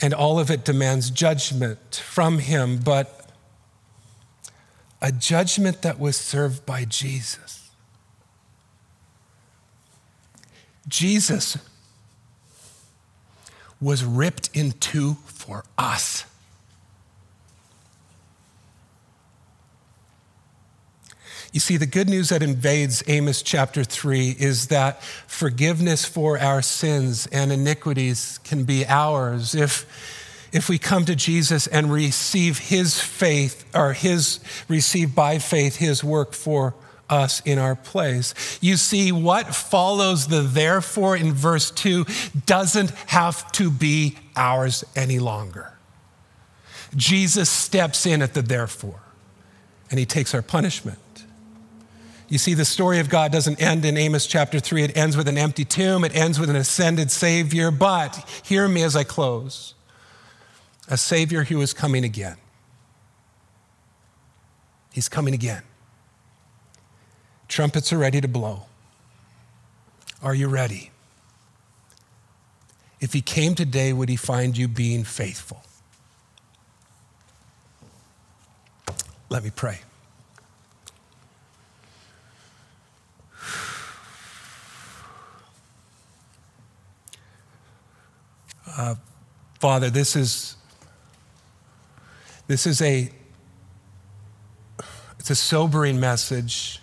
And 0.00 0.12
all 0.12 0.40
of 0.40 0.50
it 0.50 0.64
demands 0.64 1.10
judgment 1.10 1.94
from 1.94 2.40
him, 2.40 2.78
but 2.78 3.30
a 5.00 5.12
judgment 5.12 5.82
that 5.82 6.00
was 6.00 6.16
served 6.16 6.66
by 6.66 6.84
Jesus. 6.84 7.70
Jesus 10.88 11.56
was 13.80 14.04
ripped 14.04 14.50
in 14.54 14.72
two 14.72 15.18
for 15.26 15.64
us. 15.78 16.24
You 21.56 21.60
see, 21.60 21.78
the 21.78 21.86
good 21.86 22.10
news 22.10 22.28
that 22.28 22.42
invades 22.42 23.02
Amos 23.06 23.40
chapter 23.40 23.82
3 23.82 24.36
is 24.38 24.66
that 24.66 25.02
forgiveness 25.02 26.04
for 26.04 26.38
our 26.38 26.60
sins 26.60 27.26
and 27.28 27.50
iniquities 27.50 28.38
can 28.44 28.64
be 28.64 28.84
ours 28.84 29.54
if, 29.54 29.86
if 30.52 30.68
we 30.68 30.76
come 30.76 31.06
to 31.06 31.16
Jesus 31.16 31.66
and 31.66 31.90
receive 31.90 32.58
his 32.58 33.00
faith, 33.00 33.64
or 33.74 33.94
his, 33.94 34.38
receive 34.68 35.14
by 35.14 35.38
faith 35.38 35.76
his 35.76 36.04
work 36.04 36.34
for 36.34 36.74
us 37.08 37.40
in 37.46 37.58
our 37.58 37.74
place. 37.74 38.58
You 38.60 38.76
see, 38.76 39.10
what 39.10 39.54
follows 39.54 40.26
the 40.28 40.42
therefore 40.42 41.16
in 41.16 41.32
verse 41.32 41.70
2 41.70 42.04
doesn't 42.44 42.90
have 43.06 43.50
to 43.52 43.70
be 43.70 44.18
ours 44.36 44.84
any 44.94 45.18
longer. 45.18 45.72
Jesus 46.94 47.48
steps 47.48 48.04
in 48.04 48.20
at 48.20 48.34
the 48.34 48.42
therefore, 48.42 49.00
and 49.90 49.98
he 49.98 50.04
takes 50.04 50.34
our 50.34 50.42
punishment. 50.42 50.98
You 52.28 52.38
see, 52.38 52.54
the 52.54 52.64
story 52.64 52.98
of 52.98 53.08
God 53.08 53.30
doesn't 53.30 53.62
end 53.62 53.84
in 53.84 53.96
Amos 53.96 54.26
chapter 54.26 54.58
3. 54.58 54.82
It 54.82 54.96
ends 54.96 55.16
with 55.16 55.28
an 55.28 55.38
empty 55.38 55.64
tomb, 55.64 56.04
it 56.04 56.14
ends 56.14 56.40
with 56.40 56.50
an 56.50 56.56
ascended 56.56 57.10
Savior. 57.10 57.70
But 57.70 58.16
hear 58.42 58.66
me 58.66 58.82
as 58.82 58.96
I 58.96 59.04
close 59.04 59.74
a 60.88 60.96
Savior 60.96 61.44
who 61.44 61.60
is 61.60 61.72
coming 61.72 62.04
again. 62.04 62.36
He's 64.92 65.08
coming 65.08 65.34
again. 65.34 65.62
Trumpets 67.48 67.92
are 67.92 67.98
ready 67.98 68.20
to 68.20 68.28
blow. 68.28 68.62
Are 70.22 70.34
you 70.34 70.48
ready? 70.48 70.90
If 73.00 73.12
he 73.12 73.20
came 73.20 73.54
today, 73.54 73.92
would 73.92 74.08
he 74.08 74.16
find 74.16 74.56
you 74.56 74.68
being 74.68 75.04
faithful? 75.04 75.62
Let 79.28 79.44
me 79.44 79.50
pray. 79.54 79.80
Uh, 88.76 88.94
Father, 89.58 89.88
this 89.88 90.14
is 90.14 90.56
this 92.46 92.66
is 92.66 92.82
a 92.82 93.10
it's 95.18 95.30
a 95.30 95.34
sobering 95.34 95.98
message. 95.98 96.80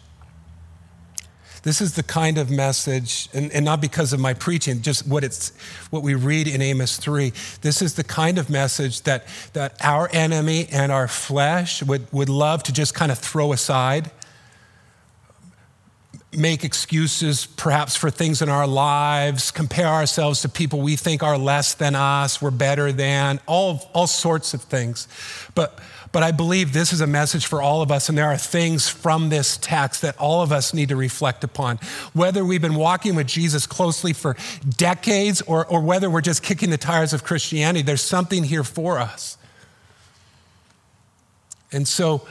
This 1.62 1.80
is 1.80 1.96
the 1.96 2.04
kind 2.04 2.38
of 2.38 2.52
message, 2.52 3.30
and, 3.34 3.50
and 3.54 3.64
not 3.64 3.80
because 3.80 4.12
of 4.12 4.20
my 4.20 4.34
preaching, 4.34 4.82
just 4.82 5.08
what 5.08 5.24
it's 5.24 5.54
what 5.92 6.04
we 6.04 6.14
read 6.16 6.48
in 6.48 6.62
Amos 6.62 6.98
3. 6.98 7.32
This 7.62 7.82
is 7.82 7.94
the 7.94 8.04
kind 8.04 8.38
of 8.38 8.50
message 8.50 9.04
that, 9.04 9.26
that 9.54 9.78
our 9.82 10.10
enemy 10.12 10.68
and 10.72 10.92
our 10.92 11.08
flesh 11.08 11.82
would, 11.82 12.12
would 12.12 12.28
love 12.28 12.64
to 12.64 12.74
just 12.74 12.94
kind 12.94 13.14
of 13.14 13.20
throw 13.20 13.54
aside 13.54 14.12
make 16.38 16.64
excuses 16.64 17.46
perhaps 17.46 17.96
for 17.96 18.10
things 18.10 18.42
in 18.42 18.50
our 18.50 18.68
lives, 18.68 19.52
compare 19.52 19.88
ourselves 19.88 20.42
to 20.42 20.50
people 20.50 20.82
we 20.82 20.96
think 20.96 21.24
are 21.24 21.38
less 21.38 21.74
than 21.74 21.96
us, 21.96 22.42
we're 22.42 22.52
better 22.52 22.92
than, 22.92 23.40
all, 23.46 23.90
all 23.94 24.08
sorts 24.08 24.54
of 24.54 24.62
things. 24.62 25.08
But, 25.56 25.80
but 26.12 26.24
I 26.24 26.32
believe 26.32 26.74
this 26.74 26.94
is 26.94 27.02
a 27.02 27.08
message 27.08 27.46
for 27.46 27.62
all 27.62 27.82
of 27.82 27.92
us, 27.92 28.10
and 28.10 28.18
there 28.18 28.28
are 28.28 28.38
things 28.38 28.88
from 28.88 29.30
this 29.30 29.58
text 29.58 30.02
that 30.02 30.18
all 30.18 30.42
of 30.42 30.52
us 30.52 30.74
need 30.74 30.90
to 30.90 30.96
reflect 30.96 31.44
upon. 31.44 31.78
Whether 32.14 32.46
we've 32.46 32.62
been 32.62 32.76
walking 32.76 33.16
with 33.16 33.28
Jesus 33.28 33.66
closely 33.66 34.14
for 34.14 34.36
decades 34.78 35.42
or, 35.42 35.66
or 35.66 35.82
whether 35.82 36.10
we're 36.10 36.22
just 36.22 36.44
kicking 36.44 36.70
the 36.70 36.78
tires 36.78 37.14
of 37.14 37.24
Christianity, 37.24 37.82
there's 37.82 38.02
something 38.02 38.44
here 38.44 38.64
for 38.64 39.00
us. 39.00 39.38
And 41.72 41.88
so, 41.88 42.28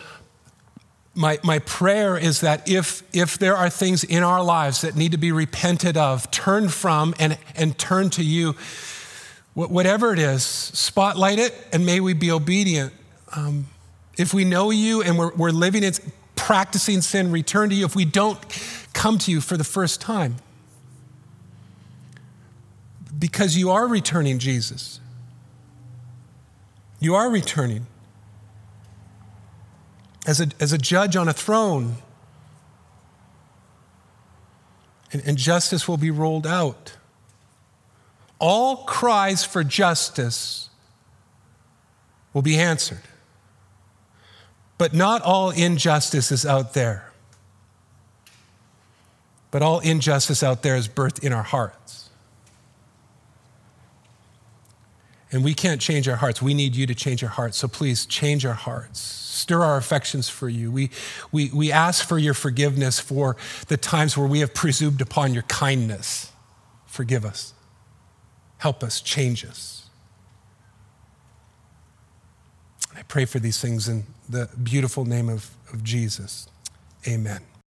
my, 1.14 1.38
my 1.42 1.58
prayer 1.60 2.16
is 2.16 2.40
that 2.40 2.68
if, 2.68 3.02
if 3.12 3.38
there 3.38 3.56
are 3.56 3.68
things 3.68 4.02
in 4.02 4.22
our 4.22 4.42
lives 4.42 4.80
that 4.80 4.96
need 4.96 5.12
to 5.12 5.18
be 5.18 5.30
repented 5.30 5.96
of, 5.96 6.30
turn 6.30 6.68
from 6.68 7.14
and, 7.18 7.38
and 7.54 7.78
turn 7.78 8.08
to 8.10 8.24
you, 8.24 8.54
whatever 9.54 10.12
it 10.12 10.18
is, 10.18 10.42
spotlight 10.42 11.38
it 11.38 11.54
and 11.72 11.84
may 11.84 12.00
we 12.00 12.14
be 12.14 12.30
obedient. 12.30 12.92
Um, 13.36 13.66
if 14.16 14.32
we 14.32 14.44
know 14.44 14.70
you 14.70 15.02
and 15.02 15.18
we're, 15.18 15.34
we're 15.34 15.50
living 15.50 15.84
it, 15.84 16.00
practicing 16.34 17.02
sin, 17.02 17.30
return 17.30 17.68
to 17.68 17.74
you. 17.74 17.84
If 17.84 17.94
we 17.94 18.06
don't 18.06 18.38
come 18.94 19.18
to 19.18 19.30
you 19.30 19.42
for 19.42 19.58
the 19.58 19.64
first 19.64 20.00
time, 20.00 20.36
because 23.18 23.56
you 23.56 23.70
are 23.70 23.86
returning, 23.86 24.38
Jesus. 24.38 24.98
You 26.98 27.14
are 27.14 27.28
returning 27.30 27.86
as 30.26 30.40
a, 30.40 30.48
as 30.60 30.72
a 30.72 30.78
judge 30.78 31.16
on 31.16 31.28
a 31.28 31.32
throne. 31.32 31.96
And, 35.12 35.22
and 35.26 35.36
justice 35.36 35.86
will 35.86 35.96
be 35.96 36.10
rolled 36.10 36.46
out. 36.46 36.96
All 38.38 38.84
cries 38.84 39.44
for 39.44 39.62
justice 39.62 40.68
will 42.32 42.42
be 42.42 42.58
answered. 42.58 43.02
But 44.78 44.94
not 44.94 45.22
all 45.22 45.50
injustice 45.50 46.32
is 46.32 46.44
out 46.44 46.74
there. 46.74 47.12
But 49.50 49.62
all 49.62 49.80
injustice 49.80 50.42
out 50.42 50.62
there 50.62 50.76
is 50.76 50.88
birthed 50.88 51.22
in 51.22 51.32
our 51.32 51.42
hearts. 51.42 52.01
And 55.32 55.42
we 55.42 55.54
can't 55.54 55.80
change 55.80 56.08
our 56.08 56.16
hearts. 56.16 56.40
We 56.40 56.54
need 56.54 56.76
you 56.76 56.86
to 56.86 56.94
change 56.94 57.24
our 57.24 57.30
hearts. 57.30 57.56
So 57.56 57.66
please 57.66 58.06
change 58.06 58.44
our 58.46 58.52
hearts 58.52 59.22
stir 59.32 59.62
our 59.62 59.76
affections 59.76 60.28
for 60.28 60.48
you. 60.48 60.70
We, 60.70 60.90
we, 61.32 61.50
we 61.50 61.72
ask 61.72 62.06
for 62.06 62.18
your 62.18 62.34
forgiveness 62.34 63.00
for 63.00 63.36
the 63.68 63.76
times 63.76 64.16
where 64.16 64.26
we 64.26 64.40
have 64.40 64.54
presumed 64.54 65.00
upon 65.00 65.34
your 65.34 65.42
kindness. 65.44 66.32
Forgive 66.86 67.24
us. 67.24 67.54
Help 68.58 68.84
us, 68.84 69.00
change 69.00 69.44
us. 69.44 69.90
I 72.94 73.02
pray 73.02 73.24
for 73.24 73.38
these 73.38 73.60
things 73.60 73.88
in 73.88 74.04
the 74.28 74.48
beautiful 74.62 75.04
name 75.04 75.28
of, 75.28 75.50
of 75.72 75.82
Jesus. 75.82 76.48
Amen. 77.08 77.40